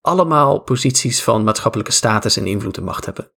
allemaal 0.00 0.60
posities 0.62 1.22
van 1.22 1.44
maatschappelijke 1.44 1.92
status 1.92 2.36
en 2.36 2.46
invloed 2.46 2.76
en 2.76 2.84
macht 2.84 3.04
hebben. 3.04 3.32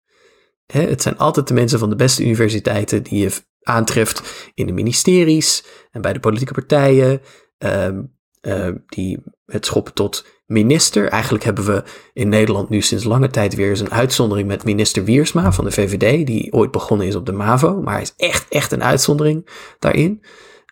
het 0.66 1.02
zijn 1.02 1.18
altijd 1.18 1.48
de 1.48 1.54
mensen 1.54 1.78
van 1.78 1.90
de 1.90 1.96
beste 1.96 2.22
universiteiten 2.22 3.02
die 3.02 3.18
je 3.18 3.32
aantreft 3.62 4.50
in 4.54 4.66
de 4.66 4.72
ministeries 4.72 5.64
en 5.90 6.00
bij 6.00 6.12
de 6.12 6.20
politieke 6.20 6.52
partijen. 6.52 7.20
Ehm, 8.42 8.76
die 8.86 9.22
het 9.46 9.66
schoppen 9.66 9.94
tot 9.94 10.26
minister. 10.46 11.08
Eigenlijk 11.08 11.44
hebben 11.44 11.64
we 11.64 11.82
in 12.12 12.28
Nederland 12.28 12.68
nu 12.68 12.80
sinds 12.80 13.04
lange 13.04 13.28
tijd 13.30 13.54
weer 13.54 13.68
eens 13.68 13.80
een 13.80 13.90
uitzondering 13.90 14.48
met 14.48 14.64
minister 14.64 15.04
Wiersma 15.04 15.52
van 15.52 15.64
de 15.64 15.70
VVD, 15.70 16.26
die 16.26 16.52
ooit 16.52 16.70
begonnen 16.70 17.06
is 17.06 17.14
op 17.14 17.26
de 17.26 17.32
MAVO, 17.32 17.80
maar 17.82 17.92
hij 17.92 18.02
is 18.02 18.14
echt, 18.16 18.48
echt 18.48 18.72
een 18.72 18.82
uitzondering 18.82 19.48
daarin. 19.78 20.22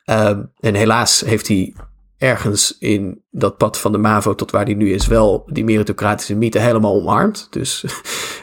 Ehm, 0.05 0.43
en 0.61 0.75
helaas 0.75 1.21
heeft 1.21 1.49
hij 1.49 1.75
ergens 2.17 2.77
in 2.79 3.25
dat 3.31 3.57
pad 3.57 3.79
van 3.79 3.93
de 3.93 3.99
MAVO 3.99 4.35
tot 4.35 4.51
waar 4.51 4.65
hij 4.65 4.75
nu 4.75 4.93
is 4.93 5.07
wel 5.07 5.43
die 5.47 5.65
meritocratische 5.65 6.35
mythe 6.35 6.59
helemaal 6.59 6.95
omarmd. 6.95 7.47
Dus 7.51 7.85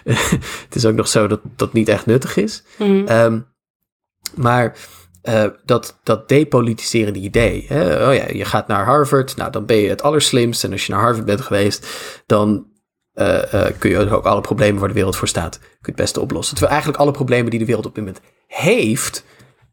het 0.66 0.76
is 0.76 0.86
ook 0.86 0.96
nog 0.96 1.08
zo 1.08 1.28
dat 1.28 1.42
dat 1.56 1.74
niet 1.74 1.88
echt 1.88 2.06
nuttig 2.06 2.38
is. 2.38 2.64
Mhm. 2.78 3.06
Ehm, 3.06 3.40
maar 4.36 4.78
uh, 5.28 5.46
dat, 5.66 6.00
dat 6.04 6.30
depolitiserende 6.30 7.20
idee. 7.20 7.66
Hè? 7.68 8.08
Oh 8.08 8.16
ja, 8.16 8.28
je 8.32 8.46
gaat 8.46 8.68
naar 8.68 8.86
Harvard, 8.86 9.36
nou 9.36 9.52
dan 9.52 9.66
ben 9.66 9.78
je 9.78 9.90
het 9.90 10.02
allerslimst. 10.02 10.64
En 10.64 10.72
als 10.72 10.86
je 10.86 10.92
naar 10.92 11.02
Harvard 11.02 11.26
bent 11.26 11.42
geweest, 11.42 11.88
dan 12.26 12.68
uh, 13.14 13.42
uh, 13.54 13.66
kun 13.80 13.90
je 13.90 14.10
ook 14.10 14.26
alle 14.26 14.42
problemen 14.42 14.80
waar 14.80 14.88
de 14.88 14.94
wereld 14.94 15.16
voor 15.16 15.28
staat, 15.28 15.60
kun 15.60 15.68
het 15.82 15.96
beste 15.96 16.20
oplossen. 16.20 16.56
Terwijl 16.56 16.76
eigenlijk 16.76 17.04
alle 17.04 17.16
problemen 17.16 17.50
die 17.50 17.60
de 17.60 17.66
wereld 17.66 17.86
op 17.86 17.96
dit 17.96 18.04
moment 18.04 18.24
heeft, 18.48 19.26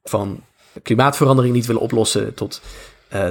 van 0.03 0.41
klimaatverandering 0.83 1.55
niet 1.55 1.67
willen 1.67 1.83
oplossen 1.83 2.35
tot, 2.35 2.61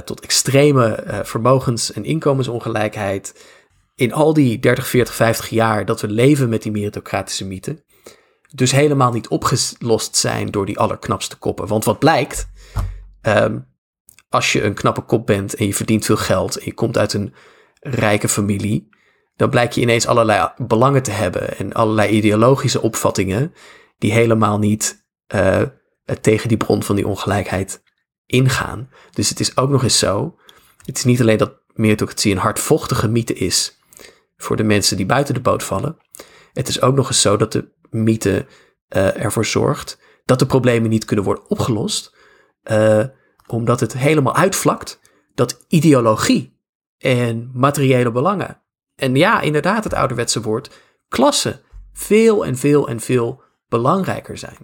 tot 0.04 0.20
extreme 0.20 1.04
vermogens- 1.24 1.92
en 1.92 2.04
inkomensongelijkheid. 2.04 3.44
In 3.94 4.12
al 4.12 4.32
die 4.32 4.58
30, 4.58 4.86
40, 4.86 5.14
50 5.14 5.48
jaar 5.48 5.84
dat 5.84 6.00
we 6.00 6.08
leven 6.08 6.48
met 6.48 6.62
die 6.62 6.72
meritocratische 6.72 7.44
mythe, 7.44 7.82
dus 8.54 8.72
helemaal 8.72 9.12
niet 9.12 9.28
opgelost 9.28 10.16
zijn 10.16 10.50
door 10.50 10.66
die 10.66 10.78
allerknapste 10.78 11.36
koppen. 11.36 11.66
Want 11.66 11.84
wat 11.84 11.98
blijkt, 11.98 12.48
ehm, 13.20 13.58
als 14.28 14.52
je 14.52 14.62
een 14.62 14.74
knappe 14.74 15.00
kop 15.00 15.26
bent 15.26 15.54
en 15.54 15.66
je 15.66 15.74
verdient 15.74 16.04
veel 16.04 16.16
geld 16.16 16.58
en 16.58 16.64
je 16.64 16.74
komt 16.74 16.98
uit 16.98 17.12
een 17.12 17.34
rijke 17.80 18.28
familie, 18.28 18.88
dan 19.36 19.50
blijkt 19.50 19.74
je 19.74 19.80
ineens 19.80 20.06
allerlei 20.06 20.48
belangen 20.56 21.02
te 21.02 21.10
hebben 21.10 21.56
en 21.56 21.72
allerlei 21.72 22.08
ideologische 22.08 22.80
opvattingen 22.80 23.54
die 23.98 24.12
helemaal 24.12 24.58
niet 24.58 25.06
uh, 25.34 25.62
tegen 26.20 26.48
die 26.48 26.56
bron 26.56 26.82
van 26.82 26.96
die 26.96 27.06
ongelijkheid 27.06 27.82
ingaan. 28.26 28.90
Dus 29.10 29.28
het 29.28 29.40
is 29.40 29.56
ook 29.56 29.70
nog 29.70 29.82
eens 29.82 29.98
zo, 29.98 30.38
het 30.84 30.96
is 30.96 31.04
niet 31.04 31.20
alleen 31.20 31.38
dat 31.38 31.62
meritocratie 31.72 32.32
een 32.32 32.38
hardvochtige 32.38 33.08
mythe 33.08 33.34
is 33.34 33.78
voor 34.36 34.56
de 34.56 34.64
mensen 34.64 34.96
die 34.96 35.06
buiten 35.06 35.34
de 35.34 35.40
boot 35.40 35.62
vallen. 35.62 35.96
Het 36.52 36.68
is 36.68 36.80
ook 36.80 36.94
nog 36.94 37.08
eens 37.08 37.20
zo 37.20 37.36
dat 37.36 37.52
de 37.52 37.72
mythe 37.94 38.46
uh, 38.96 39.24
ervoor 39.24 39.44
zorgt 39.44 39.98
dat 40.24 40.38
de 40.38 40.46
problemen 40.46 40.90
niet 40.90 41.04
kunnen 41.04 41.24
worden 41.24 41.50
opgelost, 41.50 42.16
uh, 42.70 43.04
omdat 43.46 43.80
het 43.80 43.92
helemaal 43.92 44.34
uitvlakt 44.34 45.00
dat 45.34 45.64
ideologie 45.68 46.58
en 46.98 47.50
materiële 47.54 48.10
belangen, 48.10 48.62
en 48.96 49.14
ja, 49.14 49.40
inderdaad 49.40 49.84
het 49.84 49.94
ouderwetse 49.94 50.42
woord, 50.42 50.70
klasse, 51.08 51.60
veel 51.92 52.44
en 52.44 52.56
veel 52.56 52.88
en 52.88 53.00
veel 53.00 53.42
belangrijker 53.68 54.38
zijn. 54.38 54.56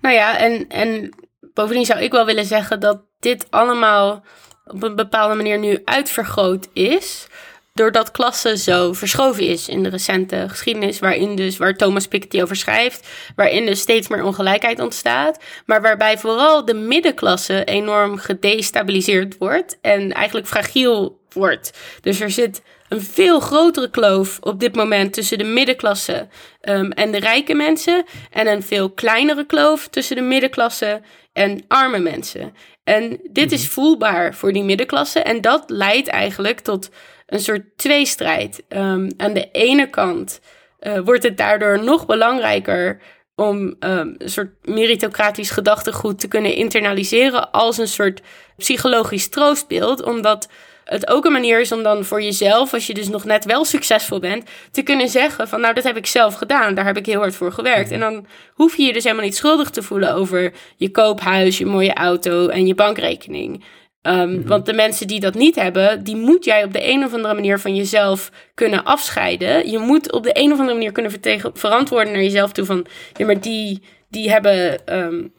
Nou 0.00 0.14
ja, 0.14 0.38
en, 0.38 0.68
en 0.68 1.14
bovendien 1.54 1.86
zou 1.86 2.00
ik 2.00 2.12
wel 2.12 2.26
willen 2.26 2.44
zeggen 2.44 2.80
dat 2.80 3.02
dit 3.18 3.46
allemaal 3.50 4.24
op 4.64 4.82
een 4.82 4.96
bepaalde 4.96 5.34
manier 5.34 5.58
nu 5.58 5.80
uitvergroot 5.84 6.68
is 6.72 7.28
doordat 7.72 8.10
klasse 8.10 8.56
zo 8.56 8.92
verschoven 8.92 9.46
is 9.46 9.68
in 9.68 9.82
de 9.82 9.88
recente 9.88 10.44
geschiedenis, 10.48 10.98
waarin 10.98 11.36
dus, 11.36 11.56
waar 11.56 11.76
Thomas 11.76 12.06
Piketty 12.06 12.42
over 12.42 12.56
schrijft, 12.56 13.08
waarin 13.36 13.66
dus 13.66 13.80
steeds 13.80 14.08
meer 14.08 14.24
ongelijkheid 14.24 14.80
ontstaat, 14.80 15.42
maar 15.66 15.82
waarbij 15.82 16.18
vooral 16.18 16.64
de 16.64 16.74
middenklasse 16.74 17.64
enorm 17.64 18.18
gedestabiliseerd 18.18 19.38
wordt 19.38 19.78
en 19.80 20.12
eigenlijk 20.12 20.46
fragiel 20.46 21.20
wordt. 21.32 21.72
Dus 22.00 22.20
er 22.20 22.30
zit 22.30 22.62
een 22.90 23.02
veel 23.02 23.40
grotere 23.40 23.90
kloof 23.90 24.38
op 24.40 24.60
dit 24.60 24.74
moment 24.74 25.12
tussen 25.12 25.38
de 25.38 25.44
middenklasse 25.44 26.28
um, 26.62 26.92
en 26.92 27.12
de 27.12 27.18
rijke 27.18 27.54
mensen. 27.54 28.04
En 28.30 28.46
een 28.46 28.62
veel 28.62 28.90
kleinere 28.90 29.46
kloof 29.46 29.88
tussen 29.88 30.16
de 30.16 30.22
middenklasse 30.22 31.00
en 31.32 31.64
arme 31.68 31.98
mensen. 31.98 32.54
En 32.84 33.20
dit 33.30 33.52
is 33.52 33.62
mhm. 33.62 33.70
voelbaar 33.70 34.34
voor 34.34 34.52
die 34.52 34.64
middenklasse. 34.64 35.20
En 35.20 35.40
dat 35.40 35.64
leidt 35.66 36.08
eigenlijk 36.08 36.60
tot 36.60 36.90
een 37.30 37.40
soort 37.40 37.62
tweestrijd. 37.76 38.62
Um, 38.68 39.10
aan 39.16 39.32
de 39.32 39.48
ene 39.52 39.90
kant 39.90 40.40
uh, 40.80 40.98
wordt 40.98 41.22
het 41.22 41.36
daardoor 41.36 41.84
nog 41.84 42.06
belangrijker 42.06 43.00
om 43.34 43.56
um, 43.80 44.14
een 44.18 44.30
soort 44.30 44.50
meritocratisch 44.62 45.50
gedachtegoed 45.50 46.20
te 46.20 46.28
kunnen 46.28 46.54
internaliseren 46.54 47.50
als 47.50 47.78
een 47.78 47.88
soort 47.88 48.20
psychologisch 48.56 49.28
troostbeeld, 49.28 50.02
omdat 50.02 50.48
het 50.84 51.08
ook 51.08 51.24
een 51.24 51.32
manier 51.32 51.60
is 51.60 51.72
om 51.72 51.82
dan 51.82 52.04
voor 52.04 52.22
jezelf, 52.22 52.72
als 52.74 52.86
je 52.86 52.94
dus 52.94 53.08
nog 53.08 53.24
net 53.24 53.44
wel 53.44 53.64
succesvol 53.64 54.18
bent, 54.18 54.44
te 54.70 54.82
kunnen 54.82 55.08
zeggen 55.08 55.48
van 55.48 55.60
nou, 55.60 55.74
dat 55.74 55.84
heb 55.84 55.96
ik 55.96 56.06
zelf 56.06 56.34
gedaan, 56.34 56.74
daar 56.74 56.84
heb 56.84 56.96
ik 56.96 57.06
heel 57.06 57.18
hard 57.18 57.34
voor 57.34 57.52
gewerkt. 57.52 57.90
En 57.90 58.00
dan 58.00 58.26
hoef 58.54 58.76
je 58.76 58.82
je 58.82 58.92
dus 58.92 59.04
helemaal 59.04 59.24
niet 59.24 59.36
schuldig 59.36 59.70
te 59.70 59.82
voelen 59.82 60.14
over 60.14 60.52
je 60.76 60.90
koophuis, 60.90 61.58
je 61.58 61.66
mooie 61.66 61.94
auto 61.94 62.48
en 62.48 62.66
je 62.66 62.74
bankrekening. 62.74 63.64
Um, 64.02 64.46
Want 64.46 64.66
de 64.66 64.72
mensen 64.72 65.06
die 65.06 65.20
dat 65.20 65.34
niet 65.34 65.54
hebben, 65.54 66.04
die 66.04 66.16
moet 66.16 66.44
jij 66.44 66.64
op 66.64 66.72
de 66.72 66.88
een 66.88 67.04
of 67.04 67.14
andere 67.14 67.34
manier 67.34 67.58
van 67.58 67.74
jezelf 67.74 68.30
kunnen 68.54 68.84
afscheiden. 68.84 69.70
Je 69.70 69.78
moet 69.78 70.12
op 70.12 70.22
de 70.22 70.30
een 70.32 70.52
of 70.52 70.58
andere 70.58 70.78
manier 70.78 70.92
kunnen 70.92 71.12
verantwoorden 71.52 72.12
naar 72.12 72.22
jezelf 72.22 72.52
toe 72.52 72.64
van, 72.64 72.86
ja, 73.16 73.26
maar 73.26 73.40
die, 73.40 73.82
die 74.08 74.30
hebben 74.30 74.80
um, 74.98 75.32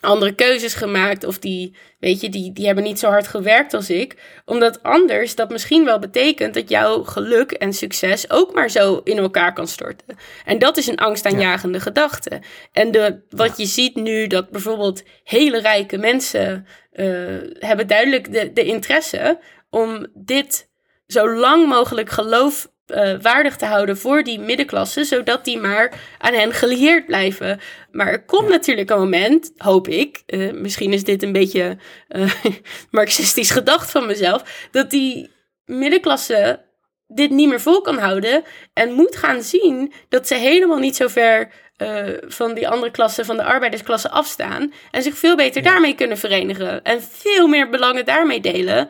andere 0.00 0.34
keuzes 0.34 0.74
gemaakt 0.74 1.24
of 1.24 1.38
die, 1.38 1.76
weet 1.98 2.20
je, 2.20 2.28
die, 2.28 2.52
die 2.52 2.66
hebben 2.66 2.84
niet 2.84 2.98
zo 2.98 3.08
hard 3.08 3.28
gewerkt 3.28 3.74
als 3.74 3.90
ik. 3.90 4.40
Omdat 4.44 4.82
anders 4.82 5.34
dat 5.34 5.50
misschien 5.50 5.84
wel 5.84 5.98
betekent 5.98 6.54
dat 6.54 6.68
jouw 6.68 7.02
geluk 7.02 7.50
en 7.52 7.72
succes 7.72 8.30
ook 8.30 8.54
maar 8.54 8.70
zo 8.70 9.00
in 9.04 9.18
elkaar 9.18 9.52
kan 9.52 9.68
storten. 9.68 10.16
En 10.44 10.58
dat 10.58 10.76
is 10.76 10.86
een 10.86 10.98
angstaanjagende 10.98 11.78
ja. 11.78 11.82
gedachte. 11.82 12.40
En 12.72 12.90
de, 12.90 13.22
wat 13.28 13.58
je 13.58 13.66
ziet 13.66 13.94
nu, 13.94 14.26
dat 14.26 14.50
bijvoorbeeld 14.50 15.02
hele 15.24 15.60
rijke 15.60 15.98
mensen 15.98 16.66
uh, 16.92 17.06
hebben 17.58 17.86
duidelijk 17.86 18.32
de, 18.32 18.52
de 18.52 18.64
interesse 18.64 19.38
om 19.70 20.06
dit 20.14 20.68
zo 21.06 21.30
lang 21.30 21.66
mogelijk 21.66 22.10
geloof 22.10 22.68
uh, 22.86 23.14
waardig 23.20 23.56
te 23.56 23.64
houden 23.64 23.98
voor 23.98 24.22
die 24.22 24.40
middenklasse, 24.40 25.04
zodat 25.04 25.44
die 25.44 25.58
maar 25.58 25.92
aan 26.18 26.34
hen 26.34 26.52
gelieerd 26.52 27.06
blijven. 27.06 27.60
Maar 27.92 28.06
er 28.06 28.24
komt 28.24 28.48
natuurlijk 28.48 28.90
een 28.90 28.98
moment, 28.98 29.52
hoop 29.56 29.88
ik, 29.88 30.22
uh, 30.26 30.52
misschien 30.52 30.92
is 30.92 31.04
dit 31.04 31.22
een 31.22 31.32
beetje 31.32 31.76
uh, 32.08 32.32
marxistisch 32.90 33.50
gedacht 33.50 33.90
van 33.90 34.06
mezelf, 34.06 34.68
dat 34.70 34.90
die 34.90 35.30
middenklasse 35.64 36.64
dit 37.06 37.30
niet 37.30 37.48
meer 37.48 37.60
vol 37.60 37.80
kan 37.80 37.98
houden 37.98 38.44
en 38.72 38.92
moet 38.92 39.16
gaan 39.16 39.42
zien 39.42 39.92
dat 40.08 40.26
ze 40.26 40.34
helemaal 40.34 40.78
niet 40.78 40.96
zo 40.96 41.08
ver 41.08 41.64
van 42.26 42.54
die 42.54 42.68
andere 42.68 42.90
klassen, 42.90 43.24
van 43.24 43.36
de 43.36 43.44
arbeidersklasse 43.44 44.10
afstaan. 44.10 44.72
En 44.90 45.02
zich 45.02 45.18
veel 45.18 45.36
beter 45.36 45.62
daarmee 45.62 45.94
kunnen 45.94 46.18
verenigen. 46.18 46.82
En 46.82 47.02
veel 47.02 47.46
meer 47.46 47.68
belangen 47.68 48.04
daarmee 48.04 48.40
delen 48.40 48.88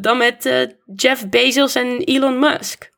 dan 0.00 0.16
met 0.16 0.68
Jeff 0.96 1.28
Bezos 1.28 1.74
en 1.74 1.98
Elon 2.04 2.38
Musk. 2.38 2.90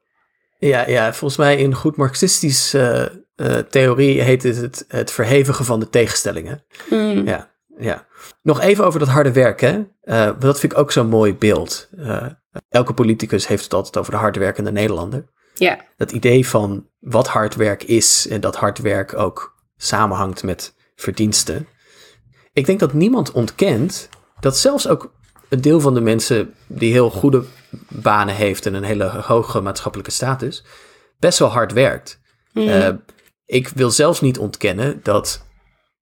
Ja, 0.68 0.88
ja, 0.88 1.12
volgens 1.12 1.40
mij 1.40 1.56
in 1.56 1.74
goed 1.74 1.96
marxistisch 1.96 2.76
theorie 3.70 4.20
heet 4.20 4.42
het, 4.42 4.56
het 4.56 4.84
het 4.88 5.10
verhevigen 5.10 5.64
van 5.64 5.80
de 5.80 5.88
tegenstellingen. 5.88 6.64
Mm. 6.90 7.26
Ja, 7.26 7.50
ja. 7.78 8.06
Nog 8.42 8.60
even 8.60 8.84
over 8.84 8.98
dat 8.98 9.08
harde 9.08 9.32
werken. 9.32 9.96
dat 10.38 10.60
vind 10.60 10.72
ik 10.72 10.78
ook 10.78 10.92
zo'n 10.92 11.08
mooi 11.08 11.34
beeld. 11.34 11.90
elke 12.68 12.94
politicus 12.94 13.46
heeft 13.46 13.64
het 13.64 13.74
altijd 13.74 13.96
over 13.96 14.12
de 14.12 14.18
hardwerkende 14.18 14.72
Nederlander. 14.72 15.24
Ja. 15.54 15.78
Dat 15.96 16.12
idee 16.12 16.48
van 16.48 16.88
wat 16.98 17.28
hard 17.28 17.54
werk 17.54 17.82
is 17.82 18.28
en 18.28 18.40
dat 18.40 18.56
hard 18.56 18.78
werk 18.78 19.18
ook 19.18 19.54
samenhangt 19.76 20.42
met 20.42 20.74
verdiensten. 20.94 21.66
Ik 22.52 22.66
denk 22.66 22.80
dat 22.80 22.92
niemand 22.92 23.32
ontkent 23.32 24.08
dat 24.40 24.56
zelfs 24.56 24.88
ook 24.88 25.14
een 25.52 25.60
deel 25.60 25.80
van 25.80 25.94
de 25.94 26.00
mensen 26.00 26.54
die 26.66 26.92
heel 26.92 27.10
goede 27.10 27.44
banen 27.88 28.34
heeft 28.34 28.66
en 28.66 28.74
een 28.74 28.82
hele 28.82 29.04
hoge 29.04 29.60
maatschappelijke 29.60 30.10
status, 30.10 30.64
best 31.18 31.38
wel 31.38 31.48
hard 31.48 31.72
werkt. 31.72 32.20
Mhm. 32.52 32.68
Eh, 32.68 32.88
ik 33.44 33.68
wil 33.68 33.90
zelfs 33.90 34.20
niet 34.20 34.38
ontkennen 34.38 35.00
dat, 35.02 35.46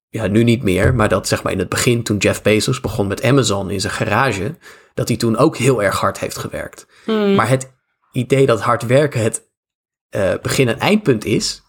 ja, 0.08 0.26
nu 0.26 0.44
niet 0.44 0.62
meer, 0.62 0.94
maar 0.94 1.08
dat 1.08 1.28
zeg 1.28 1.42
maar 1.42 1.52
in 1.52 1.58
het 1.58 1.68
begin 1.68 2.02
toen 2.02 2.16
Jeff 2.16 2.42
Bezos 2.42 2.80
begon 2.80 3.06
met 3.06 3.22
Amazon 3.22 3.70
in 3.70 3.80
zijn 3.80 3.92
garage, 3.92 4.56
dat 4.94 5.08
hij 5.08 5.16
toen 5.16 5.36
ook 5.36 5.56
heel 5.56 5.82
erg 5.82 6.00
hard 6.00 6.18
heeft 6.18 6.38
gewerkt. 6.38 6.86
Mhm. 7.06 7.34
Maar 7.34 7.48
het 7.48 7.72
idee 8.12 8.46
dat 8.46 8.60
hard 8.60 8.86
werken 8.86 9.22
het 9.22 9.48
uh, 10.16 10.32
begin- 10.42 10.68
en 10.68 10.78
eindpunt 10.78 11.24
is, 11.24 11.62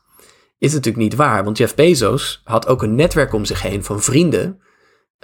is 0.58 0.74
natuurlijk 0.74 1.04
niet 1.04 1.16
waar. 1.16 1.44
Want 1.44 1.58
Jeff 1.58 1.76
Bezos 1.76 2.42
had 2.44 2.68
ook 2.68 2.84
een 2.84 2.96
netwerk 2.96 3.34
om 3.34 3.46
zich 3.46 3.62
heen 3.62 3.84
van 3.84 4.02
vrienden 4.02 4.62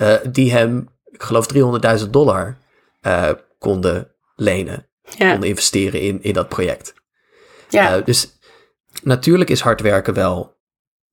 uh, 0.02 0.14
die 0.32 0.52
hem, 0.52 0.88
ik 1.18 1.24
geloof 1.24 1.48
300.000 2.04 2.10
dollar 2.10 2.58
uh, 3.02 3.30
konden 3.60 4.12
lenen. 4.36 4.88
Ja. 5.18 5.32
Konden 5.32 5.50
investeren 5.50 6.02
in, 6.02 6.24
in 6.24 6.34
dat 6.34 6.50
project. 6.50 6.94
Ja. 7.70 8.00
dus 8.00 8.40
natuurlijk 9.04 9.50
is 9.50 9.62
hard 9.62 9.82
werken 9.82 10.14
wel 10.14 10.56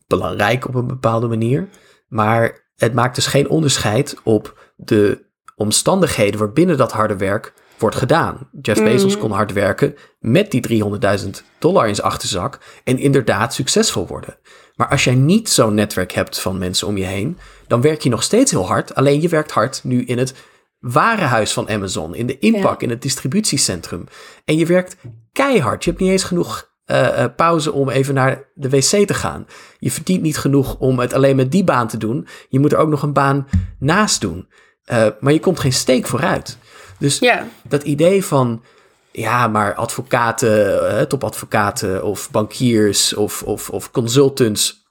belangrijk 0.06 0.68
op 0.68 0.74
een 0.74 0.86
bepaalde 0.86 1.28
manier. 1.28 1.68
Maar 2.08 2.62
Het 2.74 2.94
maakt 2.94 3.14
dus 3.14 3.26
geen 3.26 3.48
onderscheid 3.48 4.16
op 4.22 4.72
de 4.76 5.26
omstandigheden 5.56 6.40
waarbinnen 6.40 6.76
dat 6.76 6.92
harde 6.92 7.16
werk 7.16 7.52
wordt 7.78 7.96
gedaan. 7.96 8.48
Jeff 8.62 8.80
Mm. 8.80 8.86
Bezos 8.86 9.18
kon 9.18 9.30
hard 9.30 9.52
werken 9.52 9.94
met 10.18 10.50
die 10.50 10.84
300.000 10.84 11.30
dollar 11.58 11.88
in 11.88 11.94
zijn 11.94 12.06
achterzak 12.06 12.58
en 12.84 12.98
inderdaad 12.98 13.54
succesvol 13.54 14.06
worden. 14.06 14.38
Maar 14.74 14.88
als 14.88 15.04
jij 15.04 15.14
niet 15.14 15.48
zo'n 15.48 15.74
netwerk 15.74 16.12
hebt 16.12 16.40
van 16.40 16.58
mensen 16.58 16.86
om 16.86 16.96
je 16.96 17.04
heen, 17.04 17.38
dan 17.66 17.80
werk 17.80 18.00
je 18.02 18.08
nog 18.08 18.22
steeds 18.22 18.50
heel 18.50 18.66
hard. 18.66 18.94
Alleen 18.94 19.20
je 19.20 19.28
werkt 19.28 19.50
hard 19.50 19.80
nu 19.84 20.04
in 20.04 20.18
het 20.18 20.34
warenhuis 20.78 21.52
van 21.52 21.68
Amazon, 21.68 22.14
in 22.14 22.26
de 22.26 22.38
inpak, 22.38 22.82
in 22.82 22.90
het 22.90 23.02
distributiecentrum. 23.02 24.04
En 24.44 24.56
je 24.56 24.66
werkt 24.66 24.96
keihard. 25.32 25.84
Je 25.84 25.90
hebt 25.90 26.02
niet 26.02 26.10
eens 26.12 26.24
genoeg 26.24 26.72
eh, 26.84 27.22
eh, 27.22 27.30
pauze 27.36 27.72
om 27.72 27.88
even 27.88 28.14
naar 28.14 28.44
de 28.54 28.68
wc 28.68 29.06
te 29.06 29.14
gaan. 29.14 29.46
Je 29.78 29.90
verdient 29.90 30.22
niet 30.22 30.38
genoeg 30.38 30.76
om 30.78 30.98
het 30.98 31.12
alleen 31.12 31.36
met 31.36 31.52
die 31.52 31.64
baan 31.64 31.88
te 31.88 31.96
doen. 31.98 32.26
Je 32.48 32.60
moet 32.60 32.72
er 32.72 32.78
ook 32.78 32.88
nog 32.88 33.02
een 33.02 33.12
baan 33.12 33.46
naast 33.78 34.20
doen. 34.20 34.48
Eh, 34.84 35.06
maar 35.20 35.32
je 35.32 35.40
komt 35.40 35.60
geen 35.60 35.72
steek 35.72 36.06
vooruit. 36.06 36.58
Dus 36.98 37.18
Ja. 37.18 37.46
dat 37.68 37.82
idee 37.82 38.24
van, 38.24 38.62
ja, 39.16 39.48
maar 39.48 39.74
advocaten, 39.74 40.88
eh, 40.88 41.02
topadvocaten 41.02 42.04
of 42.04 42.30
bankiers 42.30 43.14
of, 43.14 43.42
of, 43.42 43.70
of 43.70 43.90
consultants 43.90 44.82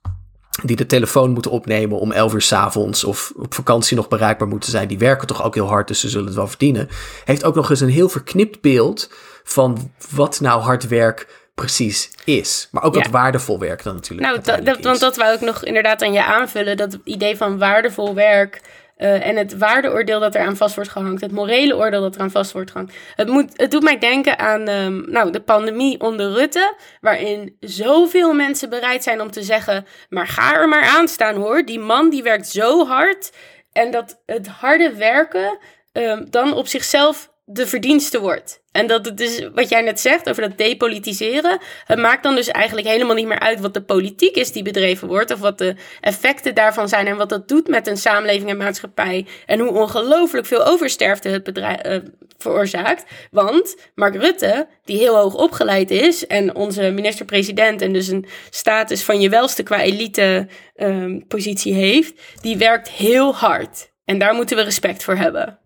die 0.64 0.76
de 0.76 0.86
telefoon 0.86 1.32
moeten 1.32 1.52
opnemen 1.52 2.00
om 2.00 2.12
11 2.12 2.34
uur 2.34 2.42
s 2.42 2.52
avonds 2.52 3.04
of 3.04 3.34
op 3.36 3.54
vakantie 3.54 3.96
nog 3.96 4.08
bereikbaar 4.08 4.48
moeten 4.48 4.72
zijn, 4.72 4.88
die 4.88 4.98
werken 4.98 5.28
toch 5.28 5.44
ook 5.44 5.56
heel 5.56 5.68
hard, 5.68 5.88
dus 5.88 6.00
ze 6.00 6.10
zullen 6.10 6.26
het 6.26 6.36
wel 6.36 6.48
verdienen. 6.48 6.90
Heeft 7.26 7.44
ook 7.44 7.56
nog 7.56 7.70
eens 7.70 7.80
een 7.80 7.90
heel 7.90 8.10
verknipt 8.10 8.62
beeld 8.62 9.10
van 9.44 9.92
wat 10.12 10.40
nou 10.40 10.62
hard 10.62 10.88
werk 10.88 11.42
precies 11.56 12.12
is. 12.26 12.68
Maar 12.72 12.84
ook 12.84 12.96
Ja. 12.96 13.02
wat 13.02 13.12
waardevol 13.12 13.60
werk 13.60 13.84
dan 13.84 13.96
natuurlijk. 13.96 14.28
Nou, 14.28 14.42
dat, 14.42 14.66
dat, 14.66 14.84
want 14.84 15.00
dat 15.00 15.16
wou 15.18 15.34
ik 15.34 15.42
nog 15.42 15.64
inderdaad 15.64 16.02
aan 16.04 16.14
je 16.14 16.26
aanvullen. 16.26 16.78
Dat 16.78 16.98
idee 17.04 17.38
van 17.38 17.58
waardevol 17.58 18.16
werk 18.16 18.62
eh, 19.04 19.28
en 19.28 19.36
het 19.36 19.58
waardeoordeel 19.58 20.20
dat 20.20 20.36
eraan 20.36 20.58
vast 20.58 20.76
wordt 20.76 20.90
gehangen. 20.90 21.20
Het 21.20 21.32
morele 21.32 21.76
oordeel 21.76 22.02
dat 22.02 22.16
eraan 22.16 22.32
vast 22.32 22.52
wordt 22.52 22.72
gehangen. 22.72 22.94
Het, 23.16 23.28
moet, 23.28 23.52
het 23.56 23.72
doet 23.72 23.84
mij 23.84 23.98
denken 23.98 24.40
aan 24.40 24.68
ehm, 24.68 25.12
nou, 25.12 25.32
de 25.32 25.42
pandemie 25.42 26.00
onder 26.00 26.32
Rutte. 26.32 26.76
Waarin 27.02 27.58
zoveel 27.60 28.34
mensen 28.34 28.70
bereid 28.70 29.04
zijn 29.04 29.22
om 29.22 29.32
te 29.32 29.44
zeggen... 29.44 29.86
maar 30.10 30.28
ga 30.28 30.56
er 30.56 30.68
maar 30.68 30.84
aan 30.84 31.08
staan 31.08 31.36
hoor. 31.36 31.66
Die 31.66 31.80
man 31.80 32.10
die 32.10 32.24
werkt 32.24 32.48
zo 32.48 32.86
hard. 32.86 33.32
En 33.72 33.92
dat 33.92 34.22
het 34.26 34.48
harde 34.48 34.96
werken 34.96 35.58
ehm, 35.92 36.26
dan 36.30 36.54
op 36.54 36.68
zichzelf 36.68 37.33
de 37.46 37.68
verdienste 37.68 38.20
wordt. 38.20 38.62
En 38.72 38.88
dat 38.88 39.06
het 39.06 39.18
dus, 39.18 39.50
wat 39.54 39.70
jij 39.70 39.82
net 39.82 40.00
zegt 40.00 40.30
over 40.30 40.42
dat 40.42 40.58
depolitiseren, 40.58 41.60
het 41.86 42.00
maakt 42.00 42.24
dan 42.24 42.36
dus 42.36 42.48
eigenlijk 42.48 42.88
helemaal 42.88 43.16
niet 43.16 43.28
meer 43.28 43.40
uit 43.40 43.60
wat 43.60 43.74
de 43.74 43.84
politiek 43.84 44.36
is 44.36 44.52
die 44.52 44.64
bedreven 44.64 45.08
wordt, 45.08 45.32
of 45.32 45.40
wat 45.40 45.58
de 45.58 45.76
effecten 46.02 46.56
daarvan 46.56 46.90
zijn 46.90 47.08
en 47.08 47.18
wat 47.18 47.30
dat 47.30 47.48
doet 47.48 47.68
met 47.68 47.88
een 47.88 47.98
samenleving 47.98 48.50
en 48.50 48.58
maatschappij, 48.58 49.28
en 49.46 49.60
hoe 49.60 49.72
ongelooflijk 49.72 50.46
veel 50.46 50.66
oversterfte 50.66 51.30
het 51.30 51.44
bedrijf, 51.44 51.80
eh, 51.80 51.98
veroorzaakt. 52.38 53.06
Want 53.32 53.76
Mark 53.96 54.16
Rutte, 54.16 54.68
die 54.86 54.98
heel 54.98 55.16
hoog 55.16 55.36
opgeleid 55.36 55.92
is, 55.92 56.28
en 56.28 56.56
onze 56.56 56.92
minister-president, 56.92 57.82
en 57.82 57.94
dus 57.94 58.08
een 58.08 58.26
status 58.50 59.04
van 59.04 59.22
je 59.22 59.30
welste 59.30 59.64
qua 59.64 59.82
elite 59.82 60.48
ehm, 60.76 61.20
positie 61.28 61.74
heeft, 61.74 62.22
die 62.42 62.58
werkt 62.58 62.90
heel 62.90 63.36
hard. 63.36 63.92
En 64.06 64.18
daar 64.18 64.34
moeten 64.34 64.58
we 64.58 64.64
respect 64.64 65.04
voor 65.04 65.16
hebben. 65.16 65.62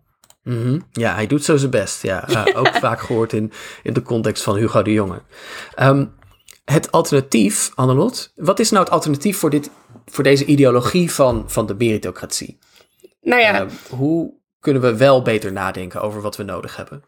Mhm. 0.48 0.78
Ja, 0.92 1.14
hij 1.14 1.26
doet 1.26 1.44
zo 1.44 1.56
zijn 1.56 1.70
best. 1.70 2.02
Ja, 2.10 2.26
ook 2.54 2.68
vaak 2.74 3.00
gehoord 3.00 3.32
in, 3.32 3.52
in 3.82 3.92
de 3.92 4.02
context 4.02 4.42
van 4.42 4.56
Hugo 4.56 4.82
de 4.82 4.92
Jonge. 4.92 5.22
Ehm, 5.74 6.06
het 6.64 6.92
alternatief, 6.92 7.70
Annelot, 7.74 8.32
wat 8.34 8.58
is 8.58 8.70
nou 8.70 8.84
het 8.84 8.92
alternatief 8.92 9.38
voor, 9.38 9.50
dit, 9.50 9.70
voor 10.06 10.24
deze 10.24 10.44
ideologie 10.44 11.12
van, 11.12 11.44
van 11.50 11.66
de 11.66 11.74
meritocratie? 11.74 12.58
Nou 13.20 13.40
ja, 13.40 13.60
Eh, 13.60 13.66
hoe 13.90 14.34
kunnen 14.60 14.82
we 14.82 14.96
wel 14.96 15.22
beter 15.22 15.52
nadenken 15.52 16.00
over 16.00 16.20
wat 16.20 16.36
we 16.36 16.42
nodig 16.42 16.76
hebben? 16.76 17.04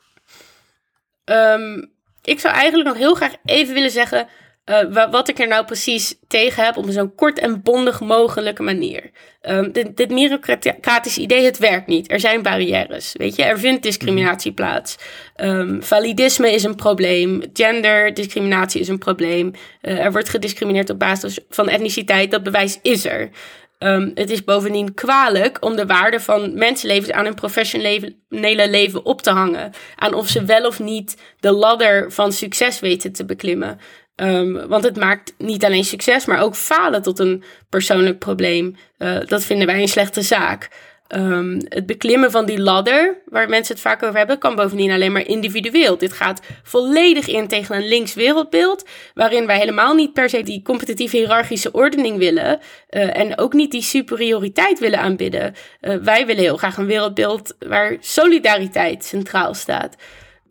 Ehm, 1.25 1.85
ik 2.23 2.41
zou 2.41 2.55
eigenlijk 2.55 2.89
nog 2.89 2.97
heel 2.99 3.15
graag 3.15 3.35
even 3.45 3.75
willen 3.75 3.91
zeggen 3.91 4.29
eh, 4.65 4.93
wa- 4.93 5.11
wat 5.11 5.29
ik 5.29 5.39
er 5.39 5.49
nou 5.49 5.65
precies 5.65 6.19
tegen 6.29 6.65
heb 6.65 6.77
op 6.77 6.87
een 6.87 6.93
zo 6.93 7.09
kort 7.09 7.39
en 7.39 7.63
bondig 7.63 8.01
mogelijke 8.01 8.63
manier. 8.63 9.11
Ehm, 9.41 9.71
dit, 9.73 9.97
dit 9.97 10.11
meritocratische 10.11 11.21
idee, 11.21 11.45
het 11.45 11.59
werkt 11.59 11.87
niet. 11.87 12.11
Er 12.11 12.21
zijn 12.21 12.43
barrières, 12.43 13.15
weet 13.17 13.37
je. 13.37 13.43
Er 13.43 13.59
vindt 13.59 13.83
discriminatie 13.83 14.53
plaats. 14.53 14.97
Ehm, 15.35 15.81
validisme 15.81 16.53
is 16.53 16.65
een 16.65 16.75
probleem. 16.75 17.43
Genderdiscriminatie 17.53 18.81
is 18.81 18.89
een 18.89 18.99
probleem. 18.99 19.53
Eh, 19.81 20.05
er 20.05 20.13
wordt 20.13 20.29
gediscrimineerd 20.29 20.91
op 20.91 20.99
basis 20.99 21.39
van 21.49 21.69
etniciteit. 21.69 22.31
Dat 22.31 22.43
bewijs 22.43 22.79
is 22.83 23.05
er. 23.05 23.31
Ehm, 23.79 24.11
het 24.15 24.31
is 24.31 24.45
bovendien 24.45 24.95
kwalijk 24.95 25.65
om 25.65 25.77
de 25.77 25.87
waarde 25.87 26.21
van 26.21 26.55
mensenlevens 26.55 27.11
aan 27.11 27.25
hun 27.25 27.35
professionele 27.35 28.69
leven 28.71 29.05
op 29.05 29.23
te 29.23 29.31
hangen. 29.31 29.73
Aan 29.97 30.15
of 30.15 30.29
ze 30.29 30.45
wel 30.45 30.67
of 30.67 30.81
niet 30.81 31.17
de 31.39 31.51
ladder 31.51 32.13
van 32.13 32.33
succes 32.33 32.81
weten 32.81 33.13
te 33.13 33.25
beklimmen. 33.25 33.81
Ehm, 34.21 34.67
want 34.67 34.85
het 34.85 34.97
maakt 34.97 35.35
niet 35.39 35.65
alleen 35.65 35.85
succes, 35.85 36.25
maar 36.25 36.43
ook 36.43 36.57
falen 36.57 37.03
tot 37.03 37.19
een 37.19 37.43
persoonlijk 37.69 38.19
probleem. 38.19 38.77
Eh, 38.99 39.19
dat 39.27 39.45
vinden 39.45 39.67
wij 39.67 39.81
een 39.81 39.89
slechte 39.89 40.23
zaak. 40.23 40.69
Ehm, 41.07 41.61
het 41.65 41.87
beklimmen 41.87 42.31
van 42.31 42.47
die 42.47 42.61
ladder, 42.61 43.17
waar 43.27 43.49
mensen 43.49 43.75
het 43.75 43.83
vaak 43.83 44.03
over 44.03 44.19
hebben, 44.19 44.39
kan 44.39 44.55
bovendien 44.55 44.91
alleen 44.91 45.13
maar 45.13 45.27
individueel. 45.27 45.99
Dit 45.99 46.13
gaat 46.13 46.41
volledig 46.63 47.27
in 47.27 47.49
tegen 47.49 47.77
een 47.77 47.89
links 47.89 48.15
wereldbeeld, 48.15 48.89
waarin 49.15 49.47
wij 49.47 49.59
helemaal 49.59 49.95
niet 49.95 50.13
per 50.13 50.29
se 50.29 50.43
die 50.43 50.63
competitieve 50.63 51.17
hiërarchische 51.17 51.73
ordening 51.73 52.19
willen 52.19 52.61
eh, 52.89 53.17
en 53.17 53.39
ook 53.39 53.53
niet 53.53 53.71
die 53.71 53.83
superioriteit 53.83 54.79
willen 54.79 55.01
aanbidden. 55.01 55.55
Eh, 55.81 55.97
wij 55.97 56.27
willen 56.27 56.43
heel 56.43 56.57
graag 56.57 56.77
een 56.77 56.87
wereldbeeld 56.87 57.55
waar 57.59 57.97
solidariteit 58.01 59.05
centraal 59.05 59.55
staat. 59.55 59.97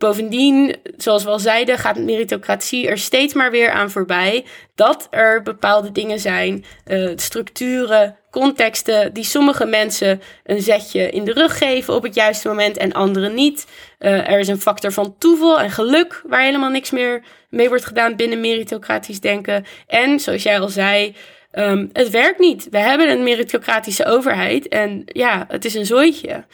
Bovendien, 0.00 0.76
zoals 0.96 1.24
we 1.24 1.30
al 1.30 1.38
zeiden, 1.38 1.78
gaat 1.78 1.98
meritocratie 1.98 2.88
er 2.88 2.98
steeds 2.98 3.34
maar 3.34 3.50
weer 3.50 3.70
aan 3.70 3.90
voorbij 3.90 4.44
dat 4.74 5.06
er 5.10 5.42
bepaalde 5.42 5.92
dingen 5.92 6.18
zijn, 6.18 6.64
eh, 6.84 7.10
structuren, 7.16 8.16
contexten, 8.30 9.12
die 9.12 9.24
sommige 9.24 9.64
mensen 9.64 10.22
een 10.44 10.60
zetje 10.60 11.10
in 11.10 11.24
de 11.24 11.32
rug 11.32 11.58
geven 11.58 11.94
op 11.94 12.02
het 12.02 12.14
juiste 12.14 12.48
moment 12.48 12.76
en 12.76 12.92
anderen 12.92 13.34
niet. 13.34 13.66
Eh, 13.98 14.30
er 14.30 14.38
is 14.38 14.48
een 14.48 14.60
factor 14.60 14.92
van 14.92 15.14
toeval 15.18 15.60
en 15.60 15.70
geluk 15.70 16.22
waar 16.26 16.42
helemaal 16.42 16.70
niks 16.70 16.90
meer 16.90 17.22
mee 17.50 17.68
wordt 17.68 17.84
gedaan 17.84 18.16
binnen 18.16 18.40
meritocratisch 18.40 19.20
denken. 19.20 19.64
En 19.86 20.20
zoals 20.20 20.42
jij 20.42 20.60
al 20.60 20.68
zei, 20.68 21.14
ehm, 21.50 21.86
het 21.92 22.10
werkt 22.10 22.38
niet. 22.38 22.68
We 22.70 22.78
hebben 22.78 23.10
een 23.10 23.22
meritocratische 23.22 24.04
overheid 24.04 24.68
en 24.68 25.02
ja, 25.06 25.44
het 25.48 25.64
is 25.64 25.74
een 25.74 25.86
zooitje. 25.86 26.44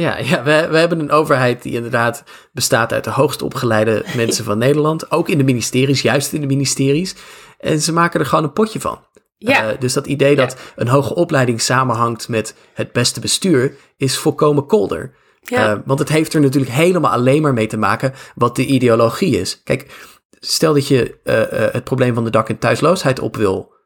Ja, 0.00 0.18
ja 0.18 0.42
we, 0.42 0.66
we 0.70 0.78
hebben 0.78 1.00
een 1.00 1.10
overheid 1.10 1.62
die 1.62 1.72
inderdaad 1.72 2.24
bestaat 2.52 2.92
uit 2.92 3.04
de 3.04 3.10
hoogst 3.10 3.42
opgeleide 3.42 4.04
mensen 4.16 4.44
van 4.44 4.58
Nederland. 4.58 5.10
Ook 5.10 5.28
in 5.28 5.38
de 5.38 5.44
ministeries, 5.44 6.02
juist 6.02 6.32
in 6.32 6.40
de 6.40 6.46
ministeries. 6.46 7.14
En 7.58 7.80
ze 7.80 7.92
maken 7.92 8.20
er 8.20 8.26
gewoon 8.26 8.44
een 8.44 8.52
potje 8.52 8.80
van. 8.80 8.98
Ja. 9.38 9.70
Eh, 9.70 9.80
dus 9.80 9.92
dat 9.92 10.06
idee 10.06 10.36
dat 10.36 10.56
een 10.76 10.88
hoge 10.88 11.14
opleiding 11.14 11.60
samenhangt 11.60 12.28
met 12.28 12.54
het 12.74 12.92
beste 12.92 13.20
bestuur 13.20 13.74
is 13.96 14.18
volkomen 14.18 14.66
kolder. 14.66 15.14
Ja. 15.40 15.72
Eh, 15.72 15.78
want 15.84 15.98
het 15.98 16.08
heeft 16.08 16.34
er 16.34 16.40
natuurlijk 16.40 16.72
helemaal 16.72 17.12
alleen 17.12 17.42
maar 17.42 17.54
mee 17.54 17.66
te 17.66 17.76
maken 17.76 18.14
wat 18.34 18.56
de 18.56 18.66
ideologie 18.66 19.40
is. 19.40 19.62
Kijk, 19.64 20.08
stel 20.30 20.74
dat 20.74 20.88
je 20.88 21.18
eh, 21.24 21.72
het 21.72 21.84
probleem 21.84 22.14
van 22.14 22.24
de 22.24 22.30
dak- 22.30 22.48
en 22.48 22.58
thuisloosheid 22.58 23.20
op 23.20 23.36
wil 23.36 23.76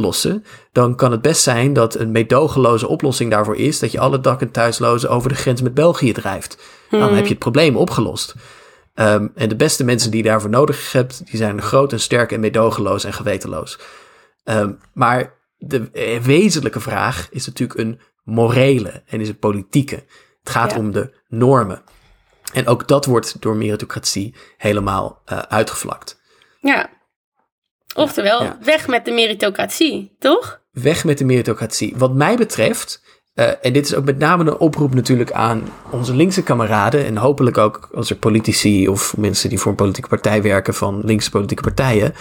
lossen, 0.00 0.44
dan 0.72 0.96
kan 0.96 1.10
het 1.12 1.22
best 1.22 1.42
zijn 1.42 1.72
dat 1.72 1.94
een 1.94 2.10
meedogenloze 2.10 2.88
oplossing 2.88 3.30
daarvoor 3.30 3.56
is 3.56 3.78
dat 3.78 3.92
je 3.92 4.00
alle 4.00 4.20
dak- 4.20 4.40
en 4.40 4.50
thuislozen 4.50 5.10
over 5.10 5.28
de 5.28 5.34
grens 5.34 5.62
met 5.62 5.74
België 5.74 6.12
drijft. 6.12 6.58
Dan 6.90 7.14
heb 7.14 7.24
je 7.24 7.30
het 7.30 7.38
probleem 7.38 7.76
opgelost. 7.76 8.34
Ehm, 8.94 9.26
en 9.34 9.48
de 9.48 9.56
beste 9.56 9.84
mensen 9.84 10.10
die 10.10 10.22
je 10.22 10.28
daarvoor 10.28 10.50
nodig 10.50 10.92
hebt, 10.92 11.26
die 11.26 11.36
zijn 11.36 11.62
groot 11.62 11.92
en 11.92 12.00
sterk 12.00 12.32
en 12.32 12.40
meedogenloos 12.40 13.04
en 13.04 13.12
gewetenloos. 13.12 13.78
Ehm, 14.44 14.72
maar 14.92 15.34
de 15.58 15.90
wezenlijke 16.22 16.80
vraag 16.80 17.28
is 17.30 17.46
natuurlijk 17.46 17.80
een 17.80 18.00
morele 18.24 19.02
en 19.06 19.20
is 19.20 19.28
een 19.28 19.38
politieke. 19.38 19.94
Het 20.42 20.50
gaat 20.50 20.70
Ja. 20.70 20.78
om 20.78 20.90
de 20.92 21.12
normen. 21.28 21.82
En 22.52 22.66
ook 22.66 22.88
dat 22.88 23.04
wordt 23.04 23.40
door 23.40 23.56
meritocratie 23.56 24.34
helemaal 24.56 25.22
eh, 25.24 25.38
uitgevlakt. 25.38 26.20
Ja. 26.60 26.90
Oftewel, 27.98 28.42
Ja. 28.42 28.58
weg 28.62 28.88
met 28.88 29.04
de 29.04 29.10
meritocratie, 29.10 30.16
toch? 30.18 30.60
Weg 30.72 31.04
met 31.04 31.18
de 31.18 31.24
meritocratie. 31.24 31.94
Wat 31.96 32.14
mij 32.14 32.36
betreft, 32.36 33.02
eh, 33.34 33.46
en 33.62 33.72
dit 33.72 33.84
is 33.86 33.94
ook 33.94 34.04
met 34.04 34.18
name 34.18 34.50
een 34.50 34.58
oproep 34.58 34.94
natuurlijk 34.94 35.32
aan 35.32 35.62
onze 35.90 36.14
linkse 36.14 36.42
kameraden 36.42 37.04
en 37.04 37.16
hopelijk 37.16 37.58
ook 37.58 37.88
als 37.94 38.10
er 38.10 38.16
politici 38.16 38.88
of 38.88 39.16
mensen 39.16 39.48
die 39.48 39.58
voor 39.58 39.70
een 39.70 39.76
politieke 39.76 40.08
partij 40.08 40.42
werken 40.42 40.74
van 40.74 41.00
linkse 41.04 41.30
politieke 41.30 41.62
partijen, 41.62 42.14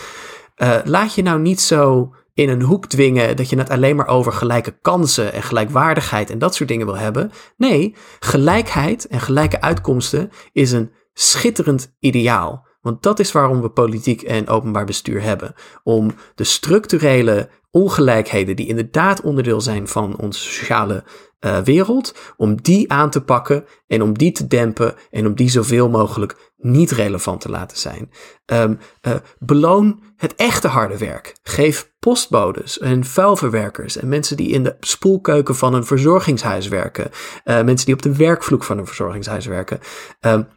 eh, 0.56 0.76
laat 0.84 1.14
je 1.16 1.22
nou 1.22 1.40
niet 1.40 1.62
zo 1.62 2.12
in 2.34 2.50
een 2.50 2.62
hoek 2.62 2.86
dwingen 2.86 3.36
dat 3.36 3.50
je 3.50 3.58
het 3.58 3.70
alleen 3.70 3.96
maar 3.96 4.08
over 4.08 4.32
gelijke 4.32 4.78
kansen 4.82 5.34
en 5.34 5.44
gelijkwaardigheid 5.44 6.30
en 6.30 6.40
dat 6.40 6.56
soort 6.56 6.70
dingen 6.70 6.86
wil 6.86 6.98
hebben. 6.98 7.32
Nee, 7.58 7.96
gelijkheid 8.20 9.08
en 9.08 9.20
gelijke 9.20 9.62
uitkomsten 9.62 10.32
is 10.52 10.72
een 10.72 10.92
schitterend 11.14 11.96
ideaal. 12.00 12.67
Want 12.88 13.04
dat 13.04 13.20
is 13.20 13.32
waarom 13.32 13.62
we 13.62 13.70
politiek 13.70 14.22
en 14.22 14.48
openbaar 14.48 14.86
bestuur 14.86 15.22
hebben. 15.22 15.54
Om 15.84 16.12
de 16.36 16.44
structurele 16.44 17.50
ongelijkheden 17.72 18.56
die 18.56 18.68
inderdaad 18.68 19.22
onderdeel 19.22 19.62
zijn 19.62 19.88
van 19.88 20.18
onze 20.18 20.40
sociale 20.40 21.04
uh, 21.40 21.60
wereld, 21.60 22.16
om 22.38 22.62
die 22.62 22.92
aan 22.92 23.10
te 23.10 23.22
pakken 23.22 23.66
en 23.88 24.02
om 24.02 24.18
die 24.18 24.32
te 24.32 24.48
dempen 24.48 24.96
en 25.12 25.28
om 25.28 25.36
die 25.36 25.50
zoveel 25.50 25.90
mogelijk 25.90 26.54
niet 26.58 26.92
relevant 26.92 27.42
te 27.42 27.50
laten 27.50 27.78
zijn. 27.78 28.12
Um, 28.46 28.80
uh, 29.02 29.16
beloon 29.40 30.00
het 30.16 30.36
echte 30.36 30.68
harde 30.68 30.98
werk. 30.98 31.36
Geef 31.44 31.92
postbodes 32.00 32.80
en 32.80 33.06
vuilverwerkers 33.06 33.98
en 33.98 34.08
mensen 34.08 34.38
die 34.38 34.50
in 34.50 34.64
de 34.64 34.76
spoelkeuken 34.80 35.56
van 35.56 35.74
een 35.74 35.86
verzorgingshuis 35.86 36.68
werken, 36.68 37.10
uh, 37.46 37.64
mensen 37.64 37.86
die 37.86 37.96
op 37.96 38.02
de 38.02 38.16
werkvloek 38.16 38.64
van 38.64 38.78
een 38.78 38.86
verzorgingshuis 38.88 39.46
werken. 39.46 39.80
Um, 40.22 40.48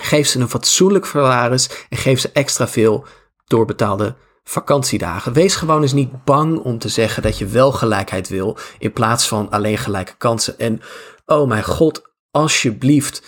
geef 0.00 0.26
ze 0.26 0.40
een 0.40 0.48
fatsoenlijk 0.48 1.04
salaris 1.06 1.68
en 1.88 1.96
geef 1.96 2.20
ze 2.20 2.30
extra 2.32 2.68
veel 2.68 3.06
doorbetaalde 3.46 4.16
vakantiedagen. 4.44 5.32
Wees 5.32 5.54
gewoon 5.54 5.82
eens 5.82 5.92
niet 5.92 6.24
bang 6.24 6.58
om 6.58 6.78
te 6.78 6.88
zeggen 6.88 7.22
dat 7.22 7.38
je 7.38 7.46
wel 7.46 7.72
gelijkheid 7.72 8.28
wil 8.28 8.56
in 8.78 8.92
plaats 8.92 9.28
van 9.28 9.50
alleen 9.50 9.78
gelijke 9.78 10.14
kansen. 10.18 10.58
En 10.58 10.80
oh 11.26 11.48
mijn 11.48 11.64
god, 11.64 12.02
alsjeblieft, 12.30 13.22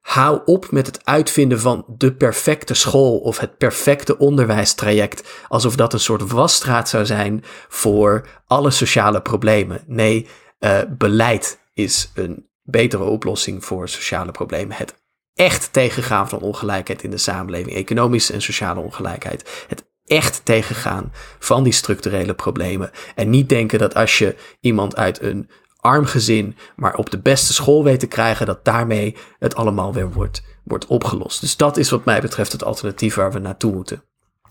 hou 0.00 0.40
op 0.44 0.70
met 0.70 0.86
het 0.86 1.04
uitvinden 1.04 1.60
van 1.60 1.84
de 1.88 2.14
perfecte 2.14 2.74
school 2.74 3.18
of 3.18 3.38
het 3.38 3.58
perfecte 3.58 4.18
onderwijstraject, 4.18 5.28
alsof 5.48 5.76
dat 5.76 5.92
een 5.92 6.00
soort 6.00 6.30
wasstraat 6.30 6.88
zou 6.88 7.06
zijn 7.06 7.44
voor 7.68 8.28
alle 8.46 8.70
sociale 8.70 9.22
problemen. 9.22 9.82
Nee, 9.86 10.28
uh, 10.60 10.78
beleid 10.88 11.58
is 11.74 12.10
een 12.14 12.48
betere 12.62 13.04
oplossing 13.04 13.64
voor 13.64 13.88
sociale 13.88 14.30
problemen. 14.30 14.76
Het 14.76 15.03
echt 15.34 15.72
tegengaan 15.72 16.28
van 16.28 16.40
ongelijkheid 16.40 17.02
in 17.02 17.10
de 17.10 17.18
samenleving, 17.18 17.76
economische 17.76 18.32
en 18.32 18.42
sociale 18.42 18.80
ongelijkheid. 18.80 19.64
Het 19.68 19.84
echt 20.04 20.44
tegengaan 20.44 21.12
van 21.38 21.62
die 21.62 21.72
structurele 21.72 22.34
problemen. 22.34 22.90
En 23.14 23.30
niet 23.30 23.48
denken 23.48 23.78
dat 23.78 23.94
als 23.94 24.18
je 24.18 24.36
iemand 24.60 24.96
uit 24.96 25.22
een 25.22 25.50
arm 25.76 26.04
gezin 26.04 26.56
maar 26.76 26.94
op 26.94 27.10
de 27.10 27.18
beste 27.18 27.52
school 27.52 27.84
weet 27.84 28.00
te 28.00 28.06
krijgen, 28.06 28.46
dat 28.46 28.64
daarmee 28.64 29.16
het 29.38 29.54
allemaal 29.54 29.92
weer 29.92 30.12
wordt, 30.12 30.42
wordt 30.64 30.86
opgelost. 30.86 31.40
Dus 31.40 31.56
dat 31.56 31.76
is 31.76 31.90
wat 31.90 32.04
mij 32.04 32.20
betreft 32.20 32.52
het 32.52 32.64
alternatief 32.64 33.14
waar 33.14 33.32
we 33.32 33.38
naartoe 33.38 33.72
moeten. 33.72 34.02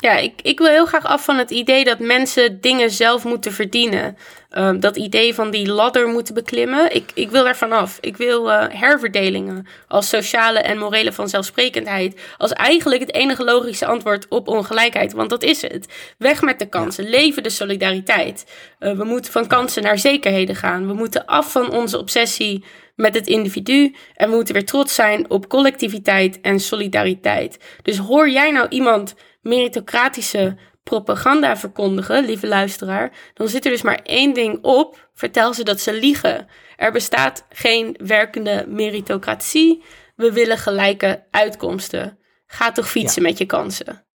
Ja, 0.04 0.18
ik, 0.18 0.42
ik 0.42 0.60
wil 0.60 0.68
heel 0.68 0.86
graag 0.86 1.06
af 1.06 1.24
van 1.24 1.38
het 1.38 1.52
idee 1.52 1.84
dat 1.84 2.00
mensen 2.00 2.62
dingen 2.62 2.92
zelf 2.92 3.24
moeten 3.24 3.52
verdienen. 3.52 4.18
Um, 4.58 4.80
dat 4.80 4.98
idee 4.98 5.34
van 5.34 5.52
die 5.52 5.72
ladder 5.72 6.08
moeten 6.08 6.34
beklimmen. 6.34 6.96
Ik, 6.96 7.12
ik 7.14 7.32
wil 7.32 7.48
er 7.48 7.56
vanaf. 7.56 7.98
Ik 8.02 8.18
wil 8.18 8.50
uh, 8.50 8.66
herverdelingen 8.70 9.68
als 9.88 10.10
sociale 10.10 10.60
en 10.60 10.78
morele 10.78 11.12
vanzelfsprekendheid. 11.12 12.20
Als 12.38 12.54
eigenlijk 12.54 13.02
het 13.02 13.14
enige 13.14 13.44
logische 13.44 13.86
antwoord 13.86 14.26
op 14.30 14.48
ongelijkheid. 14.48 15.14
Want 15.14 15.30
dat 15.30 15.44
is 15.44 15.62
het. 15.62 16.14
Weg 16.18 16.42
met 16.42 16.60
de 16.60 16.70
kansen. 16.70 17.10
Leven 17.10 17.44
de 17.44 17.50
solidariteit. 17.50 18.46
Uh, 18.80 18.92
we 18.98 19.04
moeten 19.04 19.32
van 19.32 19.48
kansen 19.48 19.84
naar 19.84 19.98
zekerheden 20.00 20.56
gaan. 20.56 20.88
We 20.88 20.94
moeten 20.94 21.26
af 21.26 21.52
van 21.52 21.72
onze 21.72 21.98
obsessie 21.98 22.64
met 22.96 23.16
het 23.16 23.28
individu. 23.28 23.96
En 24.16 24.30
we 24.30 24.36
moeten 24.36 24.54
weer 24.54 24.66
trots 24.66 24.96
zijn 24.96 25.30
op 25.30 25.50
collectiviteit 25.50 26.42
en 26.42 26.60
solidariteit. 26.60 27.60
Dus 27.82 27.98
hoor 27.98 28.30
jij 28.30 28.52
nou 28.52 28.68
iemand 28.70 29.16
meritocratische 29.44 30.58
propaganda 30.84 31.58
verkondigen, 31.58 32.26
lieve 32.26 32.48
luisteraar, 32.48 33.12
dan 33.34 33.48
zit 33.48 33.66
er 33.66 33.72
dus 33.72 33.82
maar 33.82 34.00
één 34.04 34.34
ding 34.34 34.60
op. 34.62 35.10
Vertel 35.14 35.54
ze 35.54 35.64
dat 35.64 35.80
ze 35.80 35.94
liegen. 35.94 36.48
Er 36.76 36.92
bestaat 36.92 37.46
geen 37.50 37.98
werkende 38.04 38.66
meritocratie. 38.68 39.84
We 40.16 40.32
willen 40.32 40.58
gelijke 40.58 41.28
uitkomsten. 41.32 42.20
Ga 42.46 42.72
toch 42.72 42.90
fietsen 42.90 43.22
met 43.22 43.38
je 43.38 43.46
kansen. 43.46 44.06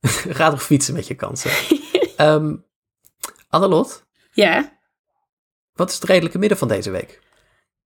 Ga 0.38 0.50
toch 0.50 0.62
fietsen 0.62 0.94
met 0.94 1.06
je 1.06 1.14
kansen. 1.14 1.50
um, 2.18 2.64
Annelot? 3.48 4.06
Ja? 4.32 4.80
Wat 5.74 5.88
is 5.88 5.94
het 5.94 6.04
redelijke 6.04 6.38
midden 6.38 6.58
van 6.58 6.68
deze 6.68 6.90
week? 6.90 7.20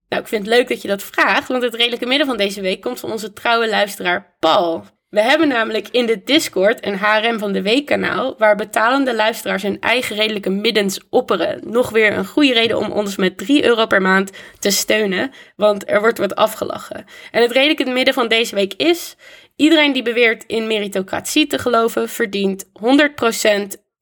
Nou, 0.09 0.21
ik 0.21 0.27
vind 0.27 0.45
het 0.45 0.55
leuk 0.55 0.67
dat 0.67 0.81
je 0.81 0.87
dat 0.87 1.03
vraagt, 1.03 1.47
want 1.47 1.63
het 1.63 1.75
redelijke 1.75 2.05
midden 2.05 2.27
van 2.27 2.37
deze 2.37 2.61
week 2.61 2.81
komt 2.81 2.99
van 2.99 3.11
onze 3.11 3.33
trouwe 3.33 3.69
luisteraar 3.69 4.35
Paul. 4.39 4.85
We 5.09 5.21
hebben 5.21 5.47
namelijk 5.47 5.87
in 5.91 6.05
de 6.05 6.21
Discord 6.23 6.85
een 6.85 6.97
HRM 6.97 7.39
van 7.39 7.51
de 7.51 7.61
Week 7.61 7.85
kanaal, 7.85 8.35
waar 8.37 8.55
betalende 8.55 9.15
luisteraars 9.15 9.63
hun 9.63 9.79
eigen 9.79 10.15
redelijke 10.15 10.49
middens 10.49 10.99
opperen. 11.09 11.59
Nog 11.65 11.89
weer 11.89 12.13
een 12.13 12.25
goede 12.25 12.53
reden 12.53 12.77
om 12.77 12.91
ons 12.91 13.15
met 13.15 13.37
3 13.37 13.65
euro 13.65 13.85
per 13.85 14.01
maand 14.01 14.31
te 14.59 14.69
steunen, 14.69 15.31
want 15.55 15.89
er 15.89 15.99
wordt 15.99 16.17
wat 16.17 16.35
afgelachen. 16.35 17.05
En 17.31 17.41
het 17.41 17.51
redelijke 17.51 17.91
midden 17.91 18.13
van 18.13 18.27
deze 18.27 18.55
week 18.55 18.73
is, 18.73 19.15
iedereen 19.55 19.93
die 19.93 20.03
beweert 20.03 20.43
in 20.47 20.67
meritocratie 20.67 21.47
te 21.47 21.57
geloven, 21.59 22.09
verdient 22.09 22.65
100% 22.65 22.69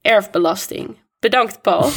erfbelasting. 0.01 0.97
Bedankt 1.19 1.61
Paul. 1.61 1.89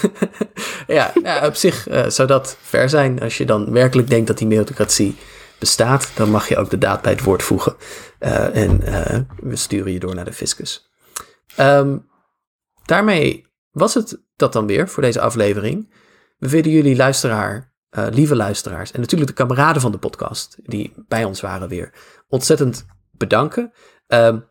ja, 0.86 1.12
op 1.44 1.54
zich 1.54 1.88
uh, 1.88 2.06
zou 2.08 2.28
dat 2.28 2.56
ver 2.60 2.88
zijn 2.88 3.20
als 3.20 3.38
je 3.38 3.44
dan 3.44 3.72
werkelijk 3.72 4.08
denkt 4.08 4.26
dat 4.26 4.38
die 4.38 4.46
meritocratie 4.46 5.16
bestaat, 5.58 6.10
dan 6.14 6.30
mag 6.30 6.48
je 6.48 6.56
ook 6.56 6.70
de 6.70 6.78
daad 6.78 7.02
bij 7.02 7.12
het 7.12 7.22
woord 7.22 7.42
voegen. 7.42 7.76
Uh, 8.22 8.56
en 8.56 8.80
uh, 8.84 9.20
we 9.36 9.56
sturen 9.56 9.92
je 9.92 9.98
door 9.98 10.14
naar 10.14 10.24
de 10.24 10.32
fiscus. 10.32 10.90
Um, 11.58 12.08
daarmee 12.84 13.46
was 13.70 13.94
het 13.94 14.22
dat 14.36 14.52
dan 14.52 14.66
weer 14.66 14.88
voor 14.88 15.02
deze 15.02 15.20
aflevering. 15.20 15.94
We 16.38 16.48
willen 16.48 16.70
jullie 16.70 16.96
luisteraar, 16.96 17.72
uh, 17.90 18.06
lieve 18.10 18.36
luisteraars 18.36 18.92
en 18.92 19.00
natuurlijk 19.00 19.30
de 19.30 19.36
kameraden 19.36 19.82
van 19.82 19.92
de 19.92 19.98
podcast 19.98 20.56
die 20.62 20.92
bij 21.08 21.24
ons 21.24 21.40
waren 21.40 21.68
weer 21.68 21.92
ontzettend 22.28 22.86
bedanken. 23.10 23.72
Um, 24.06 24.44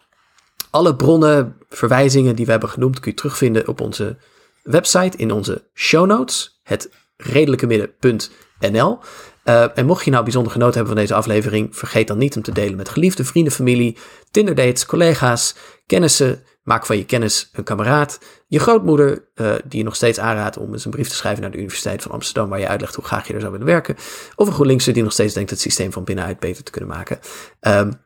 alle 0.69 0.95
bronnen, 0.95 1.57
verwijzingen 1.69 2.35
die 2.35 2.45
we 2.45 2.51
hebben 2.51 2.69
genoemd 2.69 2.99
kun 2.99 3.11
je 3.11 3.17
terugvinden 3.17 3.67
op 3.67 3.81
onze 3.81 4.17
website 4.63 5.17
in 5.17 5.31
onze 5.31 5.69
show 5.73 6.05
notes, 6.05 6.59
het 6.63 6.89
redelijkemidden.nl. 7.17 8.99
Uh, 9.45 9.77
en 9.77 9.85
mocht 9.85 10.05
je 10.05 10.11
nou 10.11 10.23
bijzonder 10.23 10.51
genoten 10.51 10.75
hebben 10.75 10.93
van 10.93 11.01
deze 11.01 11.13
aflevering, 11.13 11.77
vergeet 11.77 12.07
dan 12.07 12.17
niet 12.17 12.35
om 12.35 12.41
te 12.41 12.51
delen 12.51 12.75
met 12.75 12.89
geliefde 12.89 13.25
vrienden, 13.25 13.53
familie, 13.53 13.97
Tinderdates, 14.31 14.85
collega's, 14.85 15.55
kennissen. 15.85 16.43
Maak 16.63 16.85
van 16.85 16.97
je 16.97 17.05
kennis 17.05 17.49
een 17.53 17.63
kameraad. 17.63 18.19
Je 18.47 18.59
grootmoeder, 18.59 19.29
uh, 19.35 19.53
die 19.65 19.77
je 19.77 19.83
nog 19.83 19.95
steeds 19.95 20.19
aanraadt 20.19 20.57
om 20.57 20.73
eens 20.73 20.85
een 20.85 20.91
brief 20.91 21.09
te 21.09 21.15
schrijven 21.15 21.41
naar 21.41 21.51
de 21.51 21.57
Universiteit 21.57 22.01
van 22.01 22.11
Amsterdam, 22.11 22.49
waar 22.49 22.59
je 22.59 22.67
uitlegt 22.67 22.95
hoe 22.95 23.03
graag 23.05 23.27
je 23.27 23.33
er 23.33 23.39
zou 23.39 23.51
willen 23.51 23.67
werken. 23.67 23.95
Of 24.35 24.47
een 24.47 24.53
GroenLinkse 24.53 24.91
die 24.91 25.03
nog 25.03 25.11
steeds 25.11 25.33
denkt 25.33 25.49
het 25.49 25.59
systeem 25.59 25.91
van 25.91 26.03
binnenuit 26.03 26.39
beter 26.39 26.63
te 26.63 26.71
kunnen 26.71 26.89
maken. 26.89 27.19
Um, 27.61 28.01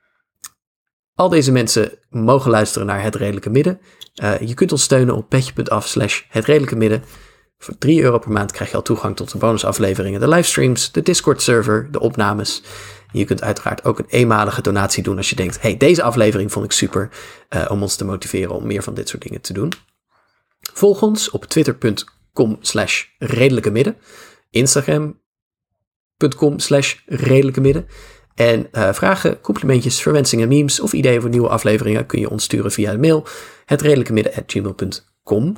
al 1.16 1.30
deze 1.30 1.52
mensen 1.52 1.92
mogen 2.10 2.52
luisteren 2.52 2.88
naar 2.88 3.04
Het 3.04 3.16
Redelijke 3.16 3.50
Midden. 3.50 3.80
Uh, 4.24 4.40
je 4.40 4.54
kunt 4.54 4.72
ons 4.72 4.84
steunen 4.84 5.16
op 5.16 5.30
petje.af 5.30 5.88
slash 5.88 6.22
Het 6.30 6.46
Redelijke 6.46 6.76
Midden. 6.76 7.04
Voor 7.66 7.78
3 7.78 8.02
euro 8.02 8.20
per 8.20 8.32
maand 8.32 8.52
krijg 8.52 8.70
je 8.70 8.76
al 8.76 8.82
toegang 8.82 9.16
tot 9.16 9.32
de 9.32 9.38
bonusafleveringen, 9.38 10.20
de 10.20 10.28
livestreams, 10.28 10.92
de 10.92 11.02
Discord-server, 11.02 11.88
de 11.92 12.00
opnames. 12.00 12.64
Je 13.12 13.26
kunt 13.26 13.42
uiteraard 13.42 13.86
ook 13.86 14.00
een 14.00 14.06
eenmalige 14.08 14.62
donatie 14.62 15.04
doen 15.04 15.18
als 15.18 15.30
je 15.30 15.36
denkt: 15.36 15.62
hey, 15.62 15.78
deze 15.78 16.04
aflevering 16.04 16.52
vond 16.52 16.66
ik 16.66 16.72
super. 16.72 17.10
Uh, 17.50 17.66
om 17.70 17.82
ons 17.82 17.96
te 17.96 18.06
motiveren 18.06 18.56
om 18.56 18.68
meer 18.68 18.84
van 18.84 18.94
dit 18.94 19.10
soort 19.10 19.22
dingen 19.22 19.42
te 19.42 19.54
doen. 19.54 19.72
Volg 20.74 21.02
ons 21.02 21.30
op 21.30 21.46
twitter.com 21.46 22.58
slash 22.62 23.04
redelijke 23.18 23.72
midden. 23.72 23.98
Instagram.com 24.50 26.60
slash 26.60 26.96
redelijke 27.06 27.62
midden. 27.62 27.88
En 28.36 28.68
uh, 28.72 28.94
vragen, 28.94 29.42
complimentjes, 29.42 30.02
verwensingen, 30.02 30.48
memes 30.48 30.80
of 30.80 30.94
ideeën 30.94 31.22
voor 31.22 31.30
nieuwe 31.30 31.50
afleveringen 31.50 32.06
kun 32.06 32.20
je 32.20 32.30
ons 32.30 32.44
sturen 32.44 32.72
via 32.72 32.92
de 32.92 32.98
mail. 32.98 33.28
Het 33.66 33.82
kom. 35.26 35.56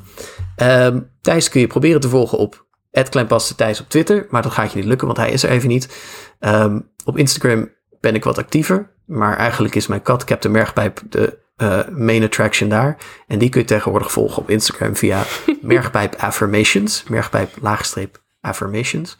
Um, 0.61 1.11
Thijs 1.21 1.49
kun 1.49 1.61
je 1.61 1.67
proberen 1.67 2.01
te 2.01 2.09
volgen 2.09 2.37
op 2.37 2.65
Kleinpaste 3.09 3.55
Thijs 3.55 3.81
op 3.81 3.89
Twitter, 3.89 4.27
maar 4.29 4.41
dat 4.41 4.51
gaat 4.51 4.71
je 4.71 4.77
niet 4.77 4.87
lukken, 4.87 5.07
want 5.07 5.19
hij 5.19 5.31
is 5.31 5.43
er 5.43 5.49
even 5.49 5.69
niet. 5.69 5.97
Um, 6.39 6.91
op 7.05 7.17
Instagram 7.17 7.69
ben 7.99 8.15
ik 8.15 8.23
wat 8.23 8.37
actiever, 8.37 8.95
maar 9.05 9.37
eigenlijk 9.37 9.75
is 9.75 9.87
mijn 9.87 10.01
kat 10.01 10.23
Captain 10.23 10.53
Mergpijp 10.53 11.01
de 11.09 11.45
uh, 11.57 11.87
main 11.87 12.23
attraction 12.23 12.69
daar. 12.69 12.97
En 13.27 13.39
die 13.39 13.49
kun 13.49 13.61
je 13.61 13.67
tegenwoordig 13.67 14.11
volgen 14.11 14.41
op 14.41 14.49
Instagram 14.49 14.95
via 14.95 15.23
Mergpijp 15.61 16.15
Affirmations, 16.15 17.03
Mergpijp 17.03 17.51
laagstreep 17.61 18.23
Affirmations. 18.41 19.17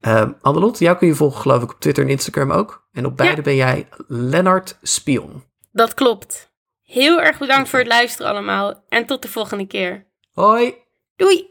Um, 0.00 0.36
jou 0.78 0.96
kun 0.96 1.06
je 1.06 1.14
volgen 1.14 1.40
geloof 1.40 1.62
ik 1.62 1.72
op 1.72 1.80
Twitter 1.80 2.04
en 2.04 2.10
Instagram 2.10 2.50
ook. 2.50 2.88
En 2.92 3.06
op 3.06 3.16
beide 3.16 3.42
ben 3.42 3.56
jij 3.56 3.88
Lennart 4.06 4.78
Spion. 4.82 5.42
Dat 5.72 5.94
klopt. 5.94 6.49
Heel 6.90 7.20
erg 7.20 7.38
bedankt 7.38 7.68
voor 7.68 7.78
het 7.78 7.88
luisteren 7.88 8.30
allemaal 8.30 8.84
en 8.88 9.06
tot 9.06 9.22
de 9.22 9.28
volgende 9.28 9.66
keer. 9.66 10.06
Hoi. 10.32 10.74
Doei. 11.16 11.48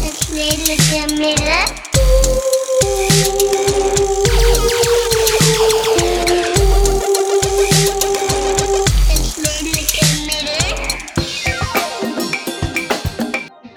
Het 0.00 0.28
lelijke 0.30 1.14
midden. 1.14 1.76
Het 9.08 9.36
lelijke 9.36 10.06
midden. 10.26 10.76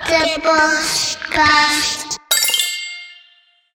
De 0.08 0.40
podcast. 0.42 1.91